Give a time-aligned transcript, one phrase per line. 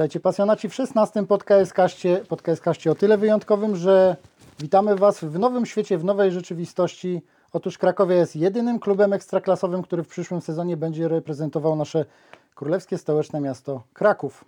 [0.00, 4.16] Witajcie pasjonaci w 16 podcaście, podcaście o tyle wyjątkowym, że
[4.58, 7.22] witamy Was w nowym świecie, w nowej rzeczywistości.
[7.52, 12.04] Otóż Krakowia jest jedynym klubem ekstraklasowym, który w przyszłym sezonie będzie reprezentował nasze
[12.54, 14.44] królewskie stołeczne miasto Kraków.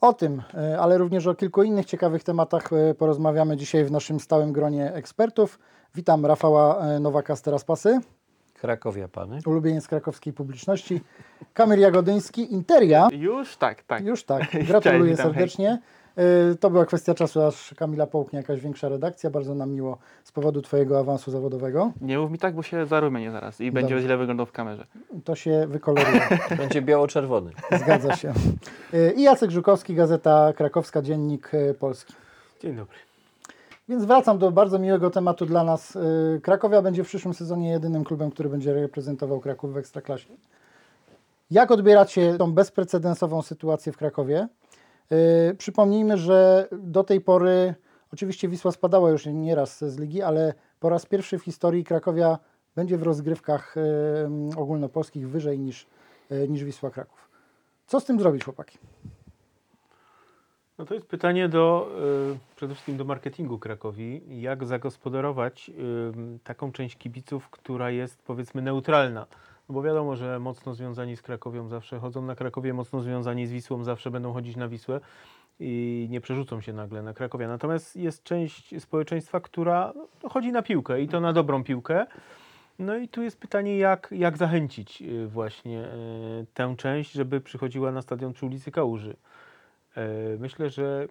[0.00, 4.20] O tym, e, ale również o kilku innych ciekawych tematach e, porozmawiamy dzisiaj w naszym
[4.20, 5.58] stałym gronie ekspertów.
[5.94, 8.00] Witam Rafała e, Nowaka z Teraz Pasy,
[8.60, 9.38] Krakowia Pany.
[9.46, 11.00] ulubieniec krakowskiej publiczności,
[11.54, 13.08] Kamil Jagodyński, Interia.
[13.12, 14.04] Już tak, tak.
[14.04, 15.24] Już tak, gratuluję hej.
[15.24, 15.78] serdecznie.
[16.52, 19.30] Y, To była kwestia czasu, aż Kamila połknie jakaś większa redakcja.
[19.30, 21.92] Bardzo nam miło z powodu Twojego awansu zawodowego.
[22.00, 24.04] Nie mów mi tak, bo się zarumienię zaraz i będzie Dobrze.
[24.06, 24.86] źle wyglądał w kamerze.
[25.24, 26.20] To się wykoloruje,
[26.58, 27.50] Będzie biało-czerwony.
[27.82, 28.32] zgadza się.
[28.94, 32.14] Y, I Jacek Żukowski, Gazeta Krakowska, Dziennik y, Polski.
[32.62, 32.96] Dzień dobry.
[33.88, 35.96] Więc wracam do bardzo miłego tematu dla nas.
[35.96, 40.28] Y, Krakowia będzie w przyszłym sezonie jedynym klubem, który będzie reprezentował Kraków w Ekstraklasie.
[41.50, 44.48] Jak odbieracie tą bezprecedensową sytuację w Krakowie?
[45.10, 47.74] Yy, przypomnijmy, że do tej pory,
[48.12, 52.38] oczywiście Wisła spadała już nieraz z ligi, ale po raz pierwszy w historii Krakowia
[52.76, 55.86] będzie w rozgrywkach yy, ogólnopolskich wyżej niż,
[56.48, 57.28] niż Wisła Kraków.
[57.86, 58.78] Co z tym zrobić, chłopaki?
[60.78, 61.90] No to jest pytanie do,
[62.34, 64.20] y, przede wszystkim do marketingu Krakowi.
[64.40, 65.70] Jak zagospodarować
[66.44, 69.26] taką część kibiców, która jest powiedzmy neutralna?
[69.68, 73.52] No bo wiadomo, że mocno związani z Krakowią zawsze chodzą na Krakowie, mocno związani z
[73.52, 75.00] Wisłą zawsze będą chodzić na Wisłę
[75.60, 77.48] i nie przerzucą się nagle na Krakowia.
[77.48, 79.92] Natomiast jest część społeczeństwa, która
[80.22, 82.06] no, chodzi na piłkę i to na dobrą piłkę.
[82.78, 87.92] No i tu jest pytanie, jak, jak zachęcić y, właśnie y, tę część, żeby przychodziła
[87.92, 89.16] na stadion przy ulicy Kałuży.
[89.98, 91.08] E, Myślę, że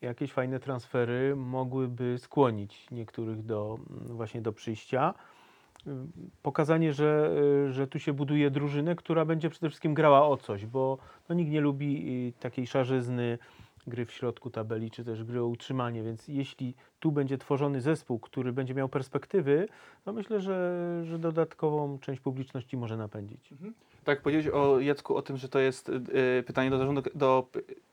[0.00, 5.14] jakieś fajne transfery mogłyby skłonić niektórych do mm, właśnie do przyjścia.
[5.86, 7.30] Ym, Pokazanie, że,
[7.68, 10.98] y, że tu się buduje drużynę, która będzie przede wszystkim grała o coś, bo
[11.28, 13.38] no, nikt nie lubi takiej szarzyzny
[13.86, 18.18] gry w środku tabeli, czy też gry o utrzymanie, więc jeśli tu będzie tworzony zespół,
[18.18, 19.68] który będzie miał perspektywy,
[20.06, 23.54] no myślę, że, że dodatkową część publiczności może napędzić.
[24.04, 27.46] Tak powiedzieć o Jacku o tym, że to jest y, pytanie do zarządu, do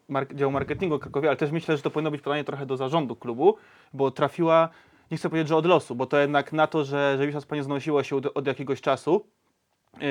[0.10, 3.16] mark- działu marketingu Krakowie, ale też myślę, że to powinno być pytanie trochę do zarządu
[3.16, 3.56] klubu,
[3.94, 4.70] bo trafiła,
[5.12, 7.64] nie chcę powiedzieć, że od losu, bo to jednak na to, że, że Wisła Spania
[7.64, 9.26] zanosiła się od, od jakiegoś czasu,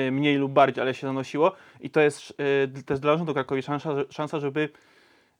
[0.07, 1.51] y, mniej lub bardziej, ale się zanosiło
[1.81, 2.33] i to jest
[2.77, 4.69] y, też dla zarządu Krakowi szansa, szansa, żeby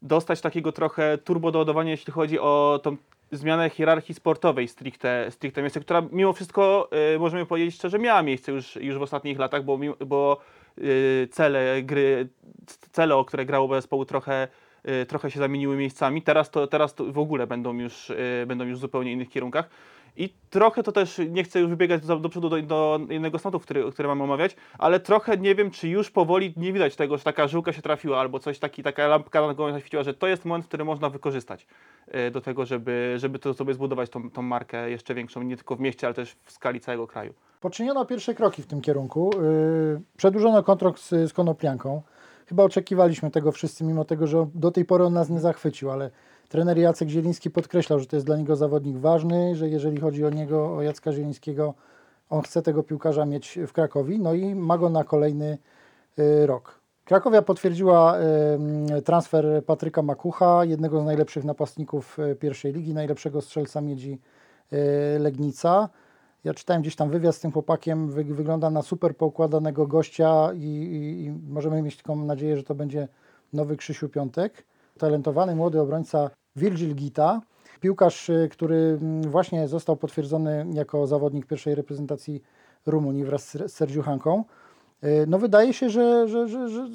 [0.01, 2.97] dostać takiego trochę turbo doładowania, jeśli chodzi o tą
[3.31, 8.51] zmianę hierarchii sportowej stricte, stricte miejsce, która mimo wszystko, y, możemy powiedzieć szczerze, miała miejsce
[8.51, 10.41] już, już w ostatnich latach, bo, bo
[11.31, 12.29] cele gry,
[12.91, 14.47] cele, o które grało zespoły trochę,
[15.01, 16.21] y, trochę się zamieniły miejscami.
[16.21, 19.69] Teraz to, teraz to w ogóle będą już, y, będą już w zupełnie innych kierunkach.
[20.17, 23.59] I trochę to też, nie chcę już wybiegać do, do przodu do, do innego tematu,
[23.59, 27.23] który, który mamy omawiać, ale trochę nie wiem, czy już powoli nie widać tego, że
[27.23, 30.45] taka żyłka się trafiła, albo coś taki, taka lampka na głowę zaświeciła, że to jest
[30.45, 31.67] moment, który można wykorzystać
[32.27, 35.75] y, do tego, żeby, żeby to sobie zbudować tą, tą markę jeszcze większą, nie tylko
[35.75, 37.33] w mieście, ale też w skali całego kraju.
[37.61, 39.31] Poczyniono pierwsze kroki w tym kierunku.
[39.33, 42.01] Yy, Przedłużono kontrakt z, z Konoplianką.
[42.47, 46.11] Chyba oczekiwaliśmy tego wszyscy, mimo tego, że do tej pory on nas nie zachwycił, ale
[46.49, 50.29] trener Jacek Zieliński podkreślał, że to jest dla niego zawodnik ważny, że jeżeli chodzi o
[50.29, 51.73] niego, o Jacka Zielińskiego,
[52.29, 55.57] on chce tego piłkarza mieć w Krakowi, no i ma go na kolejny
[56.19, 56.79] y, rok.
[57.05, 58.17] Krakowia potwierdziła
[58.97, 64.21] y, transfer Patryka Makucha, jednego z najlepszych napastników y, pierwszej ligi, najlepszego strzelca miedzi
[65.19, 65.89] Legnica.
[66.43, 70.65] Ja czytałem gdzieś tam wywiad z tym chłopakiem, wy, wygląda na super poukładanego gościa i,
[70.65, 73.07] i, i możemy mieć taką nadzieję, że to będzie
[73.53, 74.65] nowy Krzysiu Piątek.
[74.99, 77.41] Talentowany młody obrońca Virgil Gita,
[77.79, 82.43] piłkarz, y, który mm, właśnie został potwierdzony jako zawodnik pierwszej reprezentacji
[82.85, 84.43] Rumunii wraz z Sergiu Hanką.
[85.03, 86.87] Y, No wydaje się, że, że, że, że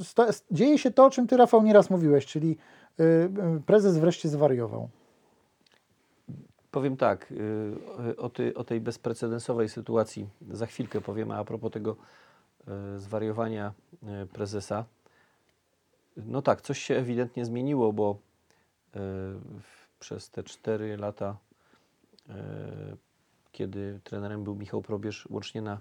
[0.51, 2.57] dzieje się to, o czym Ty, Rafał, nieraz mówiłeś, czyli
[3.01, 3.31] y,
[3.67, 4.89] prezes wreszcie zwariował.
[6.71, 7.33] Powiem tak,
[8.19, 11.97] o, tej, o tej bezprecedensowej sytuacji za chwilkę powiemy a propos tego
[12.97, 13.73] zwariowania
[14.33, 14.85] prezesa.
[16.17, 18.19] No tak, coś się ewidentnie zmieniło, bo
[18.95, 21.37] w- przez te 4 lata,
[22.29, 22.33] y,
[23.53, 25.81] kiedy trenerem był Michał Probierz, łącznie na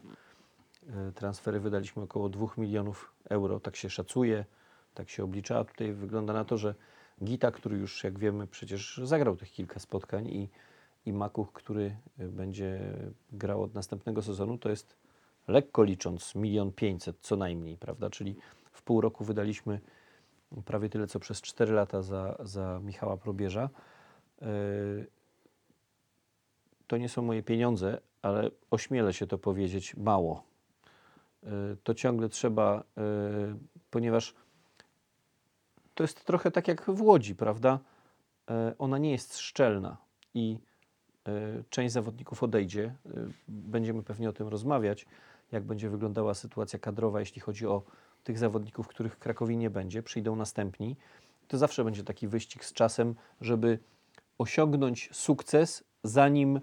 [1.10, 3.60] y, transfery wydaliśmy około 2 milionów euro.
[3.60, 4.46] Tak się szacuje,
[4.94, 5.60] tak się oblicza.
[5.60, 6.76] A tutaj wygląda na to, że
[7.24, 10.50] Gita, który już jak wiemy przecież zagrał tych kilka spotkań i,
[11.06, 12.80] i Makuch, który będzie
[13.32, 14.96] grał od następnego sezonu, to jest
[15.48, 18.10] lekko licząc milion pięćset co najmniej, prawda?
[18.10, 18.36] Czyli
[18.72, 19.80] w pół roku wydaliśmy
[20.62, 23.70] prawie tyle, co przez 4 lata za, za Michała Probierza.
[24.42, 25.08] Y,
[26.88, 30.44] To nie są moje pieniądze, ale ośmielę się to powiedzieć mało.
[31.44, 31.48] Y,
[31.84, 33.56] To ciągle trzeba, y,
[33.92, 34.34] ponieważ
[35.96, 37.80] to jest trochę tak jak w Łodzi, prawda?
[38.78, 39.98] Ona nie jest szczelna
[40.34, 40.58] i
[41.70, 42.96] część zawodników odejdzie.
[43.48, 45.06] Będziemy pewnie o tym rozmawiać,
[45.52, 47.84] jak będzie wyglądała sytuacja kadrowa, jeśli chodzi o
[48.24, 50.04] tych zawodników, których w Krakowie nie będzie.
[50.04, 50.96] Przyjdą następni.
[51.48, 53.80] To zawsze będzie taki wyścig z czasem, żeby
[54.38, 56.62] osiągnąć sukces, zanim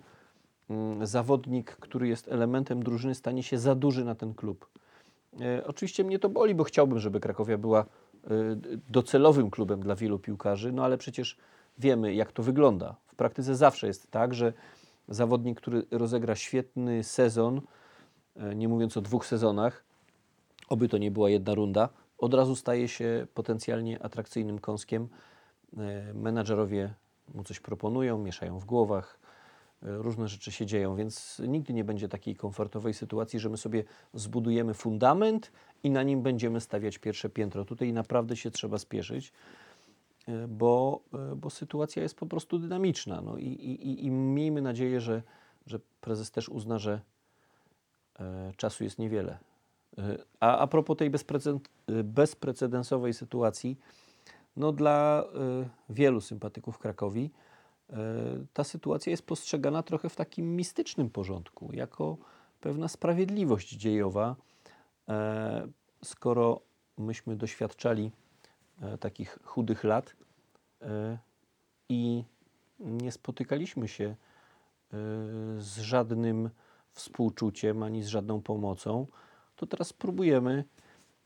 [0.71, 4.69] mm, zawodnik, który jest elementem drużyny, stanie się za duży na ten klub.
[5.41, 7.87] E, Oczywiście mnie to boli, bo chciałbym, żeby Krakowia była e,
[8.89, 11.37] docelowym klubem dla wielu piłkarzy, no ale przecież
[11.79, 12.97] wiemy, jak to wygląda.
[13.07, 14.53] W praktyce zawsze jest tak, że
[15.09, 17.61] zawodnik, który rozegra świetny sezon,
[18.37, 19.85] e, nie mówiąc o dwóch sezonach,
[20.71, 21.89] oby to nie była jedna runda,
[22.19, 25.09] od razu staje się potencjalnie atrakcyjnym kąskiem.
[25.79, 26.95] E, Menadżerowie
[27.35, 29.19] mu coś proponują, mieszają w głowach,
[29.83, 33.85] e, różne rzeczy się dzieją, więc nigdy nie będzie takiej komfortowej sytuacji, że my sobie
[34.15, 35.53] zbudujemy fundament
[35.83, 37.65] i na nim będziemy stawiać pierwsze piętro.
[37.65, 39.33] Tutaj naprawdę się trzeba spieszyć,
[40.29, 41.01] e, bo,
[41.37, 43.21] bo sytuacja jest po prostu dynamiczna.
[43.21, 45.23] No i, i, i- miejmy nadzieję, że,
[45.67, 47.01] że prezes też uzna, że
[48.57, 49.39] czasu jest niewiele.
[50.41, 51.11] A, a propos tej
[52.05, 53.77] bezprecedensowej sytuacji,
[54.57, 57.31] no dla e, wielu sympatyków Krakowi
[57.91, 57.97] e,
[58.53, 62.17] ta sytuacja jest postrzegana trochę w takim mistycznym porządku, jako
[62.61, 64.37] pewna sprawiedliwość dziejowa,
[65.09, 65.69] e,
[66.05, 66.61] skoro
[66.99, 68.11] myśmy doświadczali
[69.01, 70.17] takich chudych lat
[71.89, 72.25] i
[72.79, 74.17] nie spotykaliśmy się
[75.59, 76.51] z żadnym
[76.93, 79.07] współczuciem ani z żadną pomocą,
[79.61, 80.65] to teraz spróbujemy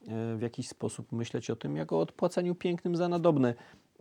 [0.09, 3.55] e, w jakiś sposób myśleć o tym, jak o odpłacaniu pięknym za nadobne.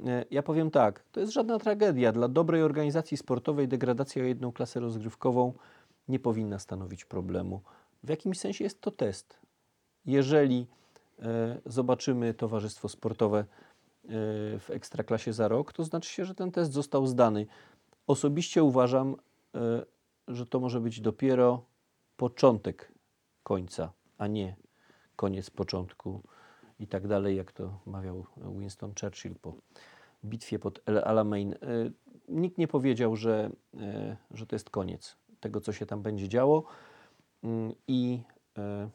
[0.05, 2.11] E, Ja powiem tak, to jest żadna tragedia.
[2.11, 5.53] Dla dobrej organizacji sportowej degradacja o jedną klasę rozgrywkową
[6.07, 7.61] nie powinna stanowić problemu.
[8.03, 9.39] W jakimś sensie jest to test.
[10.05, 10.67] Jeżeli
[11.19, 13.45] e, zobaczymy towarzystwo sportowe
[14.59, 17.45] w ekstraklasie za rok, to znaczy się, że ten test został zdany.
[18.07, 19.15] Osobiście uważam,
[20.27, 21.65] że to może być dopiero
[22.17, 22.91] początek
[23.43, 24.55] końca, a nie
[25.15, 26.21] koniec początku
[26.79, 29.55] i tak dalej, jak to mawiał Winston Churchill po
[30.25, 31.53] bitwie pod El Alamein.
[31.53, 31.57] E,
[32.27, 33.49] Nikt nie powiedział, że,
[33.79, 36.63] e, że to jest koniec tego, co się tam będzie działo
[37.43, 38.19] Mm, i
[38.57, 38.89] e,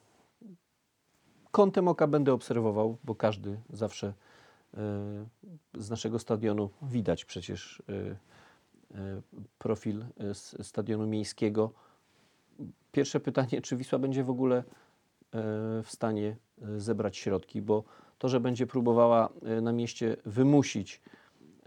[1.51, 4.15] kątem oka będę obserwował, bo każdy zawsze
[5.75, 7.83] z naszego stadionu widać przecież
[9.59, 10.05] profil
[10.63, 11.73] stadionu miejskiego.
[12.93, 14.65] Pierwsze pytanie, czy Wisła będzie w ogóle
[15.83, 17.85] w stanie e, zebrać środki, bo
[18.19, 21.01] to, że będzie próbowała e, na mieście wymusić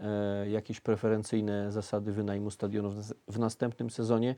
[0.00, 4.34] e, jakieś preferencyjne zasady wynajmu stadionu w, nas- w następnym sezonie,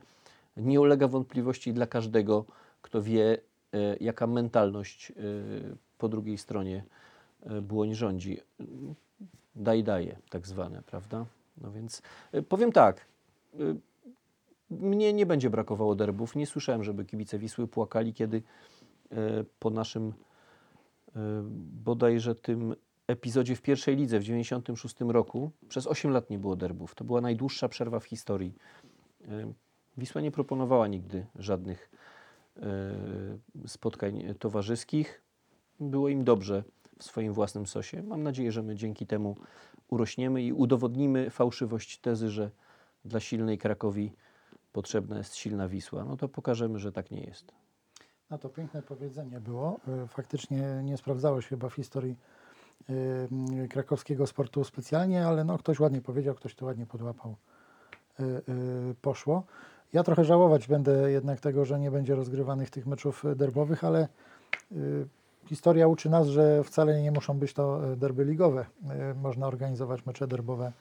[0.56, 2.44] nie ulega wątpliwości dla każdego,
[2.82, 3.38] kto wie,
[3.72, 5.14] e, jaka mentalność e,
[5.98, 6.84] po drugiej stronie
[7.42, 8.40] e, błoń rządzi.
[9.56, 11.26] Daj, daje, tak zwane, prawda?
[11.60, 13.00] No więc e, powiem tak.
[13.54, 13.58] e,
[14.70, 16.36] Mnie nie będzie brakowało derbów.
[16.36, 18.42] Nie słyszałem, żeby kibice Wisły płakali, kiedy e,
[19.58, 20.12] po naszym
[21.16, 21.20] e,
[21.84, 22.74] bodajże tym
[23.06, 26.94] epizodzie w pierwszej lidze w 96 roku przez 8 lat nie było derbów.
[26.94, 28.54] To była najdłuższa przerwa w historii.
[29.28, 29.52] E,
[29.98, 31.90] Wisła nie proponowała nigdy żadnych
[32.56, 32.68] e,
[33.66, 35.22] spotkań towarzyskich.
[35.80, 36.64] Było im dobrze
[36.98, 38.02] w swoim własnym sosie.
[38.02, 39.36] Mam nadzieję, że my dzięki temu
[39.88, 42.50] urośniemy i udowodnimy fałszywość tezy, że
[43.04, 44.12] dla silnej Krakowi
[44.72, 46.04] potrzebna jest silna Wisła.
[46.04, 47.63] No to pokażemy, że tak nie jest.
[48.30, 49.80] No to piękne powiedzenie było.
[49.88, 52.16] E, Faktycznie nie sprawdzało się chyba w historii
[53.64, 57.36] e, krakowskiego sportu specjalnie, ale no, ktoś ładnie powiedział, ktoś to ładnie podłapał.
[58.20, 58.24] E,
[59.02, 59.42] Poszło.
[59.92, 64.08] Ja trochę żałować będę jednak tego, że nie będzie rozgrywanych tych meczów derbowych, ale
[65.46, 68.66] historia uczy nas, że wcale nie muszą być to derby ligowe.
[69.22, 70.72] Można organizować mecze derbowe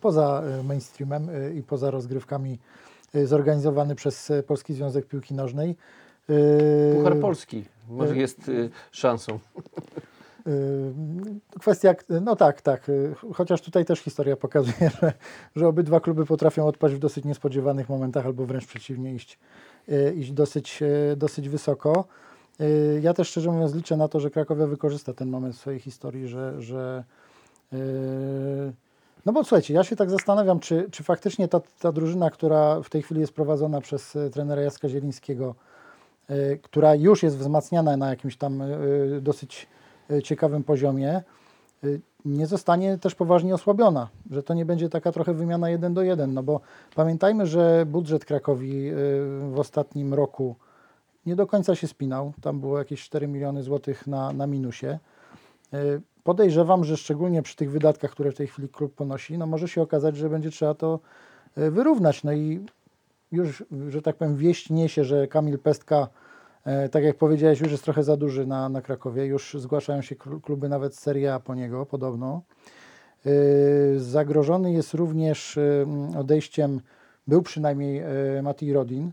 [0.00, 2.58] poza mainstreamem i poza rozgrywkami
[3.24, 5.76] zorganizowany przez Polski Związek Piłki Nożnej.
[6.28, 9.38] E, Puchar Polski może y- jest y, szansą.
[10.46, 10.92] Y,
[11.60, 12.90] Kwestia, no tak, tak.
[13.34, 15.12] Chociaż tutaj też historia pokazuje, że,
[15.56, 19.38] że obydwa kluby potrafią odpaść w dosyć niespodziewanych momentach, albo wręcz przeciwnie, iść,
[19.88, 22.04] y, iść dosyć, y, dosyć wysoko.
[23.00, 26.28] Ja też szczerze mówiąc liczę na to, że Krakowia wykorzysta ten moment w swojej historii,
[26.28, 26.62] że.
[26.62, 27.04] że
[29.26, 32.90] no bo słuchajcie, ja się tak zastanawiam, czy, czy faktycznie ta, ta drużyna, która w
[32.90, 35.54] tej chwili jest prowadzona przez trenera Jacka Zielińskiego,
[36.62, 39.68] która już jest wzmacniana na jakimś tam y, dosyć
[40.10, 41.22] y, ciekawym poziomie,
[42.24, 46.34] nie zostanie też poważnie osłabiona, że to nie będzie taka trochę wymiana jeden do jeden,
[46.34, 46.60] no bo
[46.94, 48.90] pamiętajmy, że budżet Krakowi
[49.52, 50.56] w ostatnim roku
[51.26, 54.98] nie do końca się spinał, tam było jakieś 4 miliony złotych na, na minusie.
[56.24, 59.82] Podejrzewam, że szczególnie przy tych wydatkach, które w tej chwili klub ponosi, no może się
[59.82, 61.00] okazać, że będzie trzeba to
[61.56, 62.24] e, wyrównać.
[62.24, 62.66] No i
[63.32, 66.08] już, że tak powiem, wieść niesie, że Kamil Pestka,
[66.64, 69.26] e, tak jak powiedziałeś, już jest trochę za duży na, na Krakowie.
[69.26, 72.42] Już zgłaszają się kl- kluby nawet Serie po niego, podobno.
[73.26, 73.30] E,
[73.98, 75.86] Zagrożony jest również e,
[76.18, 76.80] odejściem,
[77.26, 78.02] był przynajmniej
[78.42, 79.12] Mati Rodin.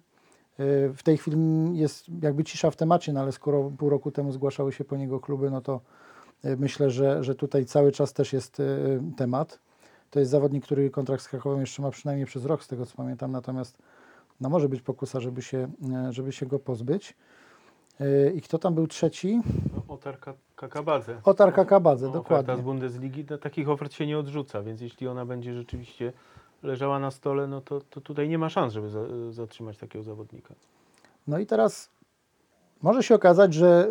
[0.94, 1.38] W tej chwili
[1.78, 5.20] jest jakby cisza w temacie, no ale skoro pół roku temu zgłaszały się po niego
[5.20, 5.82] kluby, no to
[6.44, 8.62] myślę, że, że tutaj cały czas też jest
[9.18, 9.60] temat.
[10.10, 12.96] To jest zawodnik, który kontrakt z Krakowem jeszcze ma przynajmniej przez rok, z tego co
[12.96, 13.78] pamiętam, natomiast
[14.41, 15.72] no może być pokusa, żeby się,
[16.08, 17.15] e, żeby się go pozbyć.
[18.00, 19.41] E, I kto tam był trzeci?
[19.75, 21.22] No, Otar Ka- Kakabadze.
[21.24, 22.58] Otar Kakabadze, No, dokładnie.
[22.58, 26.13] z Bundesligi, no, takich ofert się nie odrzuca, więc jeśli ona będzie rzeczywiście
[26.63, 29.00] leżała na stole, no to, to tutaj nie ma szans, żeby za,
[29.32, 30.53] zatrzymać takiego zawodnika.
[31.27, 31.89] No i teraz
[32.82, 33.90] może się okazać, że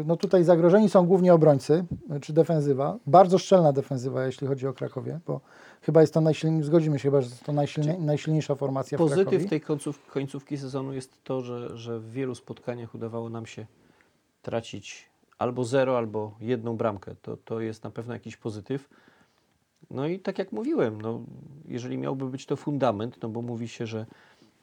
[0.00, 1.84] y, no tutaj zagrożeni są głównie obrońcy
[2.16, 2.96] y, czy defensywa.
[3.06, 5.40] Bardzo szczelna defensywa, jeśli chodzi o Krakowie, bo
[5.82, 9.24] chyba jest to najsilniejsza, zgodzimy się chyba, że to najsilnie, najsilniejsza formacja w Krakowie.
[9.24, 13.66] Pozytyw tej końców, końcówki sezonu jest to, że, że w wielu spotkaniach udawało nam się
[14.42, 17.14] tracić albo zero, albo jedną bramkę.
[17.22, 18.88] To, to jest na pewno jakiś pozytyw.
[19.90, 21.20] No i tak jak mówiłem, no,
[21.68, 24.06] jeżeli miałby być to fundament, no bo mówi się, że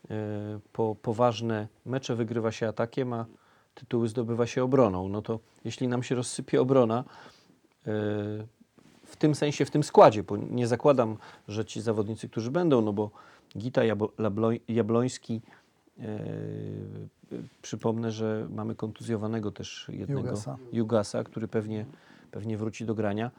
[0.10, 3.26] e, po poważne mecze wygrywa się atakiem, a
[3.75, 5.10] tytuły zdobywa się obroną.
[5.10, 7.03] No to jeśli nam się rozsypie obrona,
[7.88, 7.91] e,
[9.05, 11.17] w tym sensie, w tym składzie, bo nie zakładam,
[11.48, 13.10] że ci zawodnicy, którzy będą, no bo
[13.58, 13.82] Gita
[14.67, 15.41] Jabloński,
[16.00, 16.20] e,
[17.62, 20.58] przypomnę, że mamy kontuzjowanego też jednego Jugasa.
[20.74, 21.86] Jugasa, który pewnie,
[22.32, 23.32] pewnie wróci do grania.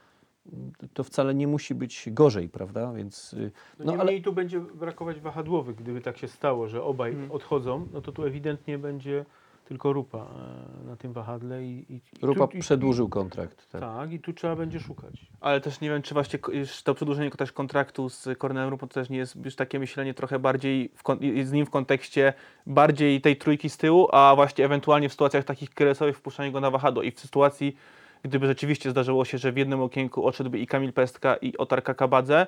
[0.94, 2.92] To wcale nie musi być gorzej, prawda?
[2.92, 7.12] Więc y, No, no, ale tu będzie brakować wahadłowych, gdyby tak się stało, że obaj
[7.12, 7.32] Mm.
[7.32, 9.24] odchodzą, no to tu ewidentnie będzie
[9.68, 13.68] tylko Rupa e, na tym wahadle i, i, i Rupa tu, i- przedłużył kontrakt.
[13.70, 13.80] Tak.
[13.80, 15.26] Tak, i tu trzeba będzie szukać.
[15.40, 16.38] Ale też nie wiem, czy właśnie
[16.84, 20.38] to przedłużenie też kontraktu z Kornelem Rupą to też nie jest już takie myślenie trochę
[20.38, 21.02] bardziej w
[21.46, 22.32] z nim w kontekście
[22.66, 26.70] bardziej tej trójki z tyłu, a właśnie ewentualnie w sytuacjach takich kryzysowych wpuszczanie go na
[26.70, 27.76] wahadło i w sytuacji,
[28.22, 32.46] gdyby rzeczywiście zdarzyło się, że w jednym okienku odszedłby i Kamil Pestka i Otar Kakabadze,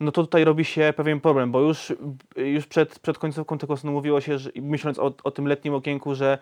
[0.00, 1.92] no to tutaj robi się pewien problem, bo już,
[2.36, 6.14] już przed, przed końcówką tego sezonu mówiło się, że, myśląc o, o tym letnim okienku,
[6.14, 6.38] że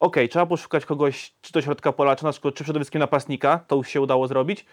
[0.00, 3.60] okej, trzeba poszukać kogoś czy do środka pola, czy na przykład czy przede wszystkim napastnika,
[3.66, 4.66] to już się udało zrobić,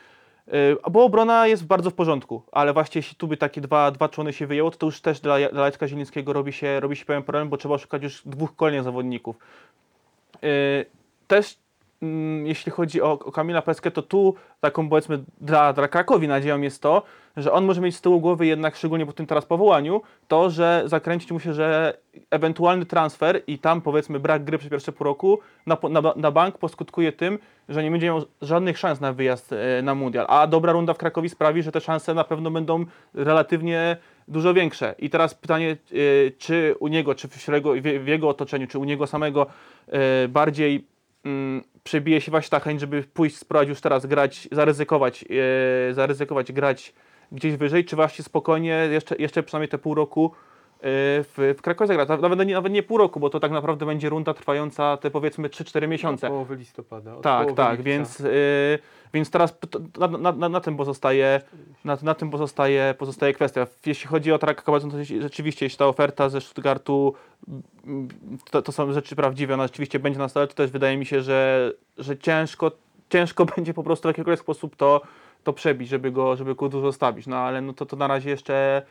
[0.47, 4.09] Yy, bo obrona jest bardzo w porządku, ale właśnie jeśli tu by takie dwa, dwa
[4.09, 7.05] człony się wyjęło, to, to już też dla, dla Jacka Zielińskiego robi się, robi się
[7.05, 9.35] pewien problem, bo trzeba szukać już dwóch kolejnych zawodników.
[10.41, 10.85] Yy,
[11.27, 11.57] też
[12.43, 16.81] jeśli chodzi o, o Kamila Peskę, to tu taką powiedzmy dla, dla Krakowi nadzieją jest
[16.81, 17.03] to,
[17.37, 20.83] że on może mieć z tyłu głowy jednak, szczególnie po tym teraz powołaniu, to, że
[20.85, 21.97] zakręcić mu się, że
[22.31, 26.57] ewentualny transfer i tam powiedzmy brak gry przez pierwsze pół roku na, na, na bank
[26.57, 27.39] poskutkuje tym,
[27.69, 30.25] że nie będzie miał żadnych szans na wyjazd e, na mundial.
[30.29, 34.95] A dobra runda w Krakowie sprawi, że te szanse na pewno będą relatywnie dużo większe.
[34.99, 35.95] I teraz pytanie, e,
[36.37, 39.47] czy u niego, czy w, jego, w, w jego otoczeniu, czy u niego samego
[39.87, 40.96] e, bardziej
[41.27, 45.25] mm, przebije się właśnie ta chęć, żeby pójść, spróbować już teraz grać, zaryzykować,
[45.89, 46.93] e, zaryzykować grać
[47.31, 50.31] gdzieś wyżej, czy właśnie spokojnie jeszcze, jeszcze przynajmniej te pół roku
[50.81, 52.21] w, w Krakowie zagrać.
[52.21, 55.49] Nawet nie, nawet nie pół roku, bo to tak naprawdę będzie runda trwająca te powiedzmy
[55.49, 56.27] 3-4 miesiące.
[56.27, 57.15] Od połowy listopada.
[57.15, 57.83] Od Tak, połowy tak, lipca.
[57.83, 58.79] więc, y,
[59.13, 59.57] więc teraz
[59.99, 61.41] na, na, na, na tym pozostaje,
[61.85, 63.67] na, na tym pozostaje, pozostaje kwestia.
[63.85, 67.13] Jeśli chodzi o Kabadzon, to rzeczywiście, jeśli ta oferta ze Stuttgartu,
[67.87, 68.07] mm,
[68.51, 71.21] to, to są rzeczy prawdziwe, ona rzeczywiście będzie na stole, to też wydaje mi się,
[71.21, 72.71] że, że ciężko,
[73.09, 75.01] ciężko będzie po prostu w jakikolwiek sposób to,
[75.43, 77.27] to przebić, żeby go, żeby go tu zostawić.
[77.27, 78.81] No ale no to, to na razie jeszcze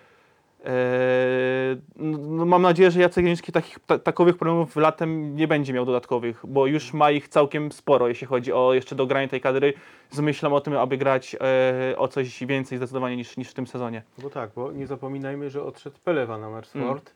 [1.96, 6.40] no, mam nadzieję, że Jacek Zieliński takich, ta, takowych problemów latem nie będzie miał dodatkowych,
[6.48, 9.74] bo już ma ich całkiem sporo, jeśli chodzi o jeszcze dogranie tej kadry
[10.10, 13.66] z myślą o tym, aby grać e, o coś więcej zdecydowanie niż, niż w tym
[13.66, 14.02] sezonie.
[14.18, 17.14] No Bo tak, bo nie zapominajmy, że odszedł Pelewa na Mersford.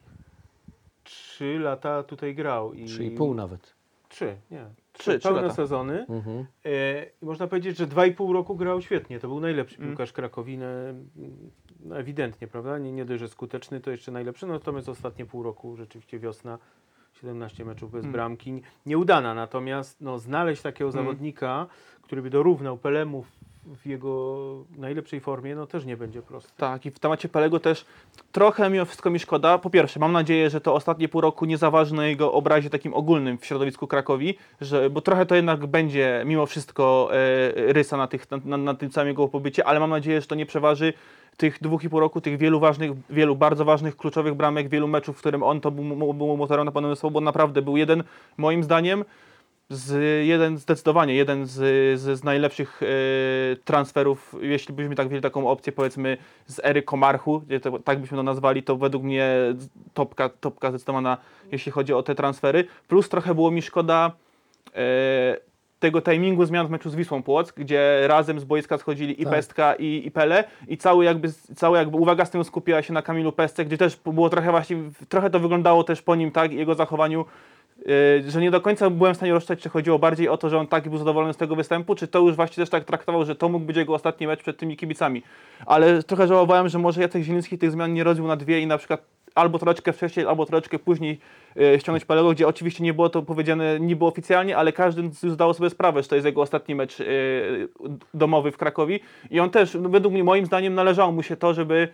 [1.04, 2.72] Trzy lata tutaj grał.
[2.72, 2.84] I...
[2.86, 3.74] 3,5 nawet.
[4.08, 4.64] Trzy, nie.
[4.92, 5.54] Trzy, trzy pełne lata.
[5.54, 6.06] sezony.
[6.08, 6.46] Mhm.
[6.64, 9.20] E, I można powiedzieć, że dwa i pół roku grał świetnie.
[9.20, 9.88] To był najlepszy Mm.
[9.88, 10.58] piłkarz Krakowi.
[11.84, 12.78] No, no ewidentnie, prawda?
[12.78, 14.46] Nie, nie dość, że skuteczny, to jeszcze najlepszy.
[14.46, 16.58] Natomiast ostatnie pół roku, rzeczywiście wiosna,
[17.12, 18.12] 17 meczów bez Mm.
[18.12, 18.62] bramki.
[18.86, 19.34] Nieudana.
[19.34, 21.04] Natomiast no, znaleźć takiego Mm.
[21.04, 21.66] zawodnika,
[22.02, 23.24] który by dorównał Pelemu
[23.64, 26.52] w- jego najlepszej formie, no też nie będzie proste.
[26.56, 27.84] Tak, i w temacie Pelego też
[28.32, 29.58] trochę mimo wszystko mi szkoda.
[29.58, 32.94] Po pierwsze, mam nadzieję, że to ostatnie pół roku nie zaważy na jego obrazie takim
[32.94, 38.06] ogólnym w środowisku Krakowi, że, bo trochę to jednak będzie mimo wszystko e, rysa na,
[38.06, 40.92] tych, na, na, tym całym jego pobycie, ale mam nadzieję, że to nie przeważy
[41.36, 45.16] tych dwóch i pół roku, tych wielu ważnych, wielu bardzo ważnych, kluczowych bramek, wielu meczów,
[45.16, 48.04] w którym on to był, był, motorem na pomysłu, bo naprawdę był jeden,
[48.36, 49.04] moim zdaniem,
[49.70, 51.52] z jeden zdecydowanie jeden z,
[52.00, 52.86] z, z najlepszych e,
[53.64, 58.22] transferów, jeśli byśmy tak wzięli taką opcję powiedzmy z ery Komarchu, to, tak byśmy to
[58.22, 59.30] nazwali, to według mnie
[59.94, 61.18] topka, topka zdecydowana,
[61.52, 62.64] jeśli chodzi o te transfery.
[62.88, 64.12] Plus trochę było mi szkoda
[64.74, 65.50] e,
[65.80, 69.32] tego timingu zmian w meczu z Wisłą Płock, gdzie razem z boiska schodzili i Tak.
[69.32, 73.02] Pestka i, i Pele i cały jakby, cały jakby uwaga z tym skupiła się na
[73.02, 74.76] Kamilu Pestce, gdzie też było trochę właśnie,
[75.08, 77.24] trochę to wyglądało też po nim tak i jego zachowaniu
[78.26, 80.66] że nie do końca byłem w stanie rozczytać, czy chodziło bardziej o to, że on
[80.66, 83.48] tak był zadowolony z tego występu, czy to już właśnie też tak traktował, że to
[83.48, 85.22] mógł być jego ostatni mecz przed tymi kibicami.
[85.66, 88.78] Ale trochę żałowałem, że może Jacek Zieliński tych zmian nie rozbił na dwie i na
[88.78, 89.02] przykład
[89.34, 91.18] albo troszeczkę wcześniej, albo troszeczkę później
[91.56, 95.70] yy, ściągnąć Pelego, gdzie oczywiście nie było to powiedziane niby oficjalnie, ale każdy zdawał sobie
[95.70, 97.06] sprawę, że to jest jego ostatni mecz yy,
[98.14, 101.54] domowy w Krakowi i on też, no, według mnie, moim zdaniem należało mu się to,
[101.54, 101.88] żeby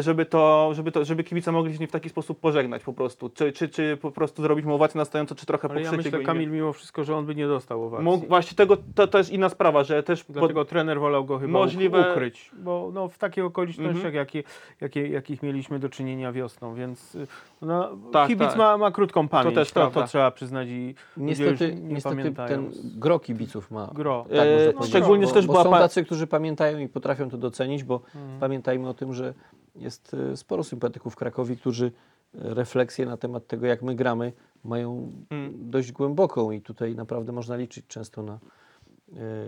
[0.00, 3.28] żeby to, żeby to, żeby kibice mogli się w taki sposób pożegnać po prostu.
[3.30, 6.18] Czy, czy, czy po prostu zrobić mu owację na stojąco, czy trochę Ale ja myślę,
[6.20, 8.04] Kamil, mimo wszystko, że on by nie dostał owacji.
[8.04, 11.58] Mógł, właśnie tego, to, to jest inna sprawa, że też Dlatego trener wolał go chyba
[11.58, 12.12] Możliwe- Możliwe...
[12.12, 14.14] ukryć, bo no, w takich okolicznościach, Mhm.
[14.14, 14.42] jakie,
[14.80, 17.26] jakie, jakich mieliśmy do czynienia wiosną, więc y,
[17.62, 18.56] no, Tak, kibic tak.
[18.56, 22.48] Ma, ma krótką pamięć, też to, to trzeba przyznać i Niestety, nie niestety pamiętają.
[22.48, 23.90] ten gro kibiców ma.
[23.94, 24.22] Gro.
[24.30, 24.88] Tak E, powiedzieć.
[24.88, 28.00] szczególnie, bo, że też bo była są tacy, którzy pamiętają i potrafią to docenić, bo
[28.14, 28.40] Mhm.
[28.40, 29.34] pamiętajmy o tym, że
[29.78, 31.90] jest e, sporo sympatyków w Krakowie, którzy e,
[32.32, 34.32] refleksję na temat tego, jak my gramy,
[34.64, 35.70] mają Mm.
[35.70, 38.38] dość głęboką i tutaj naprawdę można liczyć często na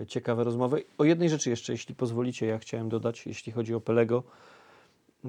[0.00, 0.84] e, ciekawe rozmowy.
[0.98, 4.22] O jednej rzeczy jeszcze, jeśli pozwolicie, ja chciałem dodać, jeśli chodzi o Pelego.
[5.24, 5.28] E,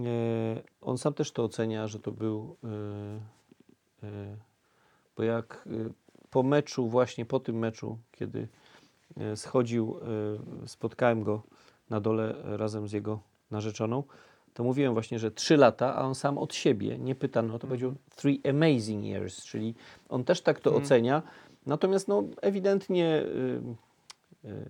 [0.81, 4.37] on sam też to ocenia, że to był, e, e,
[5.17, 5.69] bo jak
[6.29, 8.47] po meczu, właśnie po tym meczu, kiedy
[9.35, 9.99] schodził,
[10.65, 11.43] spotkałem go
[11.89, 13.19] na dole razem z jego
[13.51, 14.03] narzeczoną,
[14.59, 17.93] to mówiłem właśnie, że trzy lata, a on sam od siebie, nie pytano, to powiedział
[18.15, 19.75] three amazing years, czyli
[20.09, 20.85] on też tak to Mhm.
[20.85, 21.21] ocenia,
[21.65, 23.61] natomiast no ewidentnie y,
[24.45, 24.65] y,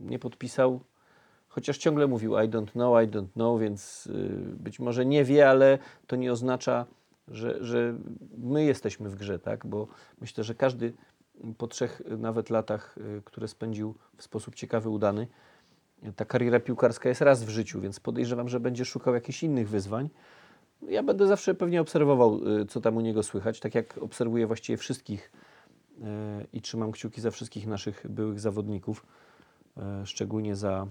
[0.00, 0.80] nie podpisał,
[1.48, 5.48] chociaż ciągle mówił I don't know, I don't know, więc y, być może nie wie,
[5.48, 6.86] ale to nie oznacza,
[7.28, 7.94] że, że
[8.38, 9.88] my jesteśmy w grze, tak, bo
[10.20, 10.92] myślę, że każdy
[11.58, 15.26] po trzech nawet latach, które spędził w sposób ciekawy, udany,
[16.16, 20.08] ta kariera piłkarska jest raz w życiu, więc podejrzewam, że będzie szukał jakichś innych wyzwań.
[20.82, 24.76] Ja będę zawsze pewnie obserwował, y, co tam u niego słychać, tak jak obserwuję właściwie
[24.76, 25.32] wszystkich
[25.98, 26.02] y,
[26.52, 29.06] i trzymam kciuki za wszystkich naszych byłych zawodników,
[29.76, 30.86] y, szczególnie za,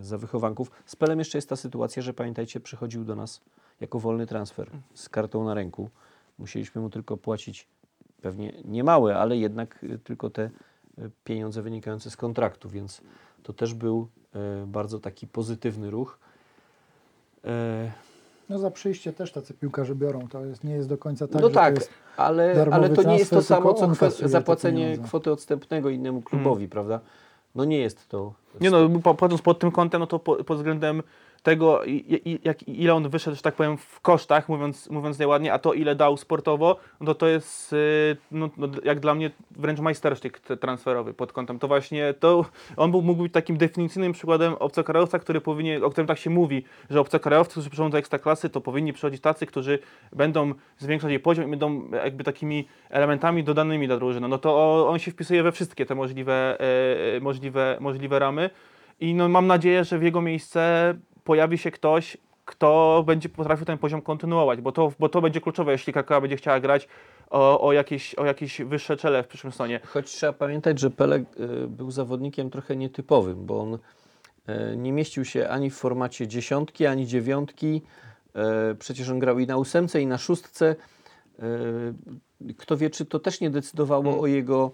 [0.00, 0.70] za wychowanków.
[0.86, 3.40] Z Pelem jeszcze jest ta sytuacja, że pamiętajcie, przychodził do nas
[3.80, 5.90] jako wolny transfer z kartą na ręku.
[6.38, 7.68] Musieliśmy mu tylko płacić
[8.22, 10.50] pewnie niemałe, ale jednak tylko te
[11.24, 13.02] pieniądze wynikające z kontraktu, więc
[13.42, 14.08] to też był
[14.62, 16.18] y, bardzo taki pozytywny ruch.
[17.44, 17.92] E,
[18.48, 20.28] No za przyjście też tacy piłkarze biorą.
[20.28, 23.02] To jest, nie jest do końca tak, no że tak, to jest ale, ale to
[23.02, 27.00] nie jest to samo, co zapłacenie kwoty odstępnego innemu klubowi, prawda?
[27.54, 28.32] No nie jest to.
[28.60, 31.02] Nie no, patrząc pod tym kątem, no to po, pod względem
[31.42, 31.80] tego,
[32.44, 35.94] jak, ile on wyszedł, że tak powiem, w kosztach, mówiąc, mówiąc nieładnie, a to ile
[35.94, 41.14] dał sportowo, no to jest, y, no, no, jak dla mnie, wręcz majstersztyk te- transferowy
[41.14, 41.58] pod kątem.
[41.58, 42.44] To właśnie, to
[42.76, 46.64] on był, mógł być takim definicyjnym przykładem obcokrajowca, który powinien, o którym tak się mówi,
[46.90, 49.78] że obcokrajowcy, którzy przychodzą do ekstraklasy, to powinni przychodzić tacy, którzy
[50.12, 54.28] będą zwiększać jej poziom i będą jakby takimi elementami dodanymi dla drużyny.
[54.28, 56.60] No to on się wpisuje we wszystkie te możliwe,
[57.16, 58.50] e, możliwe, możliwe ramy.
[59.00, 60.94] I no, mam nadzieję, że w jego miejsce
[61.24, 65.72] pojawi się ktoś, kto będzie potrafił ten poziom kontynuować, bo to, bo to będzie kluczowe,
[65.72, 66.88] jeśli Krakowa będzie chciała grać
[67.30, 69.80] o, o, jakieś, o jakieś wyższe czele w przyszłym sezonie.
[69.86, 71.24] Choć trzeba pamiętać, że Pele y,
[71.68, 77.06] był zawodnikiem trochę nietypowym, bo on y, nie mieścił się ani w formacie dziesiątki, ani
[77.06, 77.82] dziewiątki.
[78.72, 80.76] Y, Przecież on grał i na ósemce, i na szóstce.
[81.42, 84.20] Y, Kto wie, czy to też nie decydowało Mm.
[84.20, 84.70] o jego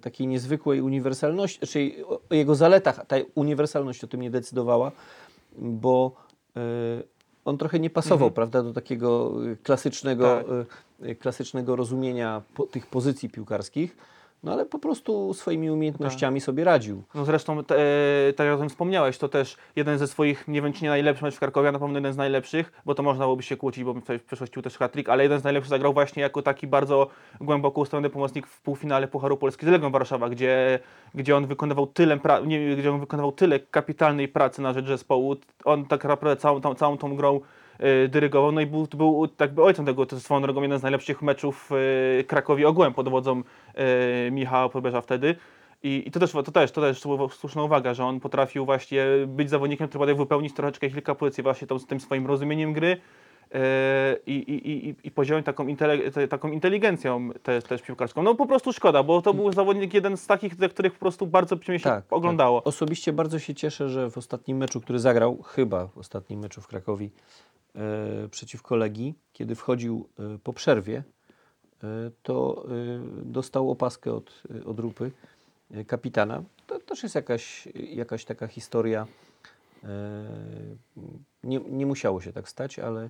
[0.00, 3.06] takiej niezwykłej uniwersalności, czyli o o jego zaletach.
[3.06, 4.92] Ta uniwersalność o tym nie decydowała,
[5.58, 6.12] bo
[6.56, 6.60] y,
[7.44, 8.32] on trochę nie pasował, Mhm.
[8.34, 9.32] prawda, do takiego
[9.62, 10.46] klasycznego, Tak.
[11.08, 13.96] y, klasycznego rozumienia po, tych pozycji piłkarskich,
[14.42, 17.02] no ale po prostu swoimi umiejętnościami sobie radził.
[17.14, 17.76] No zresztą, te,
[18.28, 20.88] e, tak jak o tym wspomniałeś, to też jeden ze swoich, nie wiem czy nie
[20.90, 23.56] najlepszy mecz w Krakowie, a na pewno jeden z najlepszych, bo to można byłoby się
[23.56, 26.66] kłócić, bo w przeszłości był też hat ale jeden z najlepszych zagrał właśnie jako taki
[26.66, 27.06] bardzo
[27.40, 30.78] głęboko ustawiony pomocnik w półfinale Pucharu Polski z Legią Warszawa, gdzie,
[31.14, 35.36] gdzie on wykonywał tyle, pra, nie, gdzie on wykonywał tyle kapitalnej pracy na rzecz zespołu.
[35.64, 37.40] On tak naprawdę całą, tą, całą tą grą
[38.08, 41.22] dyrygował, no i był, był jakby ojcem tego, to jest swoją drogą jeden z najlepszych
[41.22, 41.70] meczów
[42.20, 43.42] e, Krakowi ogółem pod wodzą
[43.74, 45.34] e, Michała Probierza wtedy.
[45.82, 49.04] I, I to też, to też, to też była słuszna uwaga, że on potrafił właśnie
[49.26, 53.00] być zawodnikiem, który potrafił wypełnić troszeczkę kilka pozycji właśnie tą, z tym swoim rozumieniem gry
[53.54, 58.22] e, i, i, i, i poziomem, taką, intele, te- taką inteligencją te, też piłkarską.
[58.22, 61.26] No po prostu szkoda, bo to był zawodnik jeden z takich, dla których po prostu
[61.26, 62.60] bardzo przyjemnie się oglądało.
[62.60, 62.68] Tak.
[62.68, 66.66] Osobiście bardzo się cieszę, że w ostatnim meczu, który zagrał, chyba w ostatnim meczu w
[66.66, 67.08] Krakowie
[68.30, 71.02] przeciwko Legii, kiedy wchodził e, po przerwie,
[71.82, 75.12] e, to e, dostał opaskę od, od Rupy,
[75.70, 76.42] e, kapitana.
[76.66, 79.06] To też jest jakaś, jakaś taka historia.
[79.84, 79.88] E,
[81.44, 83.08] nie, nie musiało się tak stać, ale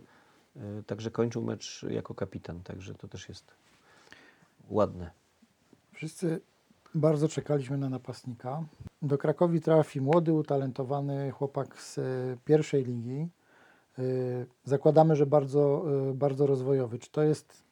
[0.56, 3.54] e, także kończył mecz jako kapitan, także to też jest
[4.68, 5.10] ładne.
[5.92, 6.40] Wszyscy
[6.94, 8.64] bardzo czekaliśmy na napastnika.
[9.02, 12.02] Do Krakowi trafi młody, utalentowany chłopak z e,
[12.44, 13.28] pierwszej ligi.
[13.98, 14.02] E,
[14.64, 16.98] Zakładamy, że bardzo, e, bardzo rozwojowy.
[16.98, 17.62] Czy to jest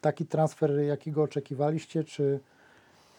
[0.00, 2.40] taki transfer, jakiego oczekiwaliście, czy,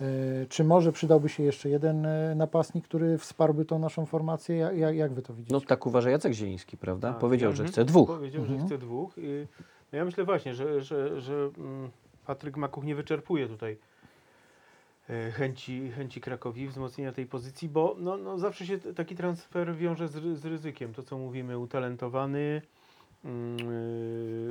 [0.02, 0.06] e,
[0.50, 4.56] czy może przydałby się jeszcze jeden napastnik, który wsparłby tą naszą formację?
[4.58, 5.54] Ja- Jak, jak wy to widzicie?
[5.54, 7.10] No tak uważa Jacek Zieliński, prawda?
[7.10, 7.72] Tak, Powiedział, że mhm.
[7.72, 8.08] chce dwóch.
[8.08, 8.60] Powiedział, Mhm.
[8.60, 9.14] że chce dwóch.
[9.18, 9.48] I
[9.92, 11.90] no ja myślę właśnie, że, że, że mm,
[12.26, 13.78] Patryk Makuch nie wyczerpuje tutaj
[15.34, 20.40] chęci, chęci Krakowi wzmocnienia tej pozycji, bo no, no zawsze się taki transfer wiąże z,
[20.40, 20.94] z ryzykiem.
[20.94, 22.62] To co mówimy, utalentowany,
[23.26, 23.58] mm,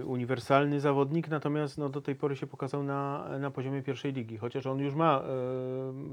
[0.01, 4.39] y, uniwersalny zawodnik, natomiast no, do tej pory się pokazał na, na poziomie pierwszej ligi,
[4.39, 5.23] chociaż on już ma e,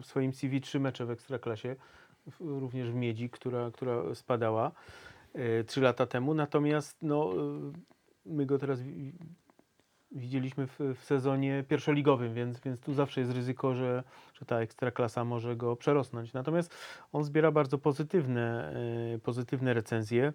[0.02, 1.76] w swoim CV trzy mecze w Ekstraklasie,
[2.28, 4.72] w- również w Miedzi, która, która spadała
[5.34, 7.72] e, trzy lata temu, natomiast no, e,
[8.26, 8.80] my go teraz
[10.13, 15.26] widzieliśmy w, w sezonie pierwszoligowym, więc, więc tu zawsze jest ryzyko, że, że ta ekstraklasa
[15.26, 16.34] może go przerosnąć.
[16.34, 16.76] Natomiast
[17.12, 18.73] on zbiera bardzo pozytywne,
[19.15, 20.34] e, pozytywne recenzje.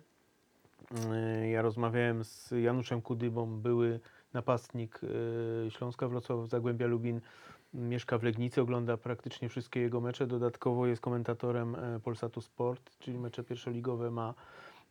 [1.11, 4.01] E, Ja rozmawiałem z Januszem Kudybą, były
[4.33, 5.01] napastnik
[5.67, 7.21] e, Śląska Wrocław, Zagłębia Lubin,
[7.75, 10.27] mieszka w Legnicy, ogląda praktycznie wszystkie jego mecze.
[10.27, 14.35] Dodatkowo jest komentatorem Polsatu Sport, czyli mecze pierwszoligowe ma,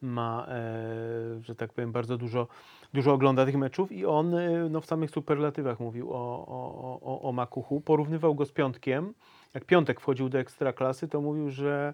[0.01, 2.47] ma e, że tak powiem, bardzo dużo,
[2.93, 7.21] dużo ogląda tych meczów i on e, no, w samych superlatywach mówił o, o, o,
[7.21, 7.81] o Makuchu.
[7.81, 9.13] Porównywał go z Piątkiem.
[9.53, 11.93] Jak Piątek wchodził do ekstraklasy, to mówił, że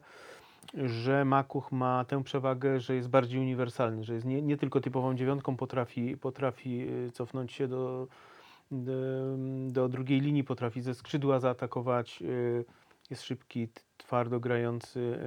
[0.74, 5.16] że Makuch ma tę przewagę, że jest bardziej uniwersalny, że jest nie, nie tylko typową
[5.16, 8.08] dziewiątką, potrafi, potrafi y, cofnąć się do,
[8.72, 8.94] do,
[9.68, 12.24] do drugiej linii, potrafi ze skrzydła zaatakować,
[13.10, 15.20] jest szybki, twardo grający,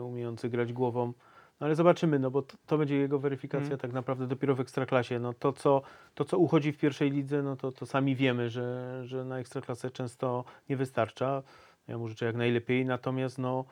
[0.00, 1.12] umiejący grać głową.
[1.62, 3.78] Ale zobaczymy, no bo to, to będzie jego weryfikacja Mm.
[3.78, 5.18] tak naprawdę dopiero w Ekstraklasie.
[5.18, 5.82] No to, co,
[6.14, 9.90] to, co uchodzi w pierwszej lidze, no to, to sami wiemy, że, że na Ekstraklasę
[9.90, 11.42] często nie wystarcza.
[11.88, 13.64] Ja mu życzę jak najlepiej, natomiast no,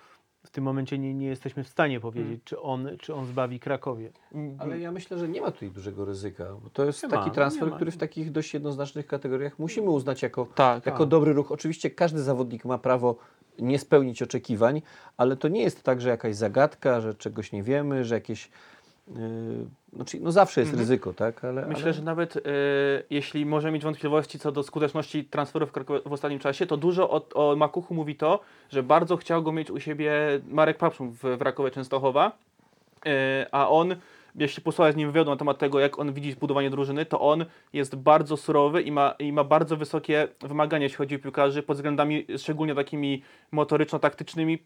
[0.44, 2.40] w tym momencie nie, nie jesteśmy w stanie powiedzieć, Mm.
[2.44, 4.12] czy, on, czy on zbawi Krakowie.
[4.58, 7.34] Ale ja myślę, że nie ma tutaj dużego ryzyka, bo to jest Nie taki ma,
[7.34, 11.08] transfer, który w takich dość jednoznacznych kategoriach musimy uznać jako, Tak, jako tak.
[11.08, 11.52] dobry ruch.
[11.52, 13.16] Oczywiście każdy zawodnik ma prawo
[13.58, 14.82] nie spełnić oczekiwań,
[15.16, 18.50] ale to nie jest tak, że jakaś zagadka, że czegoś nie wiemy, że jakieś...
[19.16, 20.80] Yy, znaczy, no zawsze jest Mhm.
[20.88, 21.44] ryzyko, tak?
[21.44, 21.92] Ale, Myślę, ale...
[21.92, 22.40] że nawet e,
[23.10, 25.72] jeśli może mieć wątpliwości co do skuteczności transferów
[26.06, 29.70] w ostatnim czasie, to dużo o, o Makuchu mówi to, że bardzo chciał go mieć
[29.70, 30.12] u siebie
[30.48, 32.38] Marek Papszun w, w Rakowie Częstochowa,
[33.06, 33.96] e, a on,
[34.34, 37.44] jeśli posłuchać z nim wywiadu na temat tego, jak on widzi budowanie drużyny, to on
[37.72, 41.76] jest bardzo surowy i ma, i ma bardzo wysokie wymagania, jeśli chodzi o piłkarzy, pod
[41.76, 44.58] względami szczególnie takimi motoryczno-taktycznymi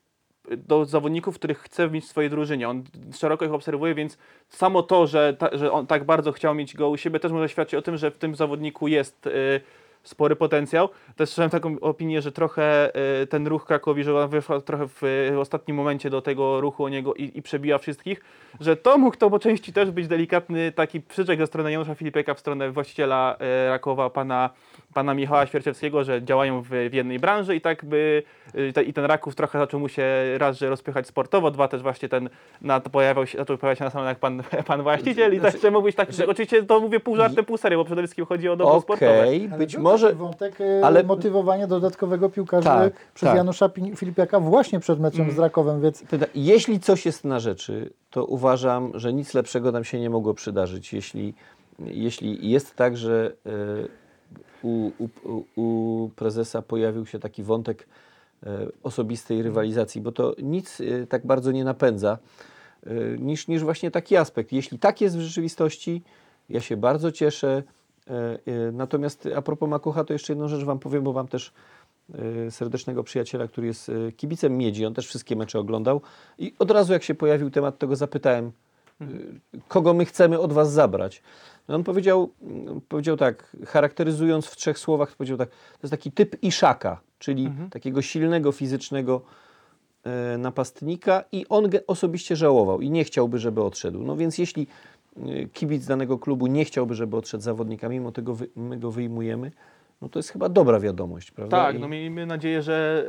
[0.57, 2.69] do zawodników, których chce mieć w swojej drużynie.
[2.69, 2.83] On
[3.15, 6.89] szeroko ich obserwuje, więc samo to, że, ta, że on tak bardzo chciał mieć go
[6.89, 9.61] u siebie, też może świadczyć o tym, że w tym zawodniku jest y,
[10.05, 10.89] spory potencjał.
[11.17, 15.03] Też słyszałem taką opinię, że trochę y, ten ruch Krakowi, że on wyszła trochę w,
[15.39, 18.21] ostatnim momencie do tego ruchu o niego i, i przebija wszystkich,
[18.61, 22.35] że to mógł to po części też być delikatny taki przyczek ze strony Janusza Filipeka
[22.35, 24.51] w stronę właściciela y, Rakowa, pana,
[24.95, 28.23] pana Michała Świerczewskiego, że działają w, w jednej branży i tak by
[28.55, 30.05] y, te, i ten Raków trochę zaczął mu się
[30.39, 32.29] raz, że rozpychać sportowo, dwa też właśnie ten,
[32.61, 35.59] na to pojawiał się, zaczął pojawiać się na samym jak pan, pan właściciel i Znaczy-
[35.59, 38.27] też mógł być tak, że oczywiście to mówię pół żartem, pół serio, bo przede wszystkim
[38.27, 39.21] chodzi o dobro sportowe.
[39.21, 40.07] Okej, być może...
[40.07, 43.37] taki wątek e, ale- motywowania dodatkowego piłkarza Tak, przez tak.
[43.37, 45.35] Janusza Pi- Filipiaka właśnie przed meczem Mm.
[45.35, 46.05] z Rakowem, więc
[46.35, 50.93] Jeśli coś jest na rzeczy, to uważam, że nic lepszego nam się nie mogło przydarzyć.
[50.93, 51.35] Jeśli,
[51.79, 53.51] jeśli jest tak, że e,
[54.65, 57.89] u, u, u- prezesa pojawił się taki wątek
[58.47, 62.19] e, osobistej rywalizacji, bo to nic e, tak bardzo nie napędza
[62.87, 64.53] e, niż, niż właśnie taki aspekt.
[64.53, 66.03] Jeśli tak jest w rzeczywistości,
[66.49, 67.63] ja się bardzo cieszę.
[68.73, 71.53] Natomiast a propos Makucha, to jeszcze jedną rzecz Wam powiem, bo mam też
[72.51, 74.87] serdecznego przyjaciela, który jest kibicem Miedzi.
[74.87, 76.01] On też wszystkie mecze oglądał.
[76.39, 78.53] I od razu jak się pojawił temat, to go zapytałem,
[79.69, 81.23] kogo my chcemy od Was zabrać.
[81.69, 86.13] No on powiedział, mm, powiedział tak, charakteryzując w trzech słowach, powiedział tak, to jest taki
[86.13, 89.23] typ Iszaka, czyli takiego silnego, fizycznego
[90.05, 94.03] e, napastnika i on osobiście żałował i nie chciałby, żeby odszedł.
[94.03, 94.67] No więc jeśli
[95.17, 99.53] y, kibic danego klubu nie chciałby, żeby odszedł zawodnika, mimo tego wy, my go wyjmujemy,
[100.03, 101.57] no to jest chyba dobra wiadomość, prawda?
[101.57, 103.07] Tak, no miejmy nadzieję, że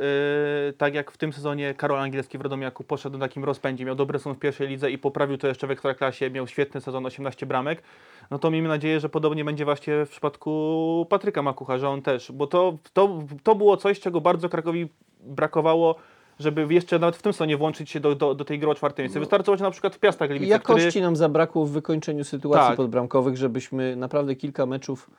[0.66, 3.94] yy, tak jak w tym sezonie Karol Angielski w Radomiaku poszedł na takim rozpędzie, miał
[3.94, 7.46] dobry sezon w pierwszej lidze i poprawił to jeszcze w Ekstraklasie, miał świetny sezon, 18
[7.46, 7.82] bramek,
[8.30, 12.32] no to miejmy nadzieję, że podobnie będzie właśnie w przypadku Patryka Makucha, że on też,
[12.32, 14.88] bo to, to, to było coś, czego bardzo Krakowi
[15.20, 15.94] brakowało,
[16.38, 19.02] żeby jeszcze nawet w tym sezonie włączyć się do, do, do tej gry o czwarte
[19.02, 19.20] miejsce.
[19.20, 21.04] Wystarczyło, że na przykład w Piastach Gliwice, Jakości który...
[21.04, 22.76] nam zabrakło w wykończeniu sytuacji Tak.
[22.76, 25.10] podbramkowych, żebyśmy naprawdę kilka meczów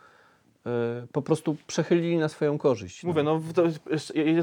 [1.12, 3.04] po prostu przechylili na swoją korzyść.
[3.04, 3.64] Mówię, no to,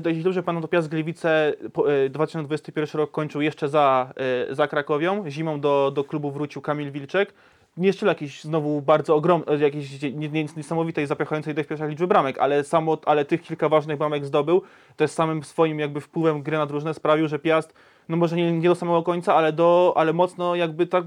[0.08, 4.12] jeśli dobrze pamiętam, to Piast Gliwice po- e, 2021 rok kończył jeszcze za,
[4.50, 5.30] e, za Krakowią.
[5.30, 7.34] Zimą do, do klubu wrócił Kamil Wilczek.
[7.76, 12.38] Nie jeszcze jakiś znowu bardzo ogromny, jakiejś nie- nie- niesamowitej, zapychającej do pierwszej liczby bramek,
[12.38, 14.62] ale, samo, ale tych kilka ważnych bramek zdobył.
[14.96, 17.74] Też samym swoim jakby wpływem gry na drużynę sprawił, że Piast,
[18.08, 21.04] no może nie, nie do samego końca, ale, do, ale mocno jakby tak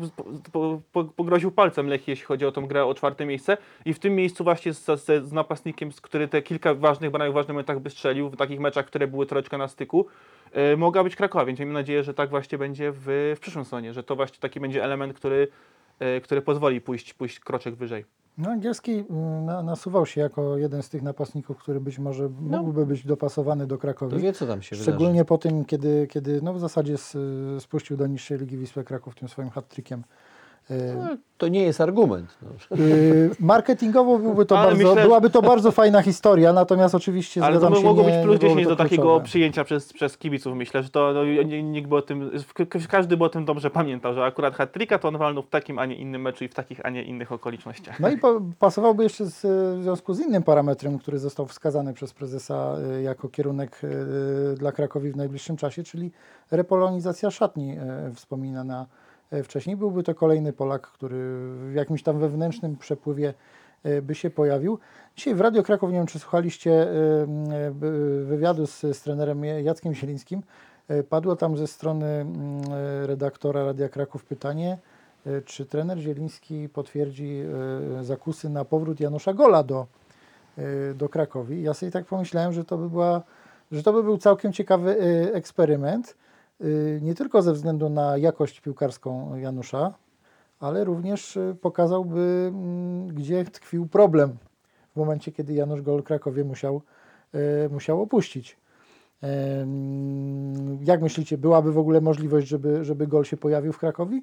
[0.52, 3.58] po, po, pogroził palcem Lechii, jeśli chodzi o tą grę o czwarte miejsce.
[3.86, 7.32] I w tym miejscu właśnie z, z, z napastnikiem, z który te kilka ważnych bramek
[7.32, 10.06] w ważnych momentach by strzelił, w takich meczach, które były troszeczkę na styku,
[10.56, 13.94] yy, mogła być Krakowa, więc miejmy nadzieję, że tak właśnie będzie w, w przyszłym sezonie,
[13.94, 15.48] że to właśnie taki będzie element, który,
[16.24, 18.06] który pozwoli pójść, pójść kroczek wyżej.
[18.38, 22.86] No, Angielski mm, na, nasuwał się jako jeden z tych napastników, który być może mógłby
[22.86, 24.18] być dopasowany do To Krakowi.
[24.20, 24.92] wie, co tam się wydarzy.
[24.92, 26.96] Szczególnie po tym, kiedy, kiedy no w zasadzie
[27.60, 30.02] spuścił do niższej ligi Wisłę Kraków tym swoim hat-trickiem.
[30.70, 32.38] No, to nie jest argument.
[32.42, 32.78] No.
[32.78, 37.60] y, Marketingowo byłby to bardzo, myślę, byłaby to bardzo fajna historia, natomiast oczywiście Ale to
[37.60, 39.26] zgadzam by się, mogło być plus nie byłoby 10 do takiego kluczowe.
[39.26, 40.56] przyjęcia przez, przez kibiców.
[40.56, 41.24] Myślę, że to no,
[41.64, 42.32] nikt by o tym,
[42.90, 45.86] każdy by o tym dobrze pamiętał, że akurat hat-tricka to on walnął w takim, a
[45.86, 48.00] nie innym meczu i w takich, a nie innych okolicznościach.
[48.00, 49.42] No i po, pasowałby jeszcze z,
[49.80, 53.82] w związku z innym parametrem, który został wskazany przez prezesa jako kierunek
[54.56, 56.12] dla Krakowi w najbliższym czasie, czyli
[56.52, 57.78] repolonizacja szatni
[58.14, 59.07] wspominana y,
[59.44, 59.78] wcześniej.
[59.78, 61.18] Byłby to kolejny Polak, który
[61.72, 63.34] w jakimś tam wewnętrznym przepływie
[63.86, 64.80] y, by się pojawił.
[65.16, 67.72] Dzisiaj w Radio Kraków, nie wiem czy słuchaliście y,
[68.26, 70.44] wywiadu z, z trenerem Jackiem Zielińskim,
[71.10, 72.26] padło tam ze strony
[73.04, 74.78] redaktora Radia Kraków pytanie,
[75.46, 77.44] czy trener Zieliński potwierdzi
[78.02, 79.86] zakusy na powrót Janusza Gola do,
[80.96, 81.62] do Krakowi.
[81.62, 83.22] Ja sobie tak pomyślałem, że to by, była,
[83.72, 84.98] że to by był całkiem ciekawy
[85.34, 86.16] eksperyment,
[87.02, 89.94] nie tylko ze względu na jakość piłkarską Janusza,
[90.60, 94.38] ale również y, pokazałby, mm, gdzie tkwił problem
[94.94, 96.82] w momencie, kiedy Janusz Gol Krakowie musiał,
[97.66, 98.58] y, musiał opuścić.
[100.82, 104.22] Jak myślicie, byłaby w ogóle możliwość, żeby, żeby Gol się pojawił w Krakowie?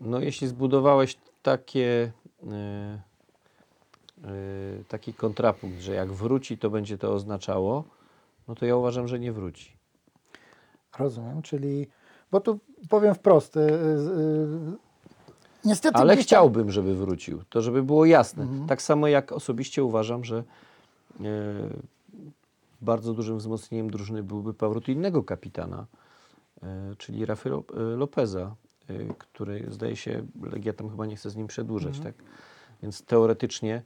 [0.00, 2.12] No, jeśli zbudowałeś takie,
[2.46, 3.02] e,
[4.24, 4.28] e,
[4.88, 7.84] taki kontrapunkt, że jak wróci, to będzie to oznaczało,
[8.48, 9.77] no to ja uważam, że nie wróci.
[10.98, 11.86] Rozumiem, czyli,
[12.30, 14.76] bo tu powiem wprost, y, y, y,
[15.64, 17.42] niestety Ale gdzieś chciałbym, żeby wrócił.
[17.48, 18.46] To, żeby było jasne.
[18.68, 21.24] Tak samo jak osobiście uważam, że e,
[22.80, 25.86] bardzo dużym wzmocnieniem drużyny byłby powrót innego kapitana,
[26.62, 28.54] e, czyli Lo- e, Lopeza,
[29.18, 32.14] który zdaje się, Legia tam chyba nie chce z nim przedłużać, tak?
[32.82, 33.82] Więc teoretycznie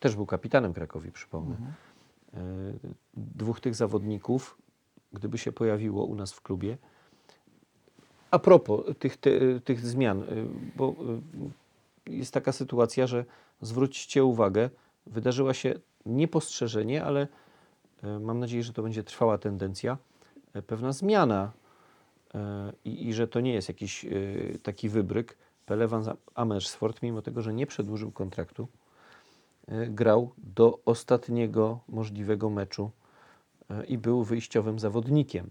[0.00, 1.56] też był kapitanem Krakowi, przypomnę.
[2.34, 2.38] E,
[3.16, 4.58] dwóch tych zawodników,
[5.14, 6.76] gdyby się pojawiło u nas w klubie,
[8.34, 10.46] a propos tych, te, tych zmian, y,
[10.76, 10.94] bo
[12.08, 13.24] y, jest taka sytuacja, że
[13.60, 14.70] zwróćcie uwagę,
[15.06, 15.74] wydarzyła się
[16.06, 17.28] niepostrzeżenie, ale
[18.04, 19.98] y, mam nadzieję, że to będzie trwała tendencja,
[20.66, 21.52] pewna zmiana
[22.84, 24.06] i, i że to nie jest jakiś
[24.62, 25.36] taki wybryk.
[25.66, 28.68] Pele van Amersfoort, mimo tego, że nie przedłużył kontraktu,
[29.88, 32.90] grał do ostatniego możliwego meczu
[33.88, 35.50] i był wyjściowym zawodnikiem.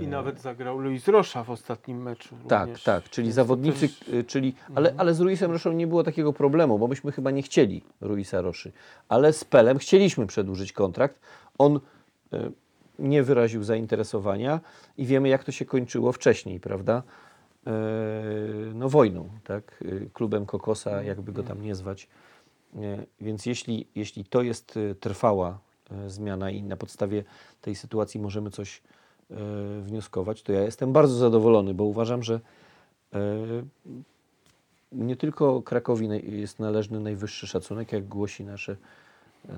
[0.00, 2.36] Y, I nawet zagrał Luis Rocha w ostatnim meczu.
[2.48, 2.82] tak, również.
[2.84, 6.32] tak, czyli Więc zawodnicy, też- y, czyli, ale, ale z Ruisem Roszą nie było takiego
[6.32, 8.72] problemu, bo myśmy chyba nie chcieli Ruisa Roszy,
[9.08, 11.20] ale z Pelem chcieliśmy przedłużyć kontrakt.
[11.58, 11.80] On
[12.98, 14.60] nie wyraził zainteresowania
[14.98, 17.02] i wiemy, jak to się kończyło wcześniej, prawda?
[18.74, 19.84] No wojną, tak?
[20.12, 22.08] Klubem Kokosa, jakby go tam nie zwać.
[23.20, 25.58] Więc jeśli, jeśli to jest trwała
[26.06, 27.24] zmiana i na podstawie
[27.60, 28.82] tej sytuacji możemy coś
[29.30, 29.34] y,
[29.82, 32.40] wnioskować, to ja jestem bardzo zadowolony, bo uważam, że
[33.14, 33.18] y,
[34.92, 36.08] nie tylko Krakowi
[36.40, 38.76] jest należny najwyższy szacunek, jak głosi nasze,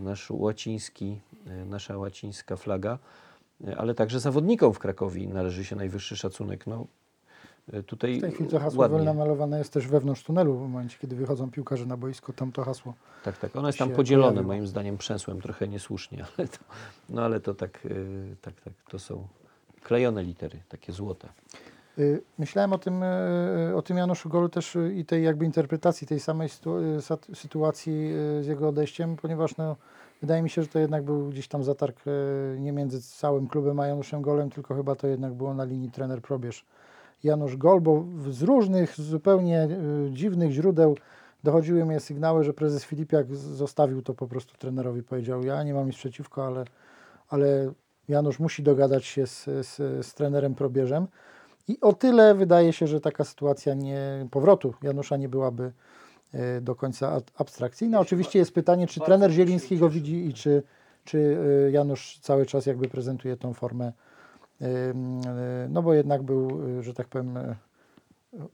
[0.01, 1.21] nasz łaciński,
[1.67, 2.99] nasza łacińska flaga,
[3.77, 6.67] ale także zawodnikom w Krakowie należy się najwyższy szacunek.
[6.67, 6.87] No,
[7.87, 9.03] tutaj W tej chwili to hasło ładnie.
[9.03, 12.95] namalowane jest też wewnątrz tunelu w momencie, kiedy wychodzą piłkarze na boisko, tam to hasło.
[13.25, 13.57] Tak, tak.
[13.57, 14.55] Ono jest tam podzielone, pojawiło.
[14.55, 16.59] moim zdaniem, przęsłem trochę niesłusznie, ale to,
[17.09, 19.27] no ale to tak, y, tak, tak, to są
[19.83, 21.29] klejone litery, takie złote.
[21.99, 26.21] Y, Myślałem o tym, y, o tym Januszu Golu też i tej jakby interpretacji tej
[26.21, 26.49] samej
[27.35, 29.77] sytuacji z jego odejściem, ponieważ no,
[30.21, 32.03] wydaje mi się, że to jednak był gdzieś tam zatarg
[32.59, 36.23] nie między całym klubem a Januszem Golem, tylko chyba to jednak było na linii trener
[36.23, 36.65] probierz
[37.25, 39.69] Janusz Gol, bo w- z różnych zupełnie
[40.09, 40.97] y, dziwnych źródeł
[41.45, 45.03] dochodziły mnie sygnały, że prezes Filipiak zostawił to po prostu trenerowi.
[45.03, 46.65] Powiedział, ja nie mam nic przeciwko, ale,
[47.29, 47.73] ale
[48.09, 49.77] Janusz musi dogadać się z, z,
[50.07, 51.07] z trenerem probierzem.
[51.69, 55.73] I o tyle wydaje się, że taka sytuacja nie, powrotu Janusza nie byłaby
[56.33, 58.01] e, do końca ab- abstrakcyjna.
[58.01, 60.63] Oczywiście jest pytanie, czy trener Zieliński go widzi i czy,
[61.05, 63.93] czy e, Janusz cały czas jakby prezentuje tą formę, e, e,
[65.68, 67.38] no bo jednak był, e, że tak powiem,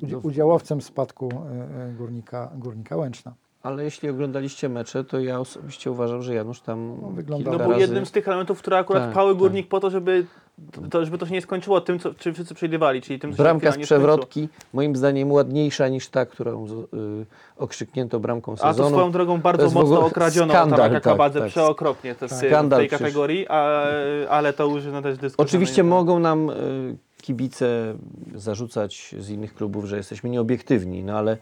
[0.02, 1.28] udzi- udziałowcem spadku
[1.98, 3.34] górnika, górnika Łęczna.
[3.64, 7.68] Ale jeśli oglądaliście mecze, to ja osobiście uważam, że Janusz tam No, wyglądał- No był
[7.70, 7.81] razy...
[7.81, 9.38] jednym z tych elementów, które akurat Tak, pały tak.
[9.38, 10.27] górnik po to, żeby
[10.90, 13.59] to, żeby to się nie skończyło tym, co, czym wszyscy przewidywali, czyli tym, się Bramka
[13.59, 14.09] z finalnie skończyło.
[14.09, 17.27] przewrotki, moim zdaniem ładniejsza niż ta, którą z- y,
[17.59, 18.88] okrzyknięto bramką A to sezonu.
[18.96, 21.48] swoją drogą bardzo w mocno okradziono skandal, tak, Kabadze tak.
[21.48, 23.07] przeokropnie to jest w Skandal tej przecież.
[23.07, 23.83] kategorii, a,
[24.29, 25.44] ale to już no, też dyskusja.
[25.48, 26.55] Oczywiście no, mogą nam y,
[27.22, 27.94] kibice
[28.35, 31.37] zarzucać z innych klubów, że jesteśmy nieobiektywni, no ale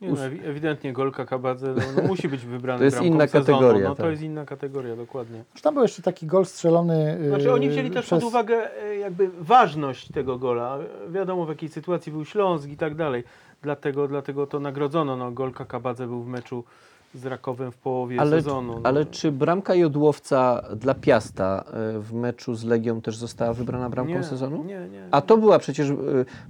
[0.00, 3.26] Nie, no, ewi- ewidentnie Golka Kabadze no, no, musi być wybrany To jest bramką inna
[3.26, 3.46] sezonu.
[3.46, 4.10] kategoria, No to tak.
[4.10, 5.44] jest inna kategoria, dokładnie.
[5.54, 7.18] Czy tam był jeszcze taki gol strzelony?
[7.24, 8.20] e, Znaczy oni wzięli też przez...
[8.20, 10.78] pod uwagę e, jakby ważność tego gola.
[11.10, 13.24] Wiadomo w jakiej sytuacji był Śląsk i tak dalej.
[13.62, 15.16] Dlatego, dlatego to nagrodzono.
[15.16, 16.64] No, Golka Kabadze był w meczu
[17.14, 18.72] z Rakowem w połowie ale, sezonu.
[18.74, 18.80] No.
[18.84, 21.64] ale czy bramka Jodłowca dla Piasta
[21.96, 24.64] y, w meczu z Legią też została wybrana bramką nie, sezonu?
[24.64, 25.08] Nie, nie.
[25.10, 25.94] A to była przecież y,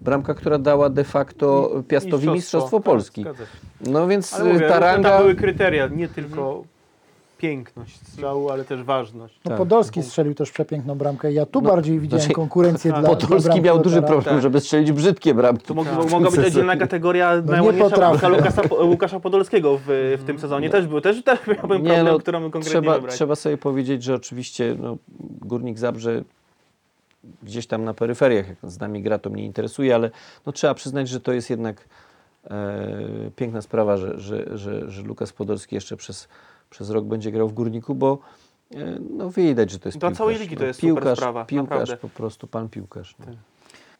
[0.01, 3.25] bramka, która dała de facto Piastowi Mistrzostwo tak, Polski.
[3.81, 5.19] No więc Ale mówię, ta tam ranga...
[5.19, 6.65] były kryteria, nie tylko
[7.39, 9.41] piękność strzału, ale też ważność.
[9.45, 9.59] No Tak.
[9.59, 11.33] Podolski strzelił też przepiękną bramkę.
[11.33, 14.43] Ja tu No, bardziej widziałem znaczy, konkurencję dla, dla Podolski miał duży problem, Tak.
[14.43, 15.67] żeby strzelić brzydkie bramki.
[15.67, 16.11] To mogła, Tak.
[16.11, 20.71] mogła być oddzielna kategoria nie najładniejsza Łukasza, Łukasza Podolskiego w, w tym sezonie.
[20.71, 23.15] Też był, też, też miałbym Nie, problem, no, którą konkretnie trzeba, wybrać.
[23.15, 24.97] trzeba sobie powiedzieć, że oczywiście no,
[25.41, 26.23] Górnik Zabrze
[27.43, 30.11] gdzieś tam na peryferiach, jak z nami gra, to mnie interesuje, ale
[30.47, 31.85] no, trzeba przyznać, że to jest jednak
[32.51, 32.87] e,
[33.37, 36.29] piękna sprawa, że, że, że, że Lukas Podolski jeszcze przez,
[36.75, 38.19] przez rok będzie grał w Górniku, bo
[38.75, 40.19] e, no, widać, że to jest Dla piłkarz.
[40.19, 41.97] całej ligi to no, jest super piłkarz, sprawa, Piłkarz, naprawdę.
[41.97, 43.17] po prostu pan piłkarz.
[43.19, 43.27] No.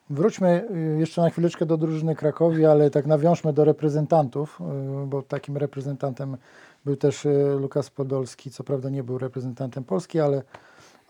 [0.09, 4.59] Wróćmy y, jeszcze na chwileczkę do drużyny Krakowi, ale tak nawiążmy do reprezentantów,
[5.03, 6.37] y, bo takim reprezentantem
[6.85, 8.51] był też y, Lukas Podolski.
[8.51, 10.43] Co prawda nie był reprezentantem Polski, ale,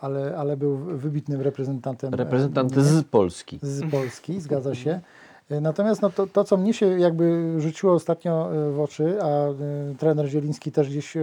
[0.00, 2.14] ale, ale był wybitnym reprezentantem.
[2.14, 2.82] e, Reprezentant nie?
[2.82, 3.58] z Polski.
[3.62, 5.00] z Polski, zgadza się.
[5.50, 9.48] Y, Natomiast no, to, to, co mnie się jakby rzuciło ostatnio y, w oczy, a
[9.48, 11.14] y, trener Zieliński też gdzieś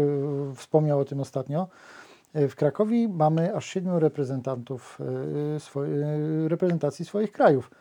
[0.56, 1.68] wspomniał o tym ostatnio,
[2.36, 5.00] w Krakowie mamy aż siedmiu reprezentantów
[6.48, 7.72] reprezentacji swoich krajów.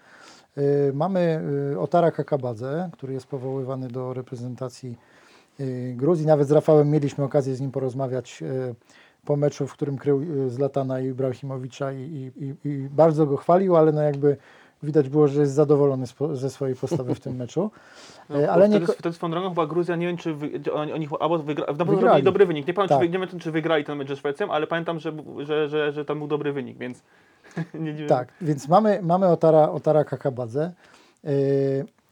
[0.92, 1.42] Mamy
[1.78, 4.98] Otara Kakabadze, który jest powoływany do reprezentacji
[5.94, 6.26] Gruzji.
[6.26, 8.42] Nawet z Rafałem mieliśmy okazję z nim porozmawiać
[9.24, 14.02] po meczu, w którym krył Zlatana Ibrahimowicza i, i, i bardzo go chwalił, ale no
[14.02, 14.36] jakby
[14.82, 17.70] widać było, że jest zadowolony ze swojej postawy w tym meczu.
[18.28, 20.92] No, E, bo ale nie wtedy, swoją drogą chyba Gruzja, nie wiem czy wy, oni,
[20.92, 22.22] oni albo wygra, na pewno Wygrali.
[22.22, 22.66] dobry wynik.
[22.66, 23.06] Nie pamiętam, Tak.
[23.08, 26.04] czy, nie wiem, czy wygrali ten mecz ze Szwecją, ale pamiętam, że, że, że, że
[26.04, 27.02] tam był dobry wynik, więc
[27.74, 28.08] nie dziwię.
[28.08, 30.72] Tak, więc mamy, mamy Otara, Otara Kakabadze.
[31.24, 31.30] Yy,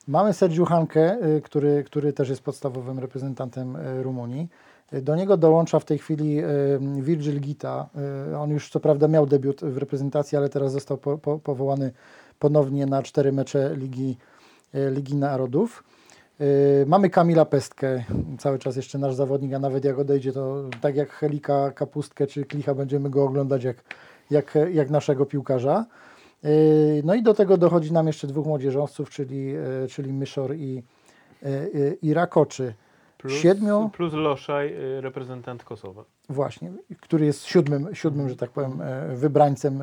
[0.09, 4.49] mamy Sergiu Hankę, yy, który, który też jest podstawowym reprezentantem yy, Rumunii.
[4.93, 6.43] Do niego dołącza w tej chwili
[6.81, 7.89] Virgil Gita.
[8.39, 11.93] On już co prawda miał debiut w reprezentacji, ale teraz został po, po, powołany
[12.41, 14.17] ponownie na cztery mecze Ligi,
[14.75, 15.85] yy, Ligi Narodów.
[16.41, 16.47] Yy,
[16.87, 18.05] Mamy Kamila Pestkę,
[18.39, 22.45] cały czas jeszcze nasz zawodnik, a nawet jak odejdzie, to tak jak Helika Kapustkę czy
[22.45, 23.77] Klicha będziemy go oglądać jak,
[24.31, 25.87] jak, jak naszego piłkarza.
[26.43, 26.51] Yy,
[27.05, 29.55] No i do tego dochodzi nam jeszcze dwóch młodzieżowców, czyli,
[29.91, 30.83] czyli Myszor i,
[32.03, 32.75] i Rakoczy.
[33.19, 36.05] Plus, Siedmiu, plus Loszaj, reprezentant Kosowa.
[36.29, 38.83] właśnie, który jest siódmym, siódmym że tak powiem,
[39.15, 39.83] wybrańcem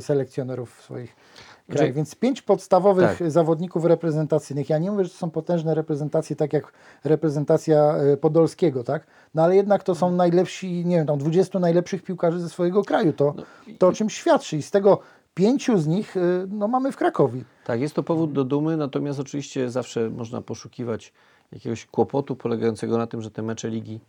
[0.00, 1.16] selekcjonerów swoich
[1.74, 1.94] krajach.
[1.94, 3.30] Więc pięć podstawowych Tak.
[3.30, 4.70] zawodników reprezentacyjnych.
[4.70, 6.72] Ja nie mówię, że to są potężne reprezentacje, tak jak
[7.04, 9.06] reprezentacja yy, Podolskiego, tak?
[9.34, 13.12] No ale jednak to są najlepsi, nie wiem, tam 20 najlepszych piłkarzy ze swojego kraju.
[13.12, 13.34] To,
[13.78, 14.56] to o czym świadczy.
[14.56, 14.98] I z tego
[15.34, 17.44] pięciu z nich yy, no, mamy w Krakowie.
[17.64, 21.12] Tak, jest to powód do dumy, natomiast oczywiście zawsze można poszukiwać
[21.52, 24.00] jakiegoś kłopotu polegającego na tym, że te mecze Ligi,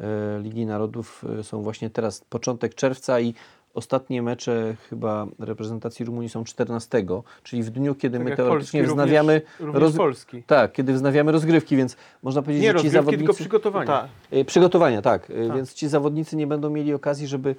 [0.00, 3.34] e, Ligi Narodów e, są właśnie teraz, początek czerwca i
[3.82, 7.04] ostatnie mecze chyba reprezentacji Rumunii są 14,
[7.42, 10.42] czyli w dniu, kiedy Tak my teoretycznie Polski, wznawiamy również, również roz- Polski.
[10.42, 13.18] Tak, kiedy wznawiamy rozgrywki, więc można powiedzieć, Nie że ci zawodnicy...
[13.18, 13.86] tylko przygotowania.
[13.86, 14.06] Tak.
[14.30, 15.30] E, Przygotowania, tak.
[15.30, 15.56] E, Tak.
[15.56, 17.54] Więc ci zawodnicy nie będą mieli okazji, żeby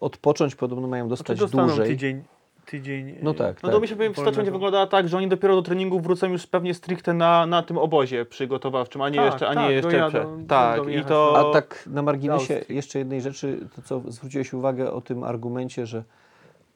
[0.00, 1.88] odpocząć, podobno mają Znaczy dostać dłużej.
[1.88, 2.22] tydzień
[2.66, 3.18] tydzień.
[3.22, 3.70] No y, tak, No tak.
[3.72, 6.74] to myślę, że sytuacja będzie wyglądała tak, że oni dopiero do treningu wrócą już pewnie
[6.74, 10.08] stricte na, na tym obozie przygotowawczym, a nie Tak, jeszcze, a tak, nie jeszcze dojadą,
[10.10, 10.20] prze...
[10.20, 11.50] będą Tak, i to...
[11.50, 16.04] A tak na marginesie jeszcze jednej rzeczy, to co zwróciłeś uwagę o tym argumencie, że,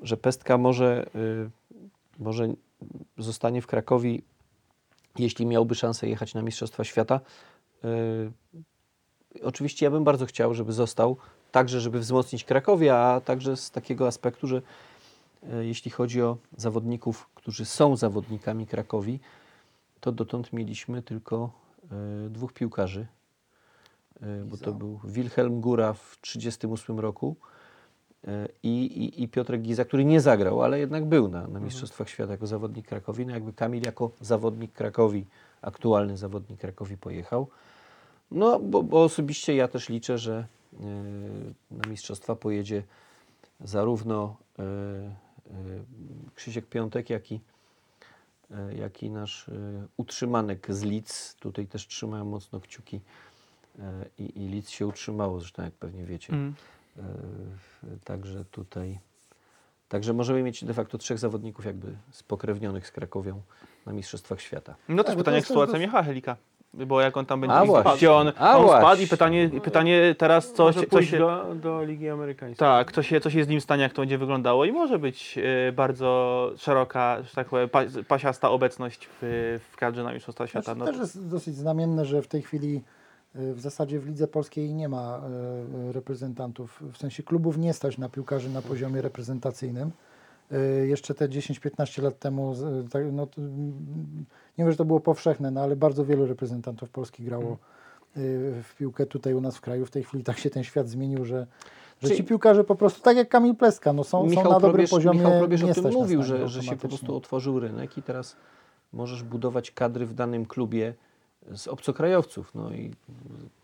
[0.01, 1.51] że Pestka może, y,
[2.19, 2.49] może
[3.19, 4.19] zostanie w Krakowie,
[5.19, 7.21] jeśli miałby szansę jechać na Mistrzostwa Świata.
[7.85, 8.31] Y,
[9.43, 11.17] oczywiście ja bym bardzo chciał, żeby został,
[11.53, 14.63] także żeby wzmocnić Krakowie, a także z takiego aspektu, że
[15.61, 19.21] jeśli chodzi o zawodników, którzy są zawodnikami Krakowi,
[20.01, 21.51] to dotąd mieliśmy tylko
[22.27, 23.07] y, dwóch piłkarzy,
[24.23, 27.37] y, bo to był Wilhelm Góra w 1938 roku
[28.63, 32.33] i, i, i Piotrek Giza, który nie zagrał, ale jednak był na, na Mistrzostwach Świata
[32.33, 33.27] jako zawodnik Krakowi.
[33.27, 35.27] No jakby Kamil jako zawodnik Krakowi,
[35.63, 37.49] aktualny zawodnik Krakowi pojechał.
[38.31, 40.47] No, bo, bo osobiście ja też liczę, że
[41.71, 42.83] na Mistrzostwa pojedzie
[43.61, 44.37] zarówno
[46.35, 47.41] Krzysiek Piątek, jak i,
[48.51, 49.53] y, jak i nasz y,
[49.97, 51.35] utrzymanek z Lidz.
[51.41, 53.01] Tutaj też trzymałem mocno kciuki
[53.79, 53.81] y,
[54.19, 56.33] i, i Lidz się utrzymało, zresztą jak pewnie wiecie.
[56.33, 56.55] Mm.
[56.99, 57.03] Y,
[58.05, 58.99] Także tutaj.
[59.89, 63.43] Także możemy mieć de facto trzech zawodników jakby spokrewnionych z Krakowią
[63.87, 64.75] na Mistrzostwach Świata.
[64.89, 66.37] No Tak, też to pytanie, jak sytuacja dos- Michała Helika.
[66.75, 70.53] Bo jak on tam będzie A gdzie on, a on spadł i pytanie, pytanie teraz,
[70.53, 72.59] co Może się, co pójść się, do, do Ligi Amerykańskiej.
[72.59, 75.39] tak, co się, co się z nim stanie, jak to będzie wyglądało i może być
[75.69, 80.75] e, bardzo szeroka, że tak powiem, pa, pasiasta obecność w, w kadrze na Mistrzostwa Świata.
[80.75, 82.83] Znaczy, No, też jest dosyć znamienne, że w tej chwili
[83.37, 85.21] y, w zasadzie w lidze polskiej nie ma
[85.89, 89.91] y, reprezentantów, w sensie klubów nie stać na piłkarzy na poziomie reprezentacyjnym.
[90.53, 93.27] Y, Jeszcze te 10-15 lat temu, z- tak, no,
[94.59, 97.57] nie wiem, że to było powszechne, no, ale bardzo wielu reprezentantów polskich grało y,
[98.63, 99.87] w piłkę tutaj u nas w kraju.
[99.87, 101.47] W tej chwili tak się ten świat zmienił, że,
[102.03, 104.61] że Czyli- ci piłkarze po prostu, tak jak Kamil Pleska, no, są, są na dobrym
[104.61, 105.19] Probierz, poziomie.
[105.19, 108.37] Michał Probierz o tym mówił, że, że się po prostu otworzył rynek i teraz
[108.93, 110.95] możesz budować kadry w danym klubie
[111.55, 112.55] z obcokrajowców.
[112.55, 112.91] No i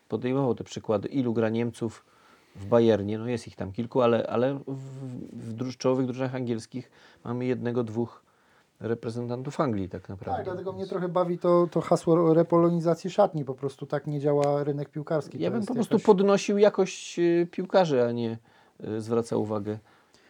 [0.09, 2.05] podejmował te przykłady, ilu gra Niemców
[2.57, 4.79] w Bayernie, no jest ich tam kilku, ale, ale w,
[5.33, 6.91] w druż- czołowych drużynach angielskich
[7.25, 8.23] mamy jednego, dwóch
[8.81, 10.37] reprezentantów Anglii tak naprawdę.
[10.37, 13.45] Tak, dlatego mnie trochę bawi to, to hasło repolonizacji szatni.
[13.45, 15.39] Po prostu tak nie działa rynek piłkarski.
[15.41, 18.39] Ja To bym po prostu jakaś- podnosił jakość y, piłkarzy, a nie
[18.85, 19.79] y, zwracał uwagę.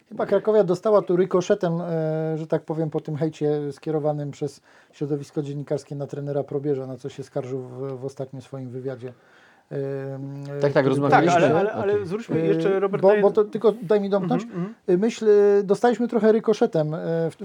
[0.09, 4.61] Chyba Krakowia dostała tu rykoszetem, e, że tak powiem, po tym hejcie skierowanym przez
[4.93, 9.13] środowisko dziennikarskie na trenera Probierza, na co się skarżył w, w ostatnim swoim wywiadzie.
[10.61, 11.41] Tak, który rozmawialiśmy.
[11.41, 14.43] Tak, ale, ale, ale zwróćmy E, jeszcze, Robert, bo, bo to tylko daj mi domknąć.
[14.43, 14.75] Mhm, mhm.
[14.91, 16.97] Y, Myśl, y, dostaliśmy trochę rykoszetem,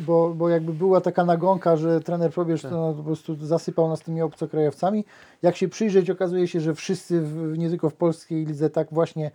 [0.01, 2.71] bo, bo jakby była taka nagonka, że trener Probierz Tak.
[2.71, 5.05] to no, po prostu zasypał nas tymi obcokrajowcami.
[5.41, 9.31] Jak się przyjrzeć, okazuje się, że wszyscy, w, nie tylko w polskiej lidze, tak właśnie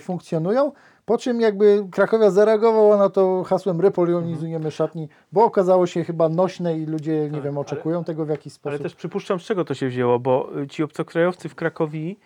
[0.00, 0.72] funkcjonują.
[1.06, 6.78] Po czym jakby Krakowia zareagowała na to hasłem repolionizujemy szatni, bo okazało się chyba nośne
[6.78, 8.82] i ludzie, nie Tak, wiem, ale- oczekują tego w jakiś Ale sposób.
[8.82, 12.16] też przypuszczam, z czego to się wzięło, bo y, ci obcokrajowcy w Krakowi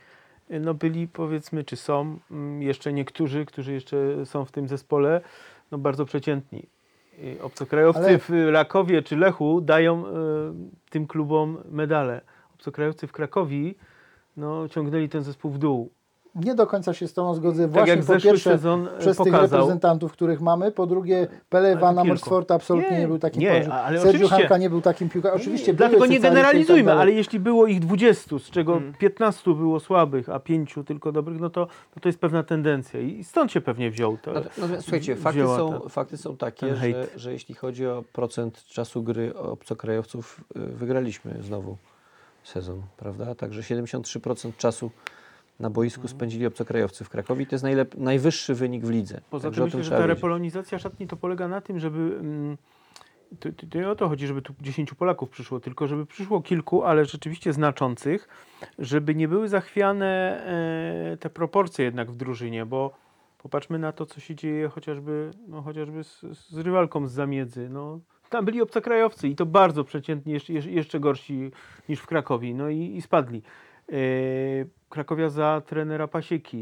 [0.50, 5.20] y, no byli powiedzmy, czy są mm, jeszcze niektórzy, którzy jeszcze są w tym zespole,
[5.70, 6.66] no bardzo przeciętni.
[7.18, 10.10] Y, Obcokrajowcy Ale- w Rakowie czy Lechu dają y,
[10.90, 12.20] tym klubom medale.
[12.54, 13.74] Obcokrajowcy w Krakowi
[14.36, 15.90] no, ciągnęli ten zespół w dół.
[16.34, 17.62] Nie do końca się z tą zgodzę.
[17.62, 19.58] Tak Właśnie po pierwsze sezon y, przez tych pokazał.
[19.60, 20.72] reprezentantów, których mamy.
[20.72, 22.04] Po drugie, Pele kilku.
[22.04, 24.00] Morsford absolutnie nie, Nie, był takim nie, piłkarzem.
[24.02, 24.28] Sergio.
[24.28, 25.40] Hanka nie był takim piłkarzem.
[25.40, 27.02] Oczywiście Dlatego nie i tak generalizujmy, dalej.
[27.02, 28.94] ale jeśli było ich 20, z czego Mm.
[28.94, 31.60] 15 było słabych, a 5 tylko dobrych, no to,
[31.96, 34.32] no to jest pewna tendencja i stąd się pewnie wziął to.
[34.32, 38.64] Natomiast, No słuchajcie, fakty są, ta- fakty są takie, że, że jeśli chodzi o procent
[38.64, 41.76] czasu gry obcokrajowców, y, wygraliśmy znowu
[42.44, 43.34] sezon, prawda?
[43.34, 44.90] Także 73% czasu
[45.60, 46.16] na boisku Mhm.
[46.16, 47.46] spędzili obcokrajowcy w Krakowie.
[47.46, 47.64] To jest
[47.96, 49.20] najwyższy wynik w lidze.
[49.30, 51.98] Poza Także tym myślę, że ta repolonizacja szatni to polega na tym, żeby.
[51.98, 52.56] Mm,
[53.40, 57.04] to, to, o to chodzi, żeby tu 10 Polaków przyszło, tylko żeby przyszło kilku, ale
[57.04, 58.28] rzeczywiście znaczących,
[58.78, 60.42] żeby nie były zachwiane
[61.12, 62.94] e, te proporcje jednak w drużynie, bo
[63.38, 67.68] popatrzmy na to, co się dzieje chociażby, no, chociażby z, z rywalką z zamiedzy.
[67.68, 68.00] No,
[68.30, 71.50] tam byli obcokrajowcy i to bardzo przeciętni, jeszcze, jeszcze gorsi
[71.88, 73.42] niż w Krakowie, no i, i spadli.
[73.92, 73.94] E,
[74.88, 76.58] Krakowia za trenera Pasieki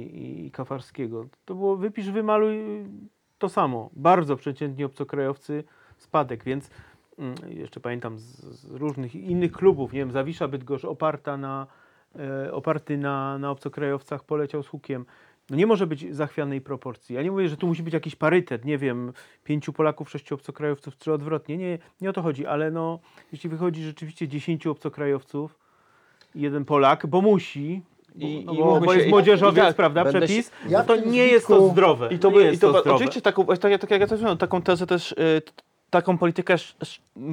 [0.47, 1.27] i Kafarskiego.
[1.45, 2.59] To było wypisz, wymaluj
[3.39, 3.91] to samo.
[3.93, 5.65] Bardzo przeciętni obcokrajowcy,
[5.99, 6.71] spadek, więc
[7.19, 11.67] mm, jeszcze pamiętam z, z różnych innych klubów, nie wiem, Zawisza Bydgoszcz oparta na,
[12.19, 15.05] e, oparty na, na obcokrajowcach poleciał z hukiem.
[15.51, 17.15] No nie może być zachwianej proporcji.
[17.15, 19.13] Ja nie mówię, że tu musi być jakiś parytet, nie wiem,
[19.45, 21.57] pięciu Polaków, sześciu obcokrajowców, czy odwrotnie.
[21.57, 22.99] Nie, nie o to chodzi, ale no,
[23.33, 25.59] jeśli wychodzi rzeczywiście dziesięciu obcokrajowców,
[26.37, 27.83] jeden Polak, bo musi,
[28.19, 31.13] I, no i bo, jest młodzieżowiec, tak, prawda, przepis, się- Ja no to w tym
[31.13, 32.09] nie jest to zdrowe.
[32.11, 32.93] I to, by, jest i to, zdrowe.
[32.95, 35.43] oczywiście taką, tak, jak- tak jak ja też mówiłem, taką tezę też, y,
[35.91, 36.55] taką politykę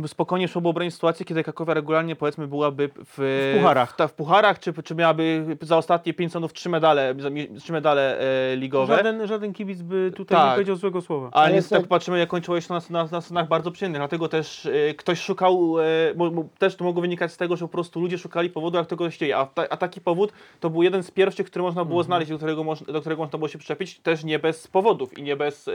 [0.08, 3.92] spokojnie szło obronić sytuację, kiedy Krakowia regularnie powiedzmy byłaby w, W pucharach.
[3.92, 7.48] w, ta, w pucharach czy, czy miałaby za ostatnie pięć sezonów trzy medale, za mi-
[7.60, 8.20] trzy medale
[8.52, 8.96] e, ligowe.
[8.96, 10.48] Żaden, żaden kibic by tutaj Tak.
[10.50, 11.30] nie powiedział złego słowa.
[11.32, 14.00] Ale niestety tak- patrzymy, jak kończyło się na, na, na scenach bardzo przyjemnych.
[14.00, 15.84] Dlatego też e, ktoś szukał, e,
[16.16, 18.88] mo, mo, też to mogło wynikać z tego, że po prostu ludzie szukali powodu, jak
[18.88, 19.38] tego się dzieje.
[19.38, 22.38] A, ta, a taki powód to był jeden z pierwszych, który można było znaleźć, do
[22.38, 25.68] którego, moż, do którego można było się przyczepić, też nie bez powodów i nie bez,
[25.68, 25.72] e,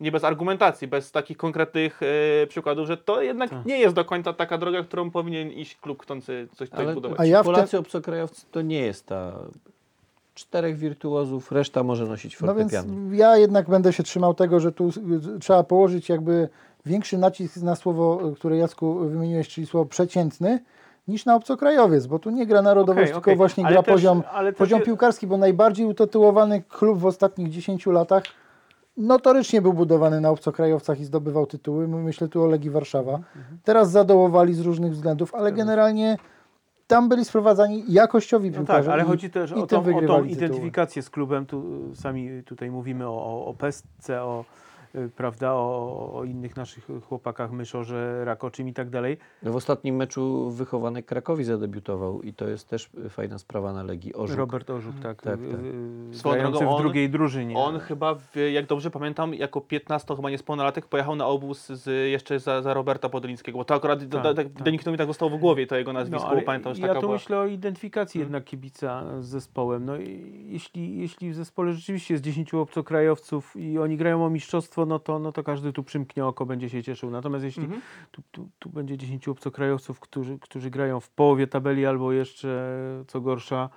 [0.00, 3.66] nie bez argumentacji, bez takich konkretnych e, przykładów, że to jednak Tak.
[3.66, 7.20] nie jest do końca taka droga, którą powinien iść klub chcący coś tutaj Ale budować.
[7.20, 9.32] A ja w te- Polacy obcokrajowcy to nie jest ta
[10.34, 13.16] czterech wirtuozów, reszta może nosić No więc fortepiany.
[13.16, 16.48] ja jednak będę się trzymał tego, że tu y, trzeba położyć jakby
[16.86, 20.58] większy nacisk na słowo, y, które Jacku wymieniłeś, czyli słowo przeciętny,
[21.08, 23.36] niż na obcokrajowiec, bo tu nie gra narodowość, Okej, tylko okej.
[23.36, 24.22] właśnie Ale gra też- poziom,
[24.56, 28.22] poziom piłkarski, bo najbardziej utytułowany klub w ostatnich 10 latach
[28.96, 31.88] notorycznie był budowany na obcokrajowcach i zdobywał tytuły.
[31.88, 33.12] Myślę tu o Legii Warszawa.
[33.14, 33.58] Mhm.
[33.64, 36.18] Teraz zadołowali z różnych względów, ale generalnie
[36.86, 38.82] tam byli sprowadzani jakościowi No piłkarze.
[38.84, 41.46] tak, ale i- chodzi też o tą, o tą identyfikację z klubem.
[41.46, 41.62] Tu
[41.94, 44.44] sami tutaj mówimy o, o, o pestce, o,
[45.16, 49.16] prawda, o, o innych naszych chłopakach, Myszorze, Rakoczym i tak dalej.
[49.42, 54.14] No w ostatnim meczu wychowany Krakowi zadebiutował i to jest też fajna sprawa na Legii.
[54.14, 54.36] Orzuk.
[54.38, 55.40] Robert Orzuk, tak, Tak, tak.
[55.40, 55.44] y,
[56.18, 57.56] y, grający drogą w on- drugiej drużynie.
[57.56, 62.40] On chyba, w, jak dobrze pamiętam, jako 15 chyba niespełnolatek pojechał na obóz z, jeszcze
[62.40, 64.62] za, za Roberta Podolińskiego, bo to akurat Tak, tak, tak, tak.
[64.62, 67.06] Deniktowi tak zostało w głowie to jego nazwisko, ale bo pamiętam, że ja taka tu
[67.06, 67.12] była.
[67.14, 68.26] myślę o identyfikacji Mhm.
[68.34, 69.84] jednak kibica z zespołem.
[69.84, 74.85] No i jeśli, jeśli w zespole rzeczywiście jest 10 obcokrajowców i oni grają o mistrzostwo,
[74.86, 77.10] no to, no to każdy tu przymknie oko, będzie się cieszył.
[77.10, 77.82] Natomiast jeśli Mhm.
[78.10, 83.20] tu, tu, tu będzie 10 obcokrajowców, którzy, którzy grają w połowie tabeli albo jeszcze, co
[83.20, 83.68] gorsza,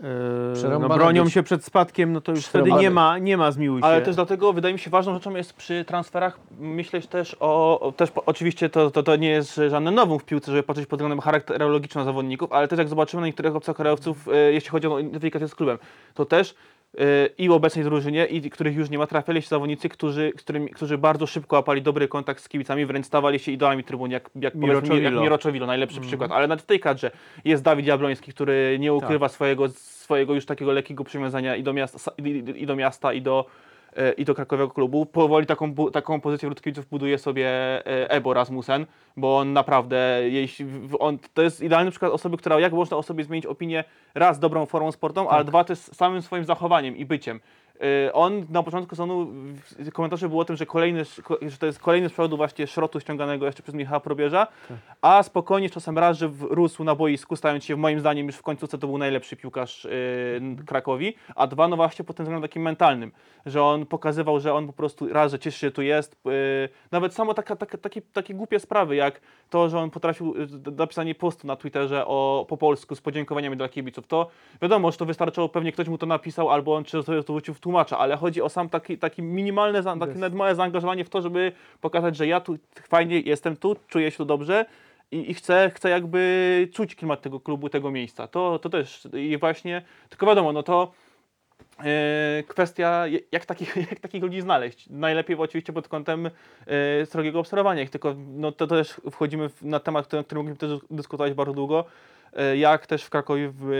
[0.00, 1.32] e, no, bronią być.
[1.32, 3.86] się przed spadkiem, no to już wtedy nie ma, nie ma zmiłuj się.
[3.86, 7.92] Ale też dlatego wydaje mi się ważną rzeczą jest przy transferach myśleć też o, o
[7.92, 10.98] też po, oczywiście to, to, to nie jest żadne nowum w piłce, żeby patrzeć pod
[10.98, 14.98] względem charakterologicznym na zawodników, ale też jak zobaczymy na niektórych obcokrajowców, e, jeśli chodzi o
[14.98, 15.78] identyfikację z klubem,
[16.14, 16.54] to też
[17.38, 20.98] i w obecnej drużynie, i których już nie ma, trafiali się zawodnicy, którzy, którymi, którzy
[20.98, 24.66] bardzo szybko łapali dobry kontakt z kibicami, wręcz stawali się idolami trybun, jak, jak, Miro
[24.66, 25.22] powiedzmy, jak Czowilo.
[25.22, 26.32] Miro Czowilo, najlepszy przykład.
[26.32, 27.10] Ale nawet w tej kadrze
[27.44, 32.12] jest Dawid Jabloński, który nie ukrywa swojego, swojego już takiego lekkiego przywiązania i do miasta,
[32.18, 33.44] i, i, i do, miasta, i do
[34.16, 35.06] i do krakowiego klubu.
[35.06, 37.48] Powoli taką, taką pozycję wśród kibiców buduje sobie
[37.86, 38.86] e, Ebo Rasmussen,
[39.16, 40.66] bo on naprawdę, jeśli
[40.98, 43.84] on, to jest idealny przykład osoby, która jak można o sobie zmienić opinię
[44.14, 47.40] raz dobrą formą sportową, ale dwa też samym swoim zachowaniem i byciem.
[48.06, 49.32] E, On na początku sezonu
[49.92, 51.04] komentarze było o tym, że, kolejny,
[51.42, 54.46] że to jest kolejny z przodu właśnie szrotu ściąganego jeszcze przez Michała Probierza,
[55.02, 58.78] a spokojnie czasem raz, że rósł na boisku, stając się moim zdaniem już w końcówce
[58.78, 59.90] to był najlepszy piłkarz e,
[60.66, 63.12] Krakowi, a dwa no właśnie pod tym względem takim mentalnym,
[63.46, 66.28] że on pokazywał, że on po prostu raz, że cieszy się, tu jest, e,
[66.92, 69.20] nawet samo taka, taka, takie, takie głupie sprawy, jak
[69.50, 73.68] to, że on potrafił d- napisanie postu na Twitterze o, po polsku z podziękowaniami dla
[73.68, 74.28] kibiców, to
[74.62, 77.54] wiadomo, że to wystarczyło, pewnie ktoś mu to napisał, albo on czy to, to wrócił
[77.54, 81.08] w tłumacza, ale chodzi o sam taki, taki minimalne, takie Bez- nawet małe zaangażowanie w
[81.08, 82.58] to, żeby pokazać, że ja tu
[82.88, 84.64] fajnie jestem tu, czuję się tu dobrze
[85.12, 88.28] i, i chcę, chcę jakby czuć klimat tego klubu, tego miejsca.
[88.28, 90.92] To, to też i właśnie, tylko wiadomo, no to
[91.84, 94.88] e, kwestia, jak takich, jak takich ludzi znaleźć.
[94.90, 96.30] Najlepiej oczywiście pod kątem
[96.66, 100.68] e, srogiego obserwowania ich, tylko no, to też wchodzimy w, na temat, który, który mogliśmy
[100.68, 101.84] też dyskutować bardzo długo,
[102.56, 103.70] jak też w Krakowie w,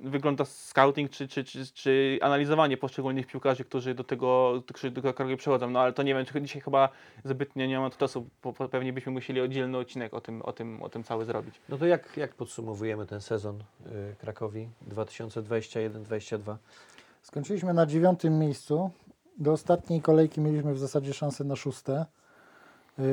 [0.00, 5.36] wygląda scouting czy, czy, czy, czy analizowanie poszczególnych piłkarzy, którzy do tego, którzy do Krakowi
[5.36, 5.70] przychodzą.
[5.70, 6.88] No ale to nie wiem, czy dzisiaj chyba
[7.24, 10.82] zbytnio nie ma tu czasu, bo pewnie byśmy musieli oddzielny odcinek o tym, o tym,
[10.82, 11.54] o tym cały zrobić.
[11.68, 16.56] No to jak, jak podsumowujemy ten sezon y, Krakowi 2021-2022?
[17.22, 18.90] Skończyliśmy na dziewiątym miejscu.
[19.38, 22.06] Do ostatniej kolejki mieliśmy w zasadzie szansę na szóste.
[22.98, 23.04] Yy,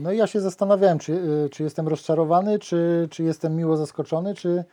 [0.00, 4.34] No i ja się zastanawiałem, czy, yy, czy jestem rozczarowany, czy, czy jestem miło zaskoczony,
[4.34, 4.64] czy,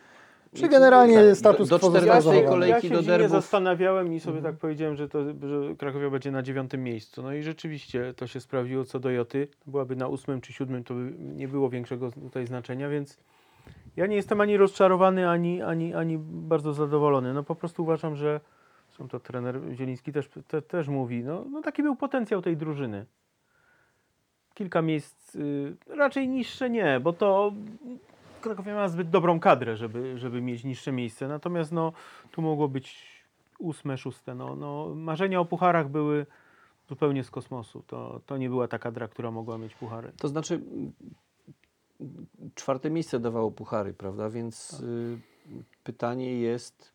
[0.54, 2.48] czy generalnie Tak, status do- do quo został 14 zachowany.
[2.50, 3.32] kolejki ja się do derbów.
[3.32, 4.54] zastanawiałem i sobie Mhm.
[4.54, 7.24] tak powiedziałem, że, to, że Krakowia będzie na dziewiątym miejscu.
[7.24, 9.48] No i rzeczywiście to się sprawdziło co do Joty.
[9.68, 13.18] Byłaby na ósmym czy siódmym, to by nie było większego tutaj znaczenia, więc
[13.96, 17.34] ja nie jestem ani rozczarowany, ani, ani, ani bardzo zadowolony.
[17.34, 18.40] No po prostu uważam, że
[18.88, 23.06] zresztą to trener Zieliński też, te, też mówi, no, no taki był potencjał tej drużyny.
[24.58, 27.53] Kilka miejsc, y, raczej niższe nie, bo to
[28.41, 31.28] Krakowia ma zbyt dobrą kadrę, żeby, żeby mieć niższe miejsce.
[31.28, 31.93] Natomiast no,
[32.32, 33.05] tu mogło być
[33.60, 34.36] ósme, szóste.
[34.36, 36.26] No, no, marzenia o pucharach były
[36.89, 37.84] zupełnie z kosmosu.
[37.88, 40.12] To, to nie była ta kadra, która mogła mieć puchary.
[40.18, 40.62] To znaczy,
[42.55, 44.30] czwarte miejsce dawało puchary, prawda?
[44.30, 45.20] Więc y,
[45.84, 46.93] pytanie jest,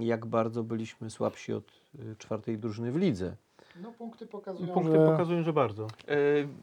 [0.00, 3.36] jak bardzo byliśmy słabsi od y, czwartej drużyny w lidze.
[3.82, 5.86] No, punkty pokazują, Punkty że pokazują, że bardzo.
[6.08, 6.14] Yy,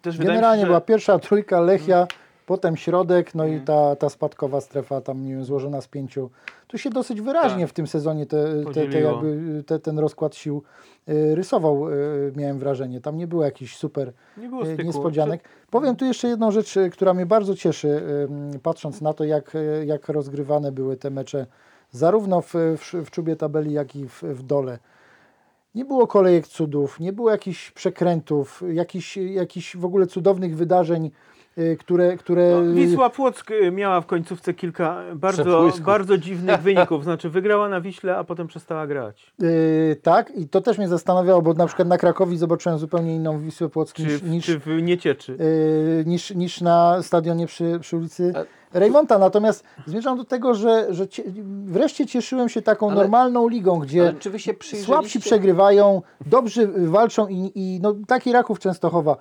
[0.02, 2.08] też generalnie się, była że pierwsza trójka, Lechia,
[2.46, 3.66] potem środek, no i Mhm.
[3.66, 6.30] ta, ta spadkowa strefa tam nie wiem, złożona z pięciu.
[6.68, 7.70] Tu się dosyć wyraźnie Tak.
[7.70, 10.64] w tym sezonie te, te, te jakby, te, ten rozkład sił
[11.10, 13.02] y, rysował, y, miałem wrażenie.
[13.02, 14.82] Tam nie było jakichś super Nie było styku.
[14.82, 15.44] niespodzianek.
[15.72, 18.02] Powiem tu jeszcze jedną rzecz, która mnie bardzo cieszy,
[18.64, 19.52] patrząc na to, jak,
[19.86, 21.46] jak rozgrywane były te mecze,
[21.92, 24.80] zarówno w, w, w czubie tabeli, jak i w, w dole.
[25.76, 31.12] Nie było kolejek cudów, nie było jakichś przekrętów, jakichś, jakichś w ogóle cudownych wydarzeń,
[31.80, 32.18] które.
[32.18, 37.04] które No, Wisła Płock y, miała w końcówce kilka bardzo, bardzo dziwnych wyników.
[37.04, 39.34] Znaczy wygrała na Wiśle, a potem przestała grać.
[39.44, 43.40] y, tak, i to też mnie zastanawiało, bo na przykład na Krakowi zobaczyłem zupełnie inną
[43.40, 45.38] Wisłę Płock Czy, niż, w- niż, czy w Niecieczy.
[45.42, 49.18] y, niż, niż na stadionie przy, przy ulicy A- Rejmonta.
[49.20, 51.24] Natomiast zmierzam do tego, że, że cie,
[51.66, 54.94] wreszcie cieszyłem się taką Ale- normalną ligą, gdzie Ale czy wy się przyjrzeliście?
[54.94, 59.18] słabsi przegrywają, dobrzy y, walczą i, i no, taki Raków Częstochowa.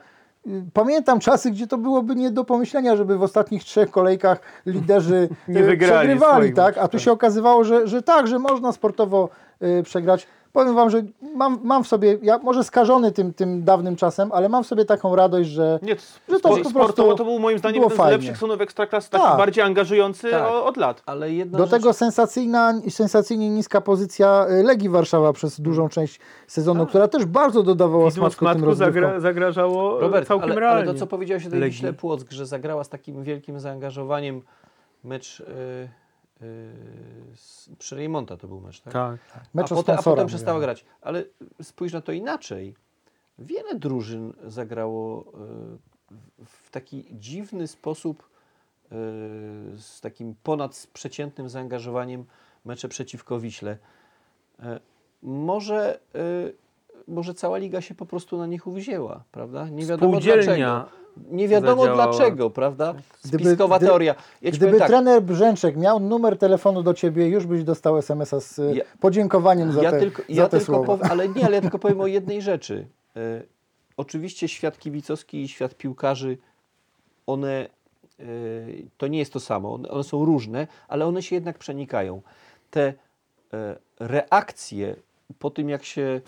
[0.73, 5.63] Pamiętam czasy, gdzie to byłoby nie do pomyślenia, żeby w ostatnich trzech kolejkach liderzy Nie
[5.63, 6.79] wygrali przegrywali, tak?
[6.79, 9.29] A tu się okazywało, że, że tak, że można sportowo
[9.63, 10.27] y, przegrać.
[10.55, 11.03] Powiem wam, że
[11.37, 14.85] mam, mam w sobie, ja może skażony tym, tym dawnym czasem, ale mam w sobie
[14.85, 15.97] taką radość, że nie,
[16.29, 18.17] że to to po prostu to był moim zdaniem było jeden z fajnie.
[18.17, 19.37] lepszych sezonów Ekstraklasy, taki Tak.
[19.39, 20.43] bardziej angażujący Tak.
[20.43, 21.03] o, od lat.
[21.07, 26.21] Ale jedna do rzecz, tego sensacyjna, sensacyjnie niska pozycja y, Legii Warszawa przez dużą część
[26.47, 29.03] sezonu, która też bardzo dodawała smaczku tym Matku rozgrywkom.
[29.03, 30.83] zagra, zagrażało Robert, całkiem ale, realnie.
[30.83, 31.73] ale to co powiedziałeś o tej Legii.
[31.73, 34.43] Wiśle Płock, że zagrała z takim wielkim zaangażowaniem
[35.05, 35.45] mecz y,
[36.43, 36.47] y,
[37.35, 38.93] z, przy Rejmonta to był mecz, tak?
[38.93, 39.19] Tak.
[39.55, 40.85] Mecz a, potem, a potem przestała grać.
[41.01, 41.25] Ale
[41.63, 42.75] spójrz na to inaczej.
[43.39, 45.25] Wiele drużyn zagrało
[46.41, 48.27] y, w taki dziwny sposób y,
[49.79, 52.25] z takim ponadprzeciętnym zaangażowaniem
[52.65, 53.79] mecze przeciwko Wiśle.
[54.61, 54.81] E,
[55.23, 56.55] Może, y,
[57.09, 59.69] może cała liga się po prostu na nich uwzięła, prawda?
[59.69, 60.45] Nie wiadomo Spółdzielnia
[60.81, 61.04] dlaczego.
[61.31, 62.13] Nie wiadomo zadziałała.
[62.13, 62.95] dlaczego, prawda?
[63.25, 64.15] Gdyby- Spiskowa gdy- teoria.
[64.43, 68.77] Ja Gdyby tak, trener Brzęczek miał numer telefonu do ciebie, już byś dostał SMS-a z
[68.77, 70.87] Ja- podziękowaniem za ja te, tylko, za ja te tylko słowa.
[70.87, 72.87] powiem, ale nie, ale ja tylko powiem o jednej rzeczy.
[73.17, 73.43] E,
[73.97, 76.39] oczywiście świat kibicowski i świat piłkarzy,
[77.27, 77.67] one,
[78.21, 78.25] e,
[78.99, 82.23] to nie jest to samo, one, one są różne, ale one się jednak przenikają.
[82.71, 82.93] Te
[83.53, 84.97] e, reakcje
[85.39, 86.21] po tym, jak się e,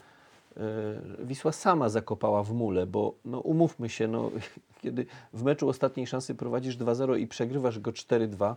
[1.18, 4.30] Wisła sama zakopała w mule, bo no, umówmy się, no,
[4.82, 8.54] kiedy w meczu ostatniej szansy prowadzisz 2-0 i przegrywasz go 4-2,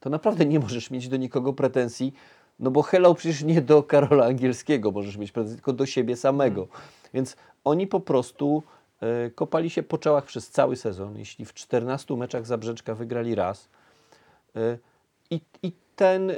[0.00, 2.14] to naprawdę nie możesz mieć do nikogo pretensji,
[2.60, 6.66] no bo hello przecież nie do Karola Angielskiego możesz mieć pretensje, tylko do siebie samego.
[7.14, 8.62] Więc oni po prostu
[9.00, 11.18] e, kopali się po czołach przez cały sezon.
[11.18, 13.68] Jeśli w 14 meczach Zabrzeczka wygrali raz
[14.56, 14.78] e,
[15.30, 16.34] i, i ten, e,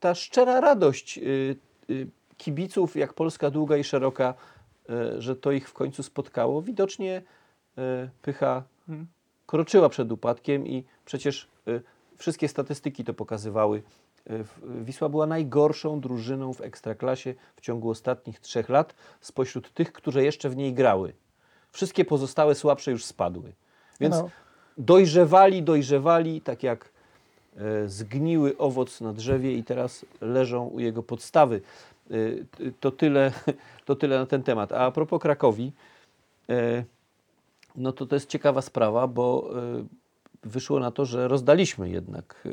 [0.00, 2.06] ta szczera radość e, e,
[2.36, 4.34] kibiców, jak Polska długa i szeroka, e,
[5.18, 7.22] że to ich w końcu spotkało, widocznie
[7.78, 9.06] e, pycha Mhm.
[9.46, 11.82] kroczyła przed upadkiem i przecież y,
[12.16, 13.82] wszystkie statystyki to pokazywały.
[14.80, 20.48] Wisła była najgorszą drużyną w Ekstraklasie w ciągu ostatnich trzech lat spośród tych, które jeszcze
[20.50, 21.12] w niej grały.
[21.72, 23.52] Wszystkie pozostałe słabsze już spadły.
[24.00, 24.30] Więc No.
[24.78, 26.90] dojrzewali, dojrzewali, tak jak
[27.56, 31.60] e, zgniły owoc na drzewie i teraz leżą u jego podstawy.
[32.50, 33.32] T- To tyle,
[33.86, 34.72] to tyle na ten temat.
[34.72, 35.72] A a propos Krakowi,
[36.48, 36.84] e,
[37.76, 39.50] no to to jest ciekawa sprawa, bo
[39.80, 39.84] e,
[40.42, 42.48] wyszło na to, że rozdaliśmy jednak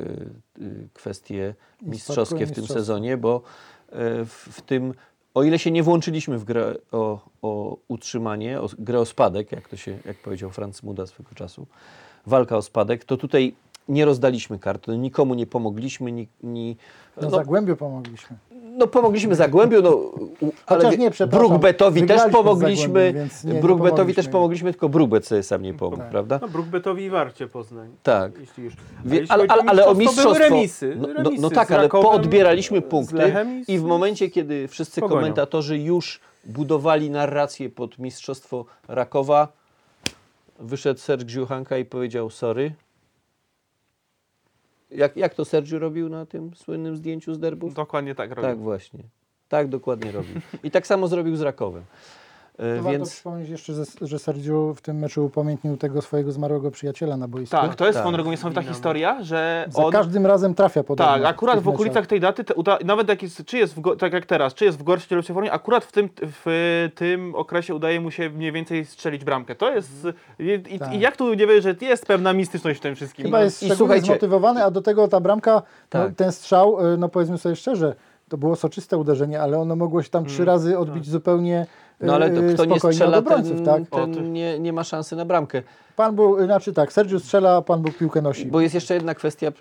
[0.94, 3.42] kwestie mistrzowskie w tym sezonie, bo
[4.24, 4.94] w, w tym,
[5.34, 9.68] o ile się nie włączyliśmy w grę o, o utrzymanie, o grę o spadek, jak
[9.68, 11.66] to się, jak powiedział Franz Muda swego czasu,
[12.26, 13.54] walka o spadek, to tutaj
[13.88, 16.76] nie rozdaliśmy kart, nikomu nie pomogliśmy, ni, ni,
[17.16, 18.36] No, no, Zagłębiu pomogliśmy.
[18.78, 20.00] No pomogliśmy Zagłębiu, no,
[20.66, 24.88] ale Chociaż nie, przepraszam, Brookbetowi też wygraliśmy z pomogliśmy, więc nie, pomogliśmy też pomogliśmy, tylko
[24.88, 26.10] Brookbet sobie sam nie pomógł, Tak.
[26.10, 26.38] prawda?
[26.42, 27.88] No, Brookbetowi i Warcie Poznań.
[28.02, 28.32] Tak.
[28.40, 28.74] Jeśli już.
[28.74, 30.38] A Wie, jeśli ale, chodzi ale, ale o były mistrzostwo.
[30.38, 30.96] remisy.
[30.96, 34.30] no, no, remisy no tak, z ale Rakowem, poodbieraliśmy z punkty Lechem i w momencie,
[34.30, 35.20] kiedy wszyscy Pogonią.
[35.20, 39.48] komentatorzy już budowali narrację pod mistrzostwo Rakowa,
[40.58, 42.72] wyszedł Sergiu Hanka i powiedział sorry.
[44.90, 47.74] Jak, jak to Sergiu robił na tym słynnym zdjęciu z derbów?
[47.74, 48.48] Dokładnie tak robię.
[48.48, 49.00] Tak właśnie.
[49.48, 50.34] Tak dokładnie robił.
[50.62, 51.84] I tak samo zrobił z Rakowem.
[52.58, 56.70] E, To warto Więc przypomnieć jeszcze, że, Sergio w tym meczu upamiętnił tego swojego zmarłego
[56.70, 57.56] przyjaciela na boisku.
[57.56, 58.02] Tak, to jest Tak.
[58.02, 59.92] swoją drogą niesamowita historia, że Za on...
[59.92, 61.12] każdym razem trafia podobno.
[61.14, 63.80] Tak, akurat tych w okolicach tej daty, te, uda, nawet jak jest, czy jest w,
[63.80, 67.34] go- tak jak teraz, czy jest w gorszej lub formie, akurat w tym, w tym
[67.34, 69.54] okresie udaje mu się mniej więcej strzelić bramkę.
[69.54, 70.06] To jest.
[70.38, 70.94] I, i, Tak.
[70.94, 73.24] i jak tu nie wie, że jest pewna mistyczność w tym wszystkim.
[73.24, 73.44] Chyba no.
[73.44, 76.14] jest I szczególnie słuchajcie- zmotywowany, a do tego ta bramka, no, Tak.
[76.14, 77.94] ten strzał, y, no powiedzmy sobie szczerze,
[78.28, 81.66] to było soczyste uderzenie, ale ono mogło się tam trzy razy odbić zupełnie
[82.00, 83.82] no ale to, y, kto nie strzela, ten, tak?
[83.90, 85.62] Ten nie, nie ma szansy na bramkę.
[85.96, 88.46] Pan był, znaczy tak, Sergio strzela, a Pan Bóg piłkę nosi.
[88.46, 89.52] Bo jest jeszcze jedna kwestia.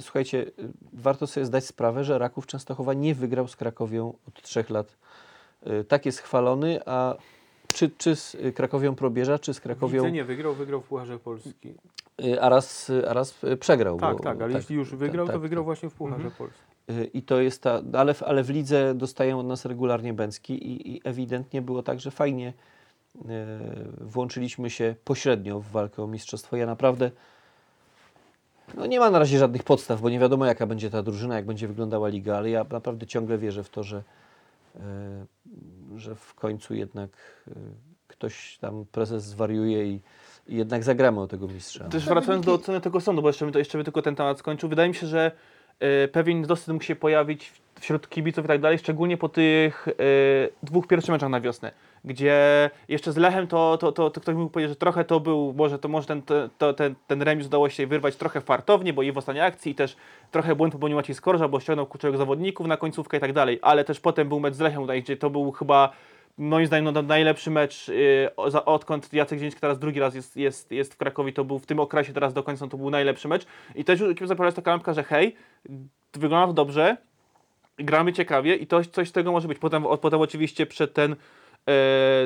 [0.00, 0.46] Słuchajcie,
[0.92, 4.96] warto sobie zdać sprawę, że Raków Częstochowa nie wygrał z Krakowią od trzech lat.
[5.66, 7.14] Y, Tak jest chwalony, a
[7.74, 11.74] czy, czy z Krakowią probierza, czy z Krakowią, Widzę nie wygrał, wygrał w Pucharze Polski.
[12.24, 13.98] y, a raz, a raz przegrał.
[13.98, 15.64] Tak, bo- tak, ale jeśli już wygrał, tak, to wygrał tak.
[15.66, 16.34] właśnie w Pucharze Mhm.
[16.38, 16.71] Polski.
[16.90, 20.66] Y, I to jest ta, ale, w- ale w lidze dostają od nas regularnie Bęcki
[20.66, 22.52] i, i ewidentnie było tak, że fajnie
[23.16, 23.20] y,
[24.00, 26.56] włączyliśmy się pośrednio w walkę o mistrzostwo.
[26.56, 27.10] Ja naprawdę
[28.74, 31.46] no nie ma na razie żadnych podstaw, bo nie wiadomo jaka będzie ta drużyna, jak
[31.46, 34.02] będzie wyglądała liga, ale ja naprawdę ciągle wierzę w to, że,
[34.76, 34.80] y,
[35.96, 37.10] że w końcu jednak
[38.08, 40.00] ktoś tam prezes zwariuje i,
[40.48, 41.84] jednak zagramy o tego mistrza.
[41.84, 44.68] Też wracając do oceny tego sądu, bo jeszcze jeszcze bym tylko ten temat skończył.
[44.68, 45.32] Wydaje mi się, że
[46.12, 47.52] pewien niedosyt mógł się pojawić
[47.82, 49.92] wśród kibiców i tak dalej, szczególnie po tych e,
[50.62, 51.72] dwóch pierwszych meczach na wiosnę,
[52.04, 55.54] gdzie jeszcze z Lechem to, to, to, to ktoś mógł powiedzieć, że trochę to był,
[55.56, 56.22] może, to, może ten,
[56.58, 59.74] to, ten, ten remis udało się wyrwać trochę fartownie, bo i w ostatniej akcji i
[59.74, 59.96] też
[60.30, 63.84] trochę błąd popełnił Maciej Skorża, bo ściągnął kurczę zawodników na końcówkę i tak dalej, ale
[63.84, 65.92] też potem był mecz z Lechem, gdzie to był chyba
[66.38, 70.94] moim zdaniem no, najlepszy mecz yy, odkąd Jacek Zieliński teraz drugi raz jest, jest, jest
[70.94, 73.84] w Krakowie, to był w tym okresie teraz do końca to był najlepszy mecz i
[73.84, 75.36] też już zapowiadać taka lampka, że hej,
[76.12, 76.96] wygląda dobrze,
[77.78, 79.58] gramy ciekawie i to, coś z tego może być.
[79.58, 81.16] Potem, potem oczywiście przed ten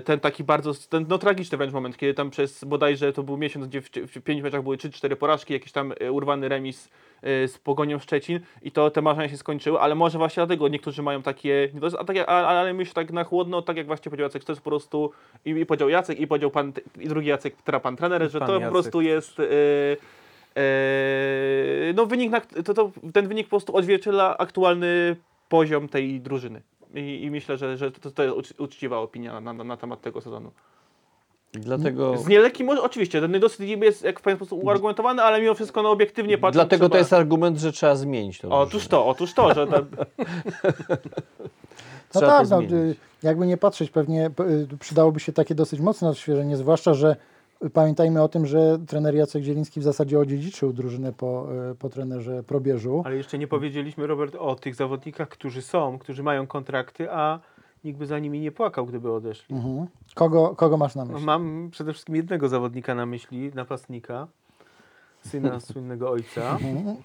[0.05, 3.67] ten taki bardzo, ten, no tragiczny wręcz moment, kiedy tam przez bodajże to był miesiąc,
[3.67, 6.89] gdzie w, w pięciu meczach były 3-4 porażki, jakiś tam e, urwany remis
[7.23, 11.03] e, z Pogonią Szczecin i to te marzenia się skończyły, ale może właśnie dlatego niektórzy
[11.03, 11.69] mają takie,
[11.99, 14.71] a tak, ale myślę tak na chłodno, tak jak właśnie powiedział Jacek, to jest po
[14.71, 15.11] prostu
[15.45, 18.49] i, i powiedział Jacek i powiedział pan, i drugi Jacek, teraz pan trener, że Pan
[18.49, 18.73] to po Jacek.
[18.73, 19.41] prostu jest...
[19.41, 19.45] E,
[20.57, 25.17] e, no wynik, na, to, to, ten wynik po prostu odzwierciedla aktualny
[25.49, 26.63] poziom tej drużyny.
[26.97, 30.01] I, i myślę, że, że to, to jest ucz- uczciwa opinia na, na, na temat
[30.01, 30.51] tego sezonu.
[31.53, 35.55] Dlatego, Z nielekkim, może oczywiście, ten dosyć jest jak w pewien sposób uargumentowany, ale mimo
[35.55, 36.55] wszystko no, obiektywnie patrząc.
[36.55, 38.49] dlatego to trzeba- jest argument, że trzeba zmienić to.
[38.61, 39.79] Otóż to, otóż to, że ta,
[42.15, 42.99] No Trzeba tak, to no, zmienić.
[43.23, 44.31] jakby nie patrzeć, pewnie
[44.73, 47.17] y, przydałoby się takie dosyć mocne odświeżenie, zwłaszcza, że
[47.73, 52.43] pamiętajmy o tym, że trener Jacek Zieliński w zasadzie odziedziczył drużynę po, y, po trenerze
[52.43, 53.03] Probierzu.
[53.07, 57.41] Ale jeszcze nie powiedzieliśmy, Robert, o tych zawodnikach, którzy są, którzy mają kontrakty, a
[57.85, 59.55] nikt by za nimi nie płakał, gdyby odeszli.
[59.57, 59.87] Mhm.
[60.15, 61.25] Kogo, kogo masz na myśli?
[61.25, 64.27] Mam przede wszystkim jednego zawodnika na myśli, napastnika,
[65.21, 66.97] syna słynnego ojca, Mhm.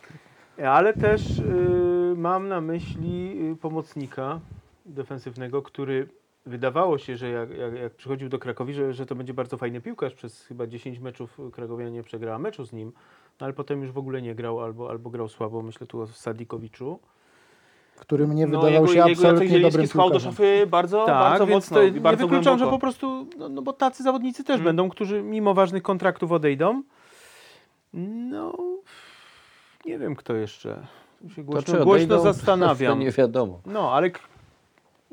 [0.67, 4.39] ale też y, mam na myśli y, pomocnika
[4.85, 6.07] defensywnego, który
[6.45, 9.81] wydawało się, że jak, jak, jak przychodził do Krakowi, że, że to będzie bardzo fajny
[9.81, 10.13] piłkarz.
[10.13, 12.91] Przez chyba 10 meczów Krakowia nie przegrała meczu z nim,
[13.39, 16.07] no, ale potem już w ogóle nie grał albo, albo grał słabo, myślę tu o
[16.07, 16.99] Sadikowiczu.
[17.99, 20.31] który mnie no, wydawał jego, się jego absolutnie Zieliński dobrym schwał do piłkarzem.
[20.31, 22.71] szafy bardzo, bardzo Tak, więc mocno to nie bardzo wykluczam, że głęboko.
[22.77, 24.65] po prostu, no, no bo tacy zawodnicy też Mm.
[24.65, 26.83] będą, którzy mimo ważnych kontraktów odejdą.
[27.93, 28.57] No,
[29.85, 30.87] nie wiem kto jeszcze.
[31.29, 32.93] Się To głośno, czy głośno odejdą, zastanawiam.
[32.97, 33.59] To nie wiadomo.
[33.65, 34.11] No, ale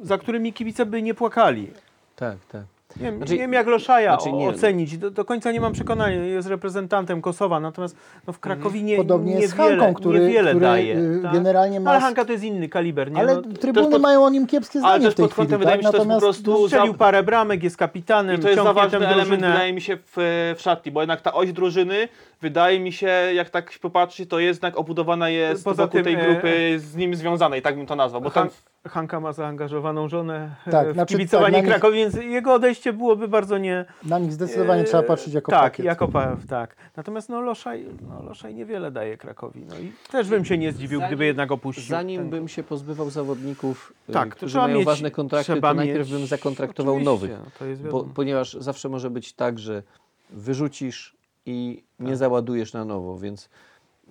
[0.03, 1.70] za którymi kibice by nie płakali.
[2.16, 2.62] Tak, tak.
[2.96, 4.49] Nie, wiem- Znaczy- nie wiem jak Loszaja znaczy nie.
[4.49, 4.99] ocenić.
[4.99, 6.16] Do, do końca nie mam przekonania.
[6.24, 7.96] Jest reprezentantem Kosowa, natomiast
[8.26, 10.96] no, w Krakowie nie, Podobnie niewiele, z Hanką, który, niewiele który daje.
[10.99, 11.32] y, tak?
[11.32, 11.90] generalnie ma...
[11.90, 13.18] Ale Hanka to jest inny kaliber, nie?
[13.20, 15.46] ale no, trybuny pod- mają o nim kiepskie ale zdanie też w tej pod kątem
[15.46, 15.78] chwili, wydaje tak?
[15.78, 18.38] mi się, że to jest po Natomiast prostu strzelił za- parę bramek, jest kapitanem, I
[18.38, 20.12] to jest ważny element, wydaje mi się, w,
[20.59, 22.09] w szatni, bo jednak ta oś drużyny,
[22.41, 26.26] wydaje mi się, jak tak popatrzy, to jednak obudowana jest Poza wokół tym, tej e,
[26.32, 28.20] grupy z nim związanej, tak bym to nazwał.
[28.22, 31.97] Bo tam, Han, Hanka ma zaangażowaną żonę Tak, tak, w znaczy, kibicowanie tak, nich- Krakowi,
[31.99, 33.84] więc jego odejście byłoby bardzo nie...
[34.05, 35.86] na nich zdecydowanie e, trzeba patrzeć jako Tak, pakiet.
[35.86, 36.76] jako pa, tak.
[36.97, 39.64] Natomiast no Loszaj, no Loszaj niewiele daje Krakowi.
[39.68, 41.84] No i też bym się nie zdziwił, Zanim- gdyby jednak opuścił.
[41.84, 45.68] Zanim ten- bym się pozbywał zawodników, y, Tak, to którzy mają mieć- ważne kontrakty, trzeba
[45.68, 47.30] to najpierw mieć- bym zakontraktował nowych.
[47.30, 49.82] no to jest Bo, ponieważ zawsze może być tak, że
[50.30, 51.18] wyrzucisz
[51.49, 52.16] i nie Tak.
[52.16, 53.49] załadujesz na nowo, więc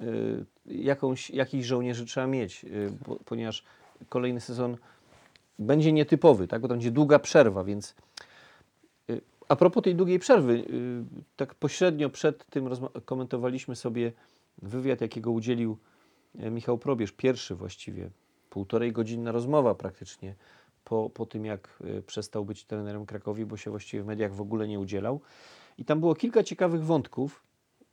[0.02, 3.64] y, jakąś, jakichś żołnierzy trzeba mieć, y, bo, ponieważ
[4.10, 4.78] kolejny sezon
[5.60, 6.62] będzie nietypowy, tak?
[6.62, 7.96] bo to będzie długa przerwa, więc
[9.10, 11.04] y, a propos tej długiej przerwy, y,
[11.36, 12.70] tak pośrednio przed tym
[13.06, 14.12] komentowaliśmy sobie
[14.62, 15.78] wywiad, jakiego udzielił
[16.40, 18.10] e, Michał Probierz, pierwszy właściwie,
[18.50, 20.36] półtorej godzinna rozmowa praktycznie
[20.84, 24.42] po, po tym, jak y, przestał być trenerem Krakowi, bo się właściwie w mediach w
[24.42, 25.22] ogóle nie udzielał.
[25.78, 27.44] I tam było kilka ciekawych wątków.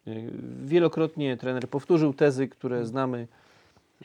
[0.08, 0.30] Y,
[0.64, 3.28] Wielokrotnie trener powtórzył tezy, które znamy.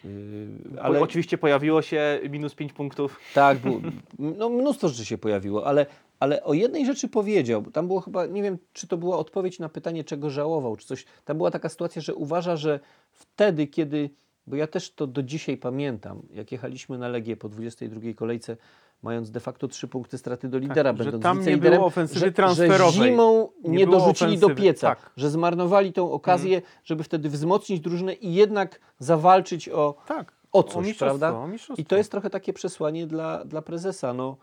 [0.05, 0.47] y,
[0.81, 3.19] Ale oczywiście pojawiło się minus 5 punktów.
[3.33, 3.79] tak, było,
[4.37, 5.85] no mnóstwo rzeczy się pojawiło, ale,
[6.19, 7.63] ale o jednej rzeczy powiedział.
[7.63, 11.05] Tam było chyba, nie wiem, czy to była odpowiedź na pytanie, czego żałował, czy coś.
[11.25, 12.79] Tam była taka sytuacja, że uważa, że
[13.11, 14.09] wtedy, kiedy,
[14.47, 18.57] bo ja też to do dzisiaj pamiętam, jak jechaliśmy na Legię po 22 kolejce,
[19.01, 22.19] mając de facto trzy punkty straty do lidera, Tak, że będąc tam nie było ofensywy
[22.19, 22.93] że, że transferowej.
[22.93, 25.11] zimą Nie nie, dorzucili do pieca, tak.
[25.17, 30.33] że zmarnowali tą okazję, żeby wtedy wzmocnić drużynę i jednak zawalczyć o, Tak.
[30.51, 31.39] o coś, mistrzostwo, prawda?
[31.39, 31.81] o mistrzostwo.
[31.81, 34.13] I to jest trochę takie przesłanie dla, dla prezesa.
[34.13, 34.37] No,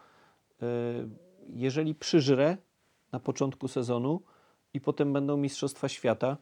[0.63, 0.67] y,
[1.49, 2.57] jeżeli przyżre
[3.13, 4.21] na początku sezonu
[4.75, 6.37] i potem będą Mistrzostwa Świata,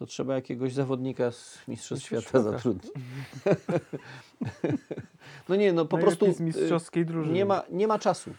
[0.00, 2.92] to trzeba jakiegoś zawodnika z Mistrzostw Świata zatrudnić.
[5.48, 7.34] no nie, no po Najlepiej prostu z mistrzowskiej y, drużyny.
[7.34, 8.30] nie ma, nie ma czasu.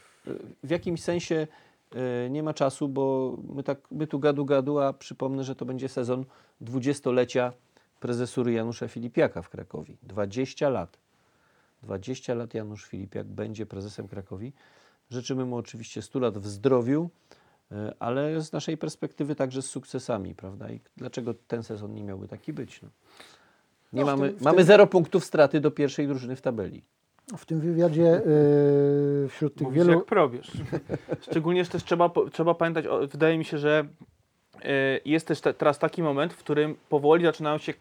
[0.64, 1.47] W jakimś sensie
[2.26, 5.66] y, nie ma czasu, bo my, tak, my tu gadu gadu, a przypomnę, że to
[5.66, 6.26] będzie sezon
[6.62, 7.53] dwudziestolecia
[7.99, 9.93] prezesury Janusza Filipiaka w Krakowie.
[10.03, 10.97] 20 lat.
[11.84, 14.53] 20 lat Janusz Filipiak będzie prezesem Krakowi.
[15.09, 17.09] Życzymy mu oczywiście 100 lat w zdrowiu,
[17.99, 20.69] ale z naszej perspektywy także z sukcesami, prawda?
[20.69, 22.82] I dlaczego ten sezon nie miałby taki być?
[22.82, 22.89] No.
[23.93, 26.84] Nie No, mamy, tym- mamy tym- zero punktów straty do pierwszej drużyny w tabeli.
[27.38, 28.22] W tym wywiadzie
[29.26, 29.97] y, wśród tych Mówisz wielu...
[29.99, 30.51] jak probierz.
[31.30, 33.86] Szczególnie że też trzeba, trzeba pamiętać, o, wydaje mi się, że
[34.63, 37.76] e, jest też te, teraz taki moment, w którym powoli zaczynają się, e,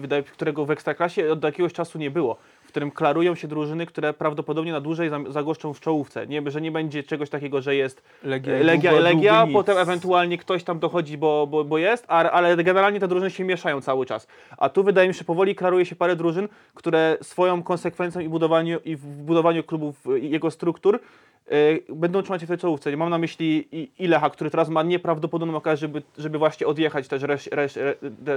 [0.00, 2.36] wydaje, którego w Ekstraklasie od jakiegoś czasu nie było,
[2.76, 6.26] którym klarują się drużyny, które prawdopodobnie na dłużej zagoszczą w czołówce.
[6.26, 9.78] Nie, że nie będzie czegoś takiego, że jest Legia, E, Legia, długo, Legia długo potem
[9.78, 13.80] ewentualnie ktoś tam dochodzi, bo, bo, bo jest, a, ale generalnie te drużyny się mieszają
[13.80, 14.26] cały czas.
[14.58, 18.80] A tu wydaje mi się, powoli klaruje się parę drużyn, które swoją konsekwencją i budowaniu,
[18.84, 21.00] i w budowaniu klubów i jego struktur
[21.46, 21.50] e,
[21.88, 22.96] będą trzymać się w tej czołówce.
[22.96, 23.68] Mam na myśli
[23.98, 27.22] Ilecha, który teraz ma nieprawdopodobną okazję, żeby, żeby właśnie odjechać też,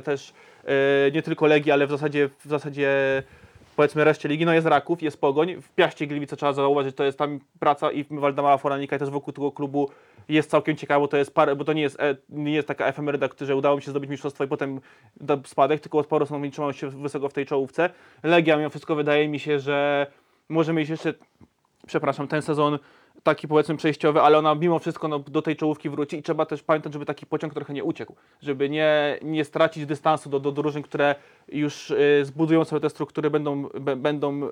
[0.04, 0.34] też
[0.66, 2.90] e, nie tylko Legii, ale w zasadzie, w zasadzie
[3.80, 7.18] powiedzmy reszcie ligi, no jest Raków, jest Pogoń, w Piaście Gliwice trzeba zauważyć, to jest
[7.18, 9.90] tam praca i Waldemara Foranika i też wokół tego klubu
[10.30, 12.86] jest całkiem ciekawe, bo to jest parę, bo to nie jest, e, nie jest taka
[12.86, 14.82] efemeryda, że udało mi się zdobyć mistrzostwo i potem
[15.46, 17.90] spadek, tylko od paru sezonów trzymają się wysoko w tej czołówce.
[18.24, 20.08] Legia mimo wszystko wydaje mi się, że
[20.50, 21.14] może mieć jeszcze,
[21.88, 22.80] przepraszam, ten sezon
[23.24, 26.64] taki powiedzmy przejściowy, ale ona mimo wszystko no, do tej czołówki wróci i trzeba też
[26.64, 30.84] pamiętać, żeby taki pociąg trochę nie uciekł, żeby nie, nie stracić dystansu do, do drużyn,
[30.84, 31.16] które
[31.48, 34.50] już y, zbudują sobie te struktury, będą, b, będą, y,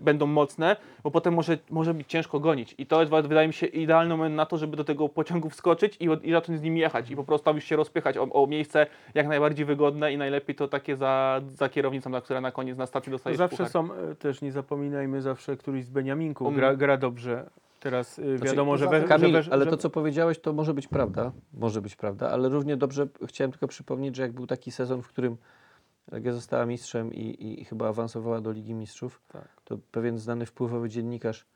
[0.00, 3.66] będą mocne, bo potem może, może być ciężko gonić i to jest wydaje mi się
[3.66, 7.10] idealny moment na to, żeby do tego pociągu wskoczyć i, i zacząć z nim jechać
[7.10, 10.54] i po prostu tam już się rozpychać o, o miejsce jak najbardziej wygodne i najlepiej
[10.54, 13.72] to takie za, za kierownicą, na które na koniec na stacji To dostajesz zawsze puchar.
[13.72, 16.56] są, e, też nie zapominajmy, zawsze któryś z Beniaminków Um.
[16.56, 17.44] gra, gra dobrze.
[17.84, 20.88] Teraz y, wiadomo, że, we, Kamil, że, we, ale to, co powiedziałeś, to może być
[20.88, 21.32] prawda.
[21.52, 25.08] Może być prawda, ale równie dobrze chciałem tylko przypomnieć, że jak był taki sezon, w
[25.08, 25.36] którym
[26.12, 29.48] Legia została mistrzem i, i chyba awansowała do Ligi Mistrzów, Tak.
[29.64, 31.46] to pewien znany wpływowy dziennikarz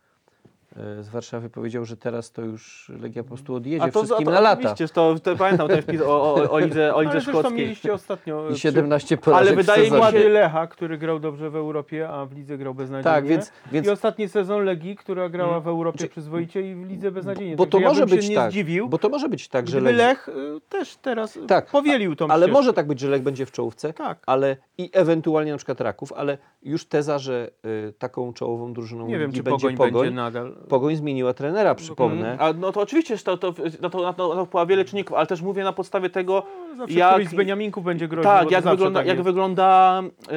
[1.00, 4.60] z Warszawy powiedział, że teraz to już Legia po prostu odjedzie wszystkim to, na lata.
[4.72, 7.52] Oczywiście, to, to pamiętam ten wpis o, o, o lidze, o lidze ale szkockiej.
[7.56, 11.50] mieliście ostatnio e, I 17 Ale porażek wydaje w mi się- Lecha, który grał dobrze
[11.50, 13.14] w Europie, a w lidze grał beznadziejnie.
[13.16, 15.62] Tak, więc, więc I ostatni sezon Legii, która grała Mm.
[15.62, 17.56] w Europie Znaczy- przyzwoicie i w lidze beznadziejnie.
[17.56, 20.32] bo to ja może być tak, zdziwił, bo to może być tak, że Lech y,
[20.68, 22.52] też teraz Tak, powielił tą ale ścieżkę.
[22.52, 24.18] może tak być, że Lech będzie w czołówce, Tak.
[24.26, 27.50] ale i ewentualnie na przykład Raków, ale już teza, że
[27.88, 30.57] y, taką czołową drużyną Nie wiem, czy będzie Pogoń, Pogoń, będzie nadal.
[30.68, 32.26] Pogoń zmieniła trenera, przypomnę.
[32.32, 34.66] Mm, A no to oczywiście, że to, to, no to, na to, na to wpływa
[34.66, 36.42] wiele czynników, ale też mówię na podstawie tego,
[36.76, 38.30] Zawsze jak- z Beniaminków będzie groził.
[38.30, 40.32] tak, jak wygląda, tak jak wygląda e,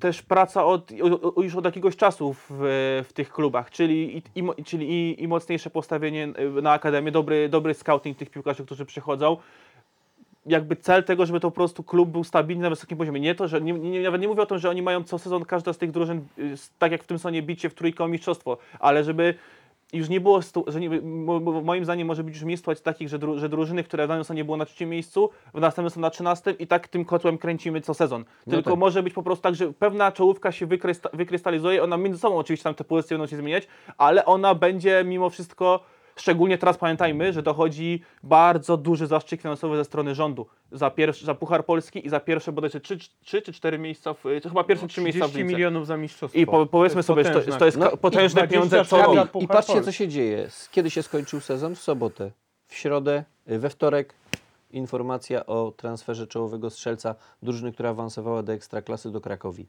[0.00, 0.92] też praca od,
[1.36, 2.46] o, już od jakiegoś czasu w,
[3.08, 4.22] w tych klubach, czyli, i,
[4.58, 8.84] i, czyli i, i mocniejsze postawienie e, na akademię, dobry, dobry scouting tych piłkarzy, którzy
[8.86, 9.36] przychodzą.
[10.48, 13.20] Jakby cel tego, żeby to po prostu klub był stabilny na wysokim poziomie.
[13.20, 15.44] Nie to, że nie, nie, nawet nie mówię o tym, że oni mają co sezon
[15.44, 18.58] każda z tych drużyn, y, tak jak w tym sezonie bicie w trójkę o mistrzostwo,
[18.80, 19.34] ale żeby
[19.92, 23.18] już nie było, że nie, mo, mo, moim zdaniem może być już sytuacji takich, że,
[23.18, 26.10] dru, że drużyny, które w danym sezonie było na trzecim miejscu, w następnym są na
[26.10, 28.24] trzynastym i tak tym kotłem kręcimy co sezon.
[28.46, 28.78] No Tylko tak.
[28.78, 32.64] może być po prostu tak, że pewna czołówka się wykrysta, wykrystalizuje, ona między sobą oczywiście
[32.64, 33.68] tam te pozycje będą się zmieniać,
[33.98, 35.80] ale ona będzie mimo wszystko,
[36.18, 41.34] szczególnie teraz pamiętajmy, że dochodzi bardzo duży zastrzyk finansowy ze strony rządu za, pierwszy, za
[41.34, 44.88] Puchar Polski i za pierwsze bodajże 3, 3 czy 4 miejsca, w, to chyba pierwsze
[44.88, 45.56] 3 miejsca w 30 lidze.
[45.56, 46.38] milionów za mistrzostwo.
[46.40, 49.14] I po, powiedzmy jest sobie, że to, to jest No potężne i pieniądze 26 co
[49.14, 49.42] rok.
[49.42, 50.48] I patrzcie, co się dzieje.
[50.70, 51.74] Kiedy się skończył sezon?
[51.74, 52.30] W sobotę.
[52.66, 54.14] W środę, we wtorek
[54.70, 59.66] informacja o transferze czołowego strzelca drużyny, która awansowała do Ekstraklasy do Krakowi.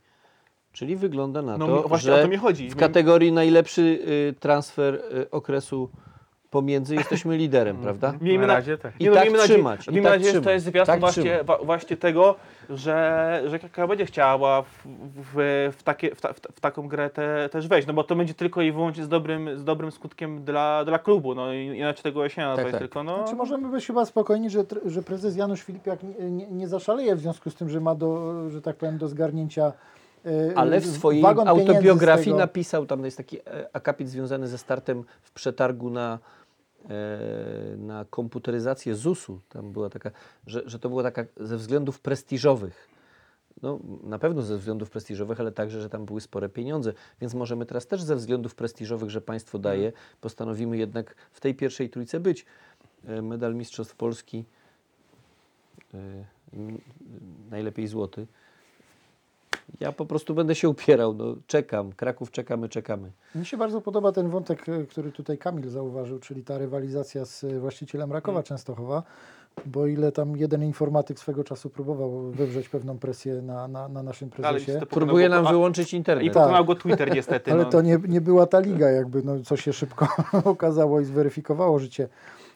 [0.71, 2.69] Czyli wygląda na No to, właśnie że o to mi chodzi.
[2.69, 5.89] w kategorii najlepszy y, transfer y, okresu
[6.49, 8.13] pomiędzy jesteśmy liderem, prawda?
[8.21, 8.93] Miejmy na razie tak.
[8.99, 10.99] I no, tak miejmy nadzieję, trzymać, i miejmy tak nadzieję że to jest zwiastun tak
[10.99, 12.35] właśnie, wa, właśnie tego,
[12.69, 14.67] że, że KK będzie chciała w,
[15.33, 18.03] w, w, takie, w, ta, w, ta- w taką grę te, też wejść, no bo
[18.03, 21.65] to będzie tylko i wyłącznie z dobrym, z dobrym skutkiem dla, dla klubu, no i
[21.65, 22.79] inaczej tego się nie da, Tak, to tak.
[22.79, 23.17] tylko no...
[23.17, 27.19] Znaczy możemy być chyba spokojni, że, że prezes Janusz Filipiak nie, nie, nie zaszaleje w
[27.19, 29.73] związku z tym, że ma do, że tak powiem, do zgarnięcia
[30.25, 33.41] e, Ale w swojej autobiografii napisał, tam jest taki e,
[33.73, 36.19] akapit związany ze startem w przetargu na,
[37.77, 39.39] na komputeryzację ZUS-u.
[39.49, 40.11] Tam była taka,
[40.47, 42.89] że, że to było taka ze względów prestiżowych.
[43.61, 46.93] No, na pewno ze względów prestiżowych, ale także, że tam były spore pieniądze.
[47.21, 51.89] Więc możemy teraz też ze względów prestiżowych, że państwo daje, postanowimy jednak w tej pierwszej
[51.89, 52.45] trójce być.
[53.07, 54.45] E, Medal Mistrzostw Polski,
[55.93, 55.97] e,
[57.51, 58.27] najlepiej złoty.
[59.79, 61.13] Ja po prostu będę się upierał.
[61.13, 61.91] No, czekam.
[61.91, 63.11] Kraków czekamy, czekamy.
[63.35, 67.43] Mi się bardzo podoba ten wątek, e, który tutaj Kamil zauważył, czyli ta rywalizacja z
[67.43, 69.03] e, właścicielem Rakowa Częstochowa,
[69.65, 74.29] bo ile tam jeden informatyk swego czasu próbował wywrzeć pewną presję na, na, na naszym
[74.33, 74.71] Ale prezesie.
[74.71, 76.33] niestety Próbuje nam wyłączyć I internet.
[76.33, 76.43] Tak.
[76.43, 77.51] pokonał go Twitter niestety.
[77.53, 77.69] Ale no.
[77.69, 80.07] to nie, nie była ta liga, jakby, no, co się szybko
[80.43, 82.07] okazało i zweryfikowało życie.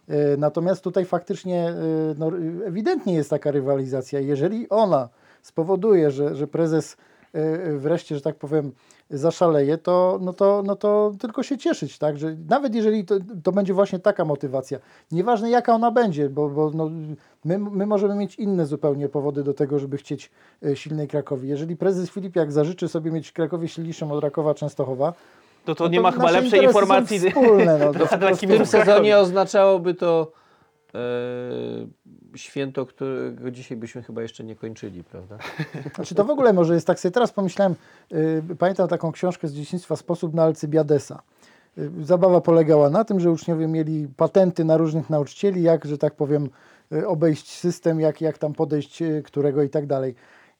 [0.07, 1.73] E, Natomiast tutaj faktycznie
[2.17, 2.31] no,
[2.65, 4.19] ewidentnie jest taka rywalizacja.
[4.19, 5.09] Jeżeli ona
[5.43, 6.97] spowoduje, że, że prezes
[7.33, 8.71] e, wreszcie, że tak powiem,
[9.09, 12.17] zaszaleje, to, no to, no to tylko się cieszyć, tak?
[12.17, 14.79] Że nawet jeżeli to, to będzie właśnie taka motywacja,
[15.11, 16.89] nieważne jaka ona będzie, bo, bo no,
[17.45, 20.31] my, my możemy mieć inne zupełnie powody do tego, żeby chcieć
[20.65, 21.49] e, silnej Krakowi.
[21.49, 25.13] Jeżeli prezes Filipiak zażyczy sobie mieć Krakowie silniejszą od Rakowa Częstochowa,
[25.65, 27.19] To, to no nie ma chyba lepszej informacji.
[27.19, 30.31] Wspólne, no, to po W tym sezonie oznaczałoby to
[30.93, 30.99] e,
[32.35, 35.37] święto, którego dzisiaj byśmy chyba jeszcze nie kończyli, prawda?
[35.95, 37.75] Znaczy to w ogóle może jest tak, sobie teraz pomyślałem,
[38.13, 41.21] y, pamiętam taką książkę z dzieciństwa Sposób na Alcybiadesa.
[41.77, 46.15] Y, zabawa polegała na tym, że uczniowie mieli patenty na różnych nauczycieli, jak, że tak
[46.15, 46.49] powiem,
[46.91, 50.15] y, obejść system, jak, jak tam podejść y, którego i tak dalej.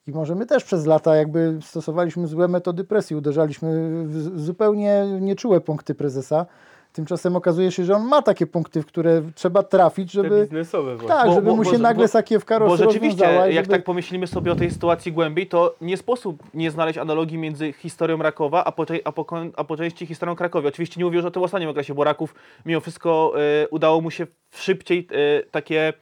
[0.08, 5.62] I może my też przez lata jakby stosowaliśmy złe metody presji, uderzaliśmy w zupełnie nieczułe
[5.62, 6.46] punkty prezesa.
[6.94, 10.92] Tymczasem okazuje się, że on ma takie punkty, w które trzeba trafić, Te żeby, biznesowe
[10.96, 11.08] właśnie.
[11.08, 13.66] tak, Bo- żeby bo- mu bo- się bo- nagle sakiewka roz, Bo rzeczywiście, i jak
[13.66, 13.68] żeby...
[13.78, 18.18] tak pomyślimy sobie o tej sytuacji głębiej, to nie sposób nie znaleźć analogii między historią
[18.18, 19.26] Rakowa, a po, a po,
[19.56, 20.68] a po części historią Krakowi.
[20.68, 22.36] Oczywiście nie mówię już o tym ostatnim okresie, bo Raków
[22.66, 23.34] mimo wszystko
[23.64, 25.94] e, udało mu się szybciej e, takie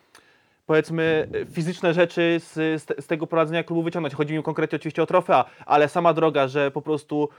[0.66, 4.16] powiedzmy fizyczne rzeczy z, z, te- z tego prowadzenia klubu wyciągnąć.
[4.16, 7.30] Chodzi mi konkretnie oczywiście o trofea, ale sama droga, że po prostu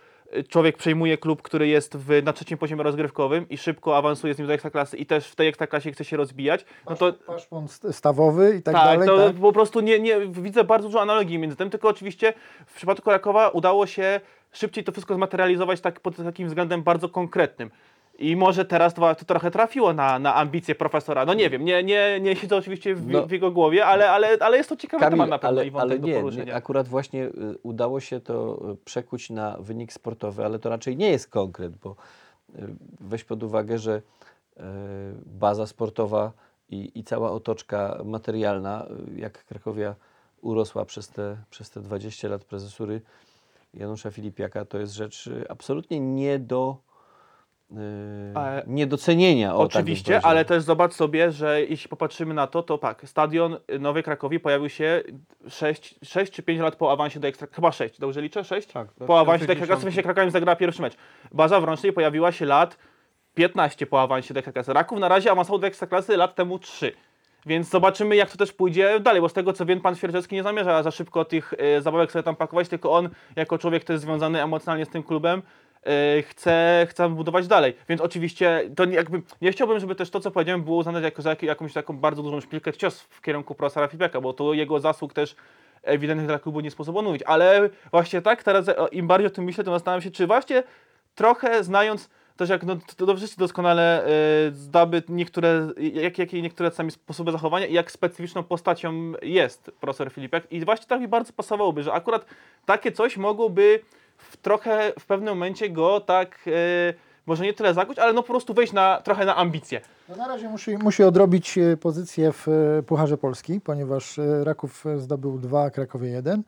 [0.48, 4.46] człowiek przejmuje klub, który jest w, na trzecim poziomie rozgrywkowym i szybko awansuje z nim
[4.46, 8.56] do ekstraklasy i też w tej ekstraklasie chce się rozbijać, no to paszpon st- stawowy
[8.56, 9.08] i tak, tak, dalej.
[9.08, 9.36] to tak?
[9.36, 12.32] po prostu nie, nie widzę bardzo dużo analogii między tym, tylko oczywiście
[12.66, 14.20] w przypadku Rakowa udało się
[14.52, 17.70] szybciej to wszystko zmaterializować tak, pod takim względem bardzo konkretnym.
[18.18, 21.24] I może teraz to, to trochę trafiło na, na ambicje profesora.
[21.24, 23.26] No nie wiem, nie, nie, nie siedzę oczywiście w, No.
[23.26, 25.70] w jego głowie, ale, ale, ale jest to ciekawy Kamil, temat na pewno ale, i
[25.70, 26.44] wątek ale do nie, poruszenia.
[26.44, 27.32] nie, akurat właśnie y,
[27.62, 31.90] udało się to y, przekuć na wynik sportowy, ale to raczej nie jest konkret, bo
[31.90, 31.94] y,
[33.00, 34.02] weź pod uwagę, że
[35.26, 36.32] baza sportowa
[36.70, 38.86] i, i cała otoczka materialna,
[39.16, 39.94] jak Krakowia
[40.42, 43.00] urosła przez te, przez te 20 lat prezesury
[43.74, 46.76] Janusza Filipiaka, to jest rzecz absolutnie nie do
[48.66, 49.54] niedocenienia.
[49.54, 50.30] O, tak Oczywiście, powiedział.
[50.30, 54.68] ale też zobacz sobie, że jeśli popatrzymy na to, to tak, stadion Nowej Krakowi pojawił
[54.68, 55.02] się
[55.48, 58.44] 6, 6 czy 5 lat po awansie do ekstra, chyba 6, dobrze liczę?
[58.44, 58.68] 6?
[58.68, 59.60] Tak, po awansie do 2010.
[59.60, 60.96] Ekstraklasy się Krakowiem zagrała pierwszy mecz.
[61.32, 62.78] Baza w Rącznej pojawiła się lat
[63.34, 64.72] 15 po awansie do Ekstraklasy.
[64.72, 66.92] Raków na razie awansował do Ekstraklasy lat temu 3.
[67.46, 70.42] Więc zobaczymy, jak to też pójdzie dalej, bo z tego co wiem, pan Świerczewski nie
[70.42, 74.04] zamierza za szybko tych e, zabawek sobie tam pakować, tylko on, jako człowiek, który jest
[74.04, 75.42] związany emocjonalnie z tym klubem,
[75.82, 77.76] e, chce, chce budować dalej.
[77.88, 81.30] Więc oczywiście, to jakby, nie chciałbym, żeby też to, co powiedziałem, było uznane jako za
[81.30, 85.12] jak- jakąś taką bardzo dużą szpilkę cios w kierunku profesora Fibeka, bo to jego zasług
[85.12, 85.36] też
[85.82, 87.22] ewidentnych dla klubu nie sposób odmówić.
[87.22, 90.62] Ale właśnie tak, teraz e, im bardziej o tym myślę, to zastanawiam się, czy właśnie
[91.14, 94.06] trochę znając też jak no, to dobrze wszyscy doskonale
[94.48, 100.12] y, zdaby niektóre, jak, jakie niektóre sami sposoby zachowania i jak specyficzną postacią jest profesor
[100.12, 100.52] Filipek.
[100.52, 102.26] I właśnie tak mi bardzo pasowałoby, że akurat
[102.66, 103.80] takie coś mogłoby
[104.30, 106.94] w trochę w pewnym momencie go tak, y,
[107.26, 109.80] może nie tyle zakuć, ale no po prostu wejść na, trochę na ambicje.
[110.08, 115.38] No na razie musi, musi odrobić e, pozycję w e, Pucharze Polski, ponieważ Raków zdobył
[115.38, 116.42] dwa, Krakowie jeden.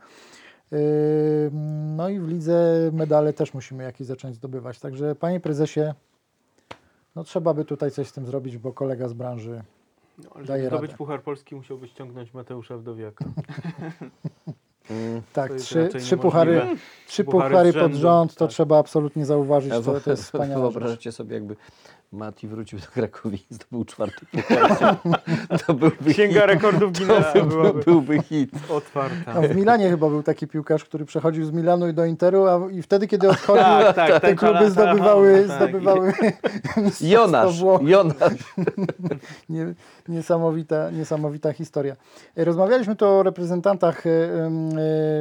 [1.97, 4.81] No i w lidze medale też musimy jakieś zacząć zdobywać.
[4.81, 5.81] Także panie prezesie,
[7.17, 9.63] no trzeba by tutaj coś z tym zrobić, bo kolega z branży
[10.19, 10.99] No, ale daje żeby zdobyć radę.
[10.99, 13.25] Puchar Polski musiałby ściągnąć Mateusza Wdowiaka.
[15.33, 16.81] Tak, To jest trzy, raczej trzy puchary, niemożliwe.
[17.07, 18.51] trzy Puchary puchary z pod rzędu, rząd, to tak.
[18.51, 20.73] trzeba absolutnie zauważyć, to, to jest wspaniała rzecz.
[20.73, 21.57] Wyobrażacie sobie, jakby
[22.15, 24.97] Mati wrócił do Krakowi i zdobył czwarty puchar.
[25.67, 26.49] To byłby Księga hit.
[26.51, 28.51] rekordów Guinnessa To byłaby byłby hit.
[28.71, 29.35] otwarta.
[29.35, 32.61] No, w Milanie chyba był taki piłkarz, który przechodził z Milanu i do Interu, a
[32.71, 35.57] i wtedy, kiedy odchodził, Tak, tak, te ten kluby Chala- zdobywały, tak.
[35.57, 36.13] zdobywały
[37.01, 37.61] Jonasz.
[37.83, 38.55] Jonasz.
[39.49, 39.75] Nie,
[40.09, 41.97] niesamowita, niesamowita historia.
[42.37, 44.71] Rozmawialiśmy tu o reprezentantach em,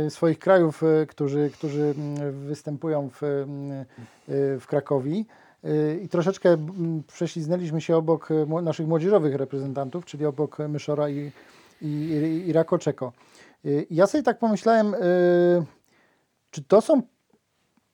[0.07, 3.45] e, swoich krajów, e, którzy, którzy mm, występują w,
[4.59, 5.25] w Krakowi.
[5.63, 6.57] E, I troszeczkę
[7.07, 11.31] prześliznęliśmy się obok mło- naszych młodzieżowych reprezentantów, czyli obok Myszora i,
[11.81, 13.11] i, i Rakoczeko.
[13.89, 14.95] Ja sobie tak pomyślałem,
[16.51, 17.01] czy to są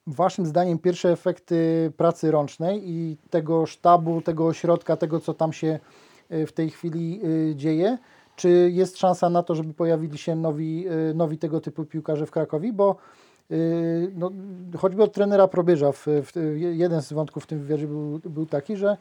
[0.07, 5.79] Waszym zdaniem pierwsze efekty pracy rącznej i tego sztabu, tego ośrodka, tego co tam się
[6.31, 7.97] y, w tej chwili y, dzieje?
[8.35, 12.31] Czy jest szansa na to, żeby pojawili się nowi, y, nowi tego typu piłkarze w
[12.31, 12.73] Krakowie?
[12.73, 13.28] Bo y,
[14.15, 14.31] no,
[14.77, 18.77] choćby od trenera Probierza, w, w, jeden z wątków w tym wywiadzie był, był taki,
[18.77, 18.97] że,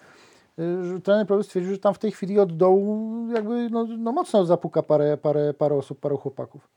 [0.58, 4.12] y, że trener Probierz stwierdził, że tam w tej chwili od dołu jakby no, no
[4.12, 6.68] mocno zapuka parę, parę, parę osób, paru chłopaków.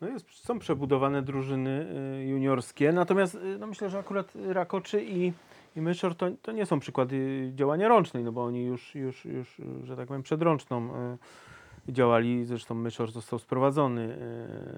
[0.00, 1.86] No jest, są przebudowane drużyny
[2.20, 5.32] y, juniorskie, natomiast y, no myślę, że akurat Rakoczy i,
[5.76, 9.60] i Myszor to, to nie są przykłady działania rącznej, no bo oni już, już, już
[9.84, 11.18] że tak powiem, przedrączną y,
[11.88, 12.44] działali.
[12.44, 14.18] Zresztą Myszor został sprowadzony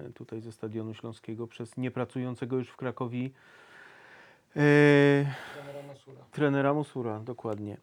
[0.09, 3.33] y, tutaj ze Stadionu Śląskiego przez niepracującego już w Krakowi
[4.57, 5.27] y,
[6.33, 7.77] trenera Musura, dokładnie.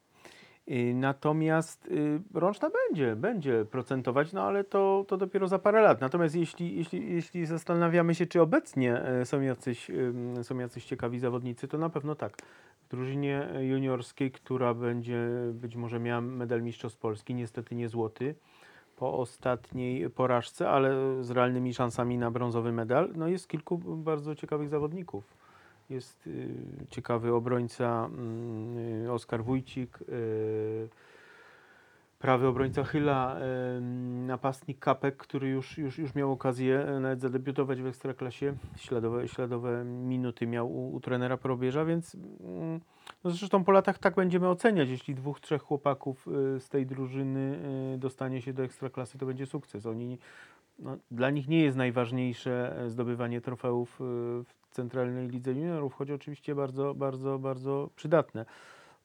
[0.72, 6.02] Y, Natomiast y, rączna będzie, będzie procentować, no ale to, to dopiero za parę lat.
[6.02, 9.92] Natomiast jeśli, jeśli, jeśli zastanawiamy się, czy obecnie e, są jacyś,
[10.44, 12.38] są jacyś ciekawi zawodnicy, to na pewno tak.
[12.86, 18.36] W drużynie juniorskiej, która będzie być może miała medal Mistrzostw Polski, niestety nie złoty,
[18.98, 20.94] po ostatniej porażce, ale
[21.24, 25.24] z realnymi szansami na brązowy medal, no jest kilku bardzo ciekawych zawodników.
[25.90, 26.50] Jest y,
[26.90, 28.10] ciekawy obrońca
[29.06, 30.90] y, Oskar Wójcik, y,
[32.20, 33.38] prawy obrońca Chyla,
[33.78, 33.82] y,
[34.28, 38.54] napastnik Kapek, który już, już, już miał okazję e, nawet zadebiutować w Ekstraklasie.
[38.78, 42.80] Śladowe, śladowe minuty miał u, u trenera Probierza, więc mm,
[43.24, 44.90] no zresztą po latach tak będziemy oceniać.
[44.90, 47.60] Jeśli dwóch, trzech chłopaków y, z tej drużyny
[47.96, 49.86] y, dostanie się do Ekstraklasy, to będzie sukces.
[49.86, 50.18] Oni
[50.80, 54.04] no, dla nich nie jest najważniejsze e, zdobywanie trofeów y,
[54.44, 58.46] w Centralnej Lidze Juniorów, choć oczywiście bardzo, bardzo, bardzo przydatne.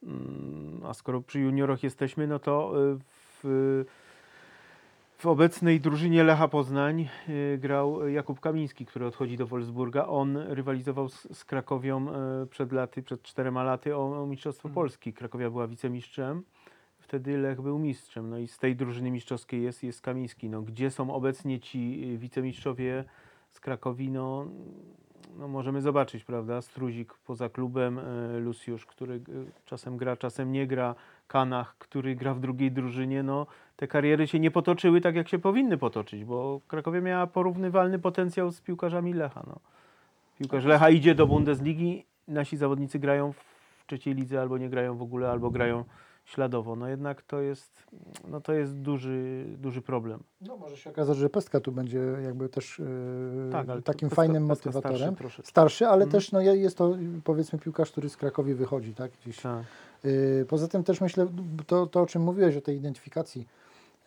[0.02, 2.72] Mm, A skoro przy juniorach jesteśmy, no to
[3.42, 3.84] w,
[5.22, 10.06] w obecnej drużynie Lecha Poznań y, grał Jakub Kamiński, który odchodzi do Wolfsburga.
[10.06, 12.08] On rywalizował z, z Krakowią
[12.42, 15.12] y, przed laty, przed czterema laty o, o Mistrzostwo Polski.
[15.12, 16.42] Krakowia była wicemistrzem.
[16.98, 18.30] Wtedy Lech był mistrzem.
[18.30, 20.48] No i z tej drużyny mistrzowskiej jest, jest Kamiński.
[20.48, 23.04] No, gdzie są obecnie ci y, wicemistrzowie
[23.50, 24.10] z Krakowi?
[24.10, 24.46] No,
[25.38, 26.62] no możemy zobaczyć, prawda?
[26.62, 28.00] Struzik poza klubem,
[28.38, 29.20] Luciusz, który
[29.64, 30.94] czasem gra, czasem nie gra,
[31.26, 33.22] Kanach, który gra w drugiej drużynie.
[33.22, 33.46] No,
[33.76, 38.50] te kariery się nie potoczyły tak, jak się powinny potoczyć, bo Krakowie miała porównywalny potencjał
[38.52, 39.42] z piłkarzami Lecha.
[39.46, 39.56] No.
[40.38, 45.02] Piłkarz Lecha idzie do Bundesligi, nasi zawodnicy grają w trzeciej lidze albo nie grają w
[45.02, 45.84] ogóle, albo grają
[46.24, 46.76] śladowo.
[46.76, 47.86] No jednak to jest,
[48.28, 50.22] no to jest duży, duży problem.
[50.40, 54.48] No może się okazać, że Pestka tu będzie jakby też yy, Tak, takim Pestka- fajnym
[54.48, 55.14] Pestka motywatorem.
[55.14, 55.42] starszy.
[55.44, 56.10] Starszy, ale Mhm.
[56.10, 59.10] też no, je- jest to powiedzmy piłkarz, który z Krakowi wychodzi, tak?
[59.22, 59.40] Gdzieś.
[59.40, 59.62] Tak.
[60.04, 61.26] Yy, Poza tym też myślę,
[61.66, 63.46] to, to o czym mówiłeś, o tej identyfikacji,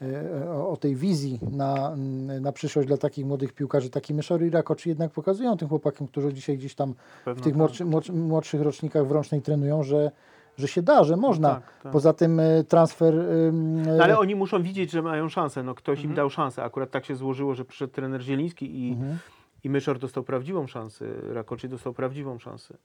[0.02, 1.96] yy, o, o tej wizji na,
[2.42, 6.34] na przyszłość dla takich młodych piłkarzy, taki Myszory i Rakoczy jednak pokazują tym chłopakom, którzy
[6.34, 7.58] dzisiaj gdzieś tam w Pewno tych tak.
[7.58, 10.12] młodszy, młodszy, młodszych rocznikach w Rącznej trenują, że,
[10.58, 11.50] że się da, że można.
[11.50, 11.92] tak, tak.
[11.92, 13.16] Poza tym yy, transfer...
[13.98, 15.64] No, ale oni muszą widzieć, że mają szansę.
[15.64, 16.10] No, ktoś Mhm.
[16.10, 16.64] im dał szansę.
[16.64, 19.18] Akurat tak się złożyło, że przyszedł trener Zieliński i, Mhm.
[19.64, 21.06] i Myszor dostał prawdziwą szansę.
[21.34, 22.78] Rakoczy dostał prawdziwą szansę.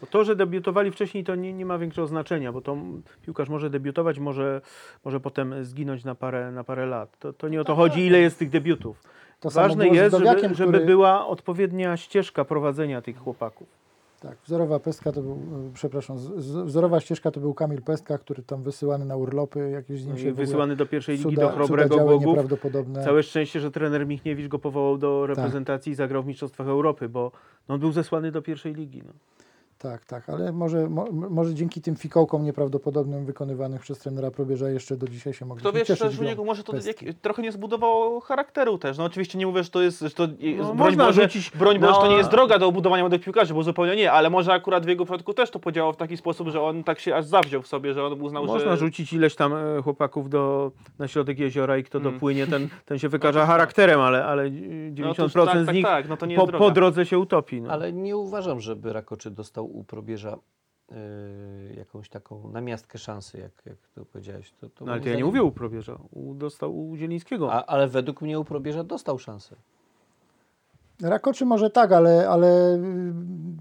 [0.00, 2.76] To, to że debiutowali wcześniej, to nie, nie ma większego znaczenia, bo to
[3.22, 4.60] piłkarz może debiutować, może,
[5.04, 7.18] może potem zginąć na parę, na parę lat.
[7.18, 9.02] To, to nie o to chodzi, ile jest tych debiutów.
[9.40, 13.84] To Ważne jest, żeby, żeby który- była odpowiednia ścieżka prowadzenia tych chłopaków.
[14.20, 16.16] Tak, wzorowa pestka to był, e, przepraszam,
[16.64, 20.20] wzorowa ścieżka to był Kamil Pestka, który tam wysyłany na urlopy, jakieś z nim No
[20.20, 22.38] się wysyłany do pierwszej ligi cuda, do chrobrego Bogów.
[23.04, 25.36] Całe szczęście, że trener Michniewicz go powołał do Tak.
[25.36, 27.32] reprezentacji i zagrał w Mistrzostwach Europy, bo
[27.68, 29.02] no, on był zesłany do pierwszej ligi.
[29.06, 29.12] No.
[29.84, 34.96] Tak, tak, ale może, mo, może dzięki tym fikołkom nieprawdopodobnym wykonywanych przez trenera Probierza jeszcze
[34.96, 38.20] do dzisiaj się mogliśmy Kto wie, cieszyć grą niego może to jak, trochę nie zbudowało
[38.20, 38.98] charakteru też.
[38.98, 41.78] No oczywiście nie mówię, że to jest, że to No, broń można Boże, rzucić broń
[41.78, 44.52] Boże, to na- nie jest droga do budowania młodych piłkarzy, bo zupełnie nie, ale może
[44.52, 47.24] akurat w jego przypadku też to podziałało w taki sposób, że on tak się aż
[47.24, 48.76] zawziął w sobie, że on uznał, Można że...
[48.76, 52.12] rzucić ileś tam e, chłopaków do, na środek jeziora i kto Mm.
[52.12, 55.84] dopłynie, ten, ten się wykaże charakterem, ale, ale 90% No to- tak, z tak, nich
[55.84, 57.62] tak, no to nie po, po drodze się utopi.
[57.62, 57.70] No.
[57.70, 60.38] Ale nie uważam, żeby Rakoczy dostał u Probierza
[60.92, 64.52] y, jakąś taką namiastkę szansy, jak, jak to powiedziałeś.
[64.60, 67.52] To, to No, ale to ja nie mówię u Probierza, u, dostał u Zielińskiego.
[67.52, 69.56] A, ale według mnie u Probierza dostał szansę.
[71.02, 73.12] Rakoczy może tak, ale, ale y,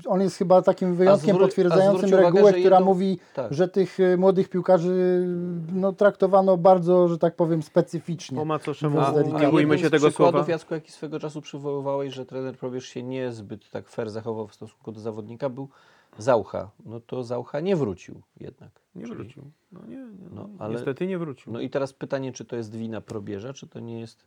[0.08, 3.20] on jest chyba takim wyjątkiem zwró- a potwierdzającym zwróć uwagę, regułę, że która jedną- mówi,
[3.34, 3.54] tak.
[3.54, 5.26] że tych y, młodych piłkarzy
[5.74, 8.38] no, traktowano bardzo, że tak powiem, specyficznie.
[8.38, 9.50] Po macoszemu Mówiąc nie delikatnie.
[9.50, 10.52] bójmy się z tego przykładów, słowa.
[10.52, 14.92] Jacku, jaki swego czasu przywoływałeś, że trener Probierz się niezbyt tak fair zachował w stosunku
[14.92, 15.70] do zawodnika, był
[16.18, 16.70] Zaucha.
[16.86, 18.70] No to Zaucha nie wrócił jednak.
[18.96, 19.52] Nie Czyli- wrócił.
[19.72, 21.54] No, nie, nie, No, no, ale- Niestety nie wrócił.
[21.54, 24.26] No i teraz pytanie, czy to jest wina Probierza, czy to nie jest...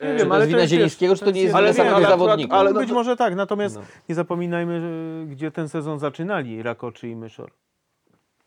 [0.00, 1.96] Nie E, czy to jest wina Zielińskiego, czy to nie jest ale wina wiem, samego
[1.96, 2.52] ale zawodnika?
[2.54, 3.82] ale ale no być może tak, natomiast No.
[4.08, 7.50] nie zapominajmy, że, gdzie ten sezon zaczynali Rakoczy i Myszor.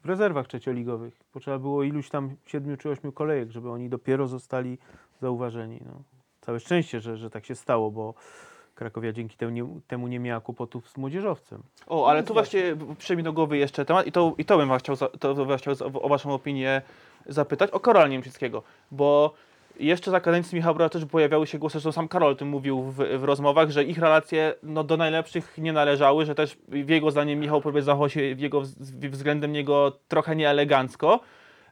[0.03, 4.27] W rezerwach trzecioligowych, bo trzeba było iluś tam siedmiu czy ośmiu kolejek, żeby oni dopiero
[4.27, 4.77] zostali
[5.21, 5.79] zauważeni.
[5.85, 6.03] No.
[6.41, 8.13] Całe szczęście, że, że tak się stało, bo
[8.79, 11.63] Krakowia dzięki temu nie, temu nie miała kłopotów z młodzieżowcem.
[11.87, 12.75] O, ale tu właśnie
[13.15, 15.75] mi do głowy jeszcze temat i to, i to bym chciał, za, to bym chciał
[15.75, 16.81] za- o waszą opinię
[17.25, 19.33] zapytać, o Karola Niemczyckiego, bo
[19.79, 22.95] jeszcze za kadencji Michała też pojawiały się głosy, że sam Karol o tym mówił w,
[22.95, 27.39] w rozmowach, że ich relacje no, do najlepszych nie należały, że też w jego zdaniem
[27.39, 28.61] Michał Probierz zachował się w jego,
[29.11, 31.19] względem niego trochę nieelegancko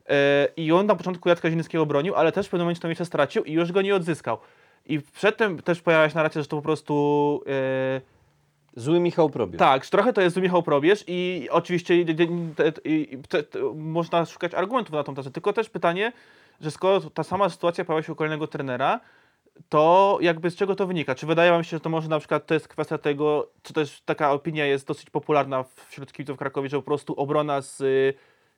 [0.10, 3.06] E, i on na początku Jacka Zielińskiego bronił, ale też w pewnym momencie to miejsce
[3.06, 4.38] stracił i już go nie odzyskał.
[4.88, 8.02] I przedtem też pojawiała się narracja, że to po prostu e,
[8.76, 9.60] Zły Michał Probierz.
[9.60, 12.06] tak, trochę to jest Michał Probierz i oczywiście
[13.76, 16.12] można szukać argumentów na tą tezę, tylko też pytanie,
[16.62, 19.00] że skoro ta sama sytuacja pojawia się u kolejnego trenera,
[19.70, 21.16] to jakby z czego to wynika?
[21.16, 24.02] Czy wydaje wam się, że to może na przykład to jest kwestia tego, czy też
[24.02, 27.84] taka opinia jest dosyć popularna wśród kibiców Krakowi, że po prostu obrona z,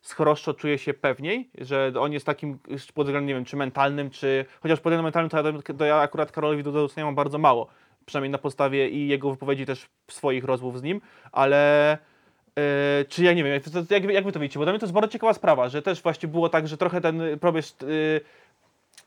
[0.05, 2.59] y, z Choroszczo czuje się pewniej, że on jest takim
[2.93, 5.95] pod względem, nie wiem, czy mentalnym, czy chociaż pod względem mentalnym to ja, to ja
[5.95, 7.67] akurat Karolowi do doceniam mam bardzo mało,
[8.05, 11.01] przynajmniej na podstawie i jego wypowiedzi też swoich rozmów z nim,
[11.31, 14.85] ale e, czy ja nie wiem, jak, jak, wy- to widzicie, bo dla mnie to
[14.85, 18.21] jest bardzo ciekawa sprawa, że też właśnie było tak, że trochę ten probierz y,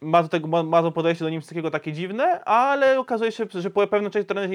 [0.01, 3.71] ma, do tego, ma, ma to podejście do niemieckiego takie dziwne, ale okazuje się, że
[3.71, 4.51] po pewnym czasie trener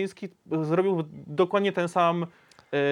[0.61, 2.25] zrobił dokładnie ten sam,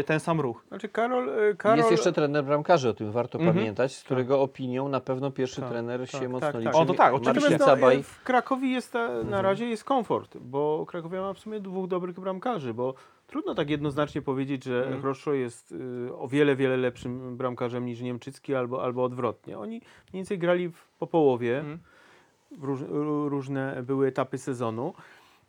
[0.05, 0.63] ten sam ruch.
[0.67, 1.29] Znaczy Karol...
[1.29, 3.55] e, Karol Jest jeszcze trener bramkarzy, o tym warto Mhm.
[3.57, 6.71] pamiętać, z którego opinią na pewno pierwszy Tak, trener tak, się mocno tak, liczy.
[6.71, 6.75] tak.
[6.81, 7.57] O, to tak, oczywiście.
[7.59, 11.87] No, w Krakowie jest ta, na razie jest komfort, bo Krakowia ma w sumie dwóch
[11.87, 12.93] dobrych bramkarzy, bo
[13.27, 15.15] trudno tak jednoznacznie powiedzieć, że Mhm.
[15.33, 19.59] Jest y, o wiele, wiele lepszym bramkarzem niż Niemczycki albo, albo odwrotnie.
[19.59, 19.81] Oni mniej
[20.13, 21.79] więcej grali w, po połowie, Mhm.
[22.51, 24.93] w róż, ró- różne były etapy sezonu.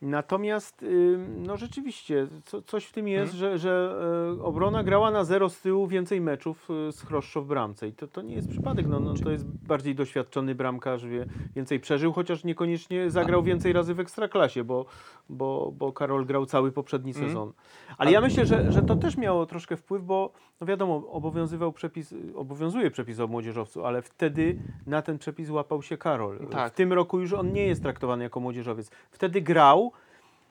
[0.03, 3.97] Natomiast y, no rzeczywiście co, coś w tym jest, że, że
[4.39, 7.93] e, obrona grała na zero z tyłu więcej meczów y, z Chroszczo w bramce i
[7.93, 12.13] to, to nie jest przypadek, no, no, to jest bardziej doświadczony bramkarz, wie, więcej przeżył,
[12.13, 14.87] chociaż niekoniecznie zagrał więcej razy w Ekstraklasie, bo,
[15.29, 17.29] bo, bo Karol grał cały poprzedni Mhm.
[17.29, 17.53] sezon.
[17.99, 22.15] Ale ja myślę, że, że to też miało troszkę wpływ, bo no wiadomo, obowiązywał przepis,
[22.35, 26.39] obowiązuje przepis o młodzieżowcu, ale wtedy na ten przepis łapał się Karol.
[26.51, 26.73] Tak.
[26.73, 28.91] W tym roku już on nie jest traktowany jako młodzieżowiec.
[29.11, 29.93] Wtedy grał,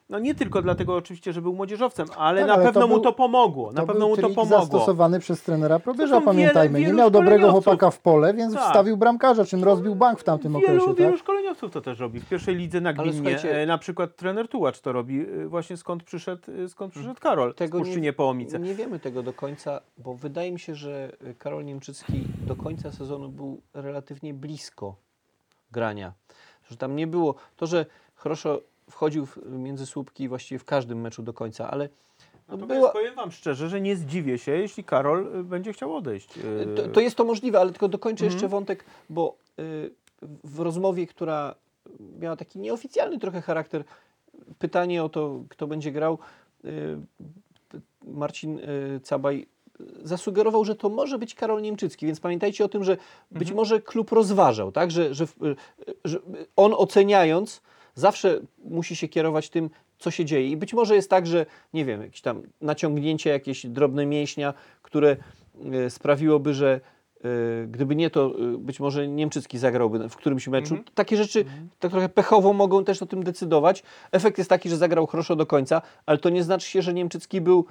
[0.08, 2.94] no nie tylko dlatego oczywiście, że był młodzieżowcem, ale Tak, na ale to pewno mu
[2.94, 3.72] był- to pomogło.
[3.72, 4.58] Na to pewno był mu to pomogło.
[4.58, 6.80] zastosowany przez trenera Probierza, wiele- pamiętajmy.
[6.80, 8.62] nie miał dobrego chłopaka w pole, więc Tak.
[8.62, 10.94] wstawił bramkarza, czym rozbił bank w tamtym Wielu, okresie.
[10.94, 11.20] wielu Tak?
[11.20, 12.20] szkoleniowców to też robi.
[12.20, 15.76] W pierwszej lidze na Gminie słuchajcie- e, na przykład trener Tułacz to robi e, właśnie
[15.76, 18.58] skąd przyszedł, e, skąd przyszedł Karol Tego Puszczynie Połomice.
[18.58, 23.28] Nie wiemy tego do końca, bo wydaje mi się, że Karol Niemczycki do końca sezonu
[23.28, 24.96] był relatywnie blisko
[25.72, 26.12] grania.
[26.70, 27.34] Że tam nie było.
[27.56, 28.60] To, że Chroszo
[28.90, 31.88] wchodził w, między słupki właściwie w każdym meczu do końca, ale
[32.48, 36.38] Natomiast była, powiem wam szczerze, że nie zdziwię się, jeśli Karol e, będzie chciał odejść.
[36.38, 38.32] e, to, to jest to możliwe, ale tylko dokończę Mhm.
[38.36, 39.90] jeszcze wątek, bo y,
[40.44, 41.54] w rozmowie, która
[42.20, 43.84] miała taki nieoficjalny trochę charakter,
[44.58, 46.18] pytanie o to, kto będzie grał,
[46.64, 46.98] y,
[48.04, 49.46] Marcin y, Cabaj
[50.02, 52.96] zasugerował, że to może być Karol Niemczycki, więc pamiętajcie o tym, że
[53.30, 53.56] być Mhm.
[53.56, 55.56] może klub rozważał, tak, że, że, y,
[56.04, 56.18] że
[56.56, 57.62] on oceniając
[57.96, 60.50] zawsze musi się kierować tym, co się dzieje.
[60.50, 65.16] I być może jest tak, że nie wiem, jakieś tam naciągnięcie, jakieś drobne mięśnia, które
[65.86, 66.80] y, sprawiłoby, że
[67.24, 70.74] y, gdyby nie to, y, być może Niemczycki zagrałby w którymś meczu.
[70.74, 70.94] Mhm.
[70.94, 71.44] Takie rzeczy
[71.78, 73.82] tak trochę pechowo mogą też o tym decydować.
[74.12, 77.40] Efekt jest taki, że zagrał Chroszo do końca, ale to nie znaczy się, że Niemczycki
[77.40, 77.66] był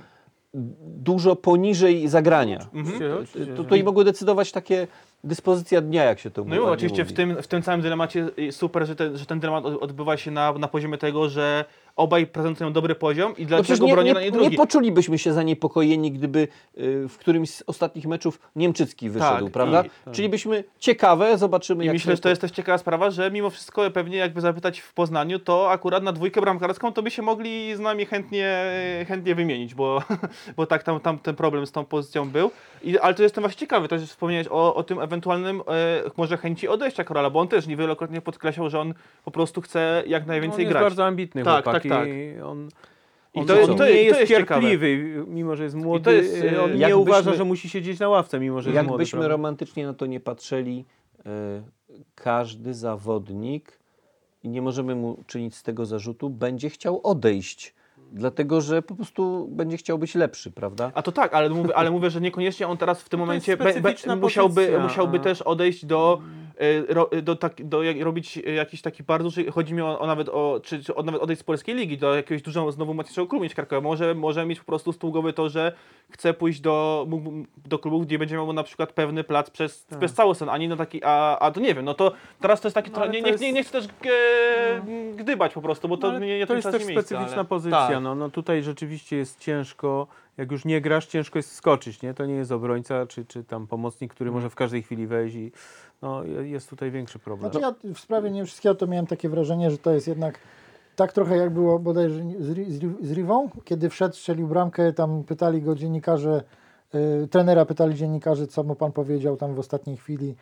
[0.81, 2.67] dużo poniżej zagrania.
[2.67, 3.09] Oczywiście,
[3.57, 4.87] To, to i mogły decydować takie
[5.23, 7.15] dyspozycja dnia, jak się to No i oczywiście w mówi.
[7.15, 10.31] tym, w tym całym dylemacie y, super, że ten, że ten dylemat od- odbywa się
[10.31, 11.65] na, na poziomie tego, że
[11.95, 14.57] obaj prezentują dobry poziom i No dlaczego przecież nie, broni nie, nie nie drugi.
[14.57, 16.39] poczulibyśmy się zaniepokojeni, gdyby
[16.77, 19.83] y, w którymś z ostatnich meczów Niemczycki wyszedł, Tak, prawda?
[19.83, 23.31] i- Czyli byśmy ciekawe, zobaczymy I jak myślę, że to jest też ciekawa sprawa, że
[23.31, 27.21] mimo wszystko pewnie jakby zapytać w Poznaniu, to akurat na dwójkę bramkarską to by się
[27.21, 28.57] mogli z nami chętnie,
[29.07, 30.01] chętnie wymienić, bo,
[30.57, 32.51] bo tak tam, tam ten problem z tą pozycją był.
[32.83, 36.67] I, ale to jestem właśnie ciekawy też wspomnieć o, o tym ewentualnym e, może chęci
[36.67, 38.93] odejścia Korala, bo on też niewielokrotnie podkreślał, że on
[39.25, 40.83] po prostu chce jak on najwięcej jest grać.
[40.83, 42.07] bardzo ambitny Tak, chłopak tak, tak.
[42.07, 42.69] i on,
[43.33, 44.61] I on to jest- on to nie jest- to jest jest ciekawe.
[44.61, 47.99] cierpliwy, mimo że jest młody, to jest, y, on nie jakbyśmy- uważa, że musi siedzieć
[47.99, 48.91] na ławce, mimo że jest młody.
[49.03, 50.85] Jakbyśmy romantycznie na to nie patrzyli,
[51.19, 51.23] y,
[52.15, 53.79] każdy zawodnik,
[54.43, 57.73] i nie możemy mu czynić z tego zarzutu, będzie chciał odejść.
[58.11, 60.91] Dlatego, że po prostu będzie chciał być lepszy, prawda?
[60.95, 63.57] A to tak, ale mówię, ale mówię, że niekoniecznie on teraz w tym No momencie
[63.57, 66.21] be, be, musiałby, pozycja, musiałby też odejść do,
[66.87, 70.07] e, ro, do, tak, do jak, robić e, jakiś taki bardzo chodzi mi o, o
[70.07, 73.27] nawet o, czy, czy o, nawet odejść z polskiej ligi, do jakiegoś dużego, znowu mocniejszego
[73.27, 73.81] klubu niż Krakowa.
[73.81, 75.71] Może, może mieć po prostu z głowy to, że
[76.09, 77.07] chce pójść do,
[77.65, 79.99] do klubu, gdzie będzie miał na przykład pewny plac przez, Tak.
[79.99, 82.11] przez cały sen, a nie na taki, a, a to nie wiem, no to
[82.41, 84.81] teraz to jest taki, No, nie, nie, jest- nie, nie chcę też e,
[85.15, 87.87] gdybać po prostu, bo to No, nie, nie to jest też specyficzna ale- pozycja.
[87.87, 87.94] Tak.
[87.99, 90.07] No, no tutaj rzeczywiście jest ciężko.
[90.37, 92.01] Jak już nie grasz, ciężko jest skoczyć.
[92.01, 92.13] Nie?
[92.13, 95.51] To nie jest obrońca czy, czy tam pomocnik, który może w każdej chwili wejść i
[96.01, 97.51] no, jest tutaj większy problem.
[97.51, 100.39] Znaczy ja w sprawie nie wszystkiego to miałem takie wrażenie, że to jest jednak
[100.95, 105.61] tak trochę jak było bodajże z, z, z Rivą, kiedy wszedł, strzelił bramkę, tam pytali
[105.61, 106.43] go dziennikarze,
[106.95, 110.35] y, trenera pytali dziennikarze, co mu pan powiedział tam w ostatniej chwili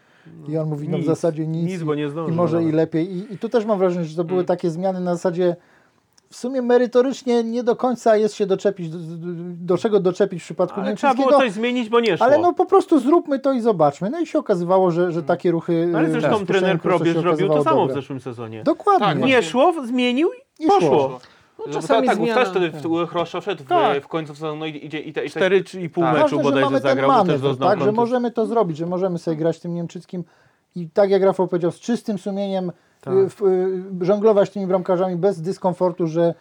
[0.47, 2.65] i on mówi, no w Nic, zasadzie nic, nic, bo nie i zdążył może i
[2.65, 2.75] nawet.
[2.75, 3.11] lepiej.
[3.17, 4.45] I, I tu też mam wrażenie, że to były Mm.
[4.47, 5.55] takie zmiany na zasadzie
[6.33, 8.97] w sumie merytorycznie nie do końca jest się doczepić, do,
[9.65, 12.25] do, czego doczepić w przypadku Ale trzeba było coś zmienić, bo nie szło.
[12.25, 14.09] Ale no po prostu zróbmy to i zobaczmy.
[14.09, 15.91] No i się okazywało, że, że takie ruchy.
[15.95, 17.95] Ale y, zresztą z trener Probierz robił to samo w dobre.
[18.01, 18.63] zeszłym sezonie.
[18.63, 19.07] Dokładnie.
[19.07, 20.29] Tak, Nie szło, zmienił
[20.59, 20.89] i poszło.
[20.89, 21.19] szło.
[21.59, 24.03] No, No, czasami tak, tak, zmiana- też wtedy w Chroszczo wszedł w, Tak.
[24.03, 26.13] w końcu sezonu no i idzie i te, i te, 4,5 Tak.
[26.13, 28.85] meczu Ważne, że bodajże mamy zagrał, bo też doznał tak, że możemy to zrobić, że
[28.85, 30.23] możemy sobie grać tym Niemczyckim
[30.75, 32.71] i tak jak Rafał powiedział, z czystym sumieniem
[33.03, 33.13] Tak.
[33.13, 33.41] y, w,
[34.01, 36.33] żonglować tymi bramkarzami bez dyskomfortu, że,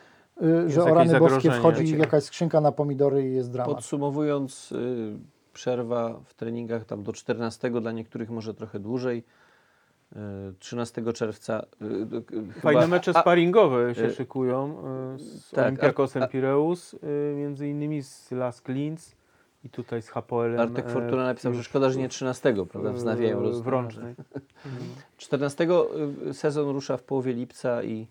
[0.43, 1.97] y, że o rany boskie wchodzi Wiecie.
[1.97, 3.75] jakaś skrzynka na pomidory i jest dramat.
[3.75, 5.17] Podsumowując, y,
[5.53, 9.25] przerwa w treningach tam do 14, dla niektórych może trochę dłużej.
[10.13, 10.17] Y,
[10.59, 11.63] 13 czerwca.
[11.83, 14.77] y, Fajne chyba- mecze a- sparingowe się szykują
[15.17, 16.97] z tak, Olympiakosem Pireus,
[17.37, 19.15] między innymi z Las Klins
[19.65, 20.61] i tutaj z Hapoelem.
[20.61, 22.93] Artek e, Fortuna napisał, że szkoda, że nie 13, prawda?
[22.93, 23.71] Wznawiają w rozmowę.
[23.71, 24.15] Rącznej.
[25.17, 25.69] 14
[26.27, 28.07] y, sezon rusza w połowie lipca i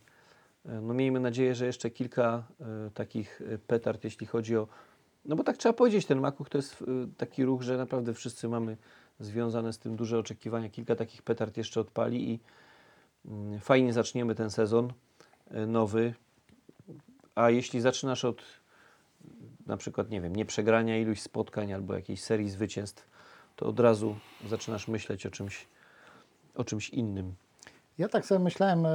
[0.65, 2.43] y, no miejmy nadzieję, że jeszcze kilka
[2.87, 4.67] y, takich petard, jeśli chodzi o.
[5.25, 6.83] No bo tak trzeba powiedzieć, ten Makuch to jest
[7.17, 8.77] taki ruch, że naprawdę wszyscy mamy
[9.19, 10.69] związane z tym duże oczekiwania.
[10.69, 12.39] Kilka takich petard jeszcze odpali i
[13.25, 14.93] mm, fajnie zaczniemy ten sezon
[15.67, 16.13] nowy.
[17.35, 18.41] A jeśli zaczynasz od
[19.72, 23.07] na przykład, nie wiem, nieprzegrania iluś spotkań albo jakiejś serii zwycięstw,
[23.56, 24.15] to od razu
[24.49, 25.68] zaczynasz myśleć o czymś,
[26.56, 27.34] o czymś innym.
[27.98, 28.89] Ja tak sobie myślałem, e,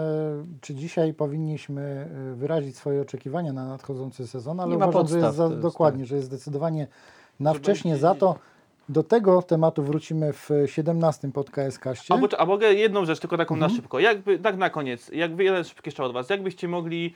[0.61, 5.15] czy dzisiaj powinniśmy e, wyrazić swoje oczekiwania na nadchodzący sezon, ale Nie ma uważam, że
[5.17, 6.09] jest podstaw, za, to jest dokładnie, tak.
[6.09, 6.87] że jest zdecydowanie
[7.41, 8.39] na Że wcześnie będzie- za to.
[8.89, 12.15] Do tego tematu wrócimy w 17 pod KS Kaście.
[12.15, 13.71] A, bo, a mogę jedną rzecz, tylko taką Mhm.
[13.73, 13.99] na szybko.
[14.01, 16.31] Jakby, tak na koniec, jakby jeden szybki strzał od Was.
[16.31, 17.15] Jakbyście mogli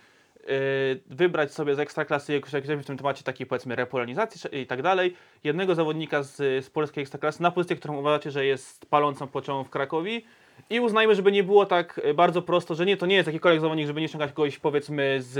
[1.06, 4.82] wybrać sobie z ekstraklasy, jak już jak w tym temacie takiej powiedzmy repolonizacji i tak
[4.82, 5.14] dalej,
[5.44, 9.70] jednego zawodnika z, z polskiej ekstraklasy na pozycję, którą uważacie, że jest palącą pociągą w
[9.70, 10.24] Krakowi
[10.70, 13.60] i uznajmy, żeby nie było tak e, bardzo prosto, że nie, to nie jest jakikolwiek
[13.60, 15.32] zawodnik, żeby nie ściągać kogoś powiedzmy z,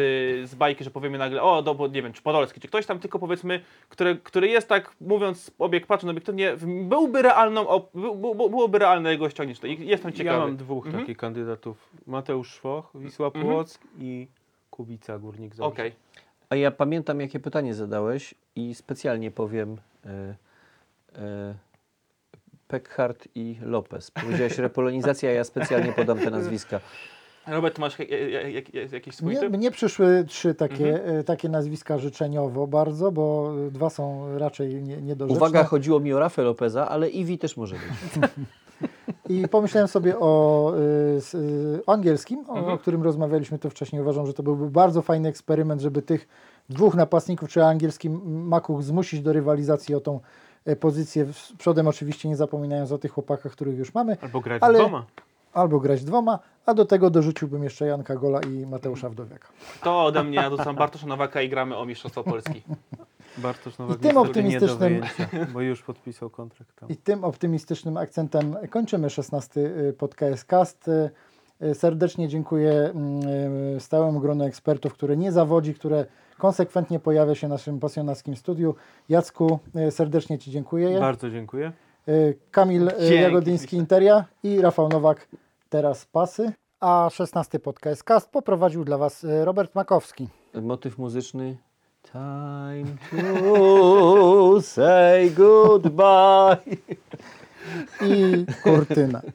[0.51, 3.19] z bajki, że powiemy nagle, o, do, nie wiem, czy Podolski, czy ktoś tam, tylko
[3.19, 9.11] powiedzmy, który, który jest tak, mówiąc obiekt, patrząc obiektywnie, byłby realną, by, by, byłoby realne
[9.11, 9.69] jego ściągnięcie.
[9.69, 10.39] Jestem ciekawy.
[10.39, 11.03] Ja mam dwóch Mhm.
[11.05, 11.89] takich kandydatów.
[12.07, 13.45] Mateusz Szwoch, Wisła Mhm.
[13.45, 14.29] Płock i
[14.81, 15.69] Kubica Górnik Zabrze.
[15.73, 15.93] Okej.
[16.51, 19.77] A ja pamiętam, jakie pytanie zadałeś i specjalnie powiem
[20.07, 20.35] e,
[21.19, 21.55] e,
[22.69, 24.11] Peckhardt i Lopez.
[24.11, 26.81] Powiedziałeś repolonizacja, a ja specjalnie podam te nazwiska.
[27.47, 28.09] Robert, masz jak,
[28.53, 29.53] jak, jak, jakiś swój Mnie, typ?
[29.53, 31.17] mnie przyszły trzy takie, Mhm.
[31.17, 35.37] e, takie nazwiska życzeniowo bardzo, bo e, dwa są raczej nie, niedorzeczne.
[35.37, 38.29] Uwaga, chodziło mi o Rafę Lopeza, ale Iwi też może być.
[39.29, 40.73] I pomyślałem sobie o,
[41.15, 42.75] y, s- y, o angielskim, o, Mhm.
[42.75, 44.03] o którym rozmawialiśmy tu wcześniej.
[44.03, 46.29] Uważam, że to byłby bardzo fajny eksperyment, żeby tych
[46.69, 50.21] dwóch napastników, czy angielskim Makuch zmusić do rywalizacji o tą
[50.65, 51.27] e, pozycję.
[51.33, 54.17] Z przodem oczywiście nie zapominając o tych chłopakach, których już mamy.
[54.23, 55.05] Albo grać Ale- dwoma.
[55.53, 59.49] Albo grać dwoma, a do tego dorzuciłbym jeszcze Janka Gola i Mateusza Wdowiaka.
[59.83, 62.63] To ode mnie, ja dorzucam Bartosza Nowaka i gramy o Mistrzostwo Polski.
[63.39, 66.89] Bartosz Nowak I tym optymistycznym- wyjęcia, bo już podpisał kontrakt tam.
[66.89, 70.89] I tym optymistycznym akcentem kończymy 16 podcast Cast.
[70.89, 71.11] Y,
[71.63, 72.93] y, Serdecznie dziękuję
[73.77, 76.07] y, stałemu gronu ekspertów, które nie zawodzi, które
[76.39, 78.75] konsekwentnie pojawia się w naszym pasjonackim studiu.
[79.09, 79.59] Jacku,
[79.89, 81.01] y, serdecznie Ci dziękuję.
[81.01, 81.73] Bardzo dziękuję.
[82.09, 83.77] Y, Kamil y, Dzięki, Jagodyński.
[83.77, 85.29] Interia i Rafał Nowak
[85.69, 86.53] teraz Pasy.
[86.81, 90.29] A 16 podcast Cast poprowadził dla Was y, Robert Makowski.
[90.55, 91.57] Motyw muzyczny.
[92.03, 96.59] Time to say goodbye.
[98.01, 99.33] I kurtyna.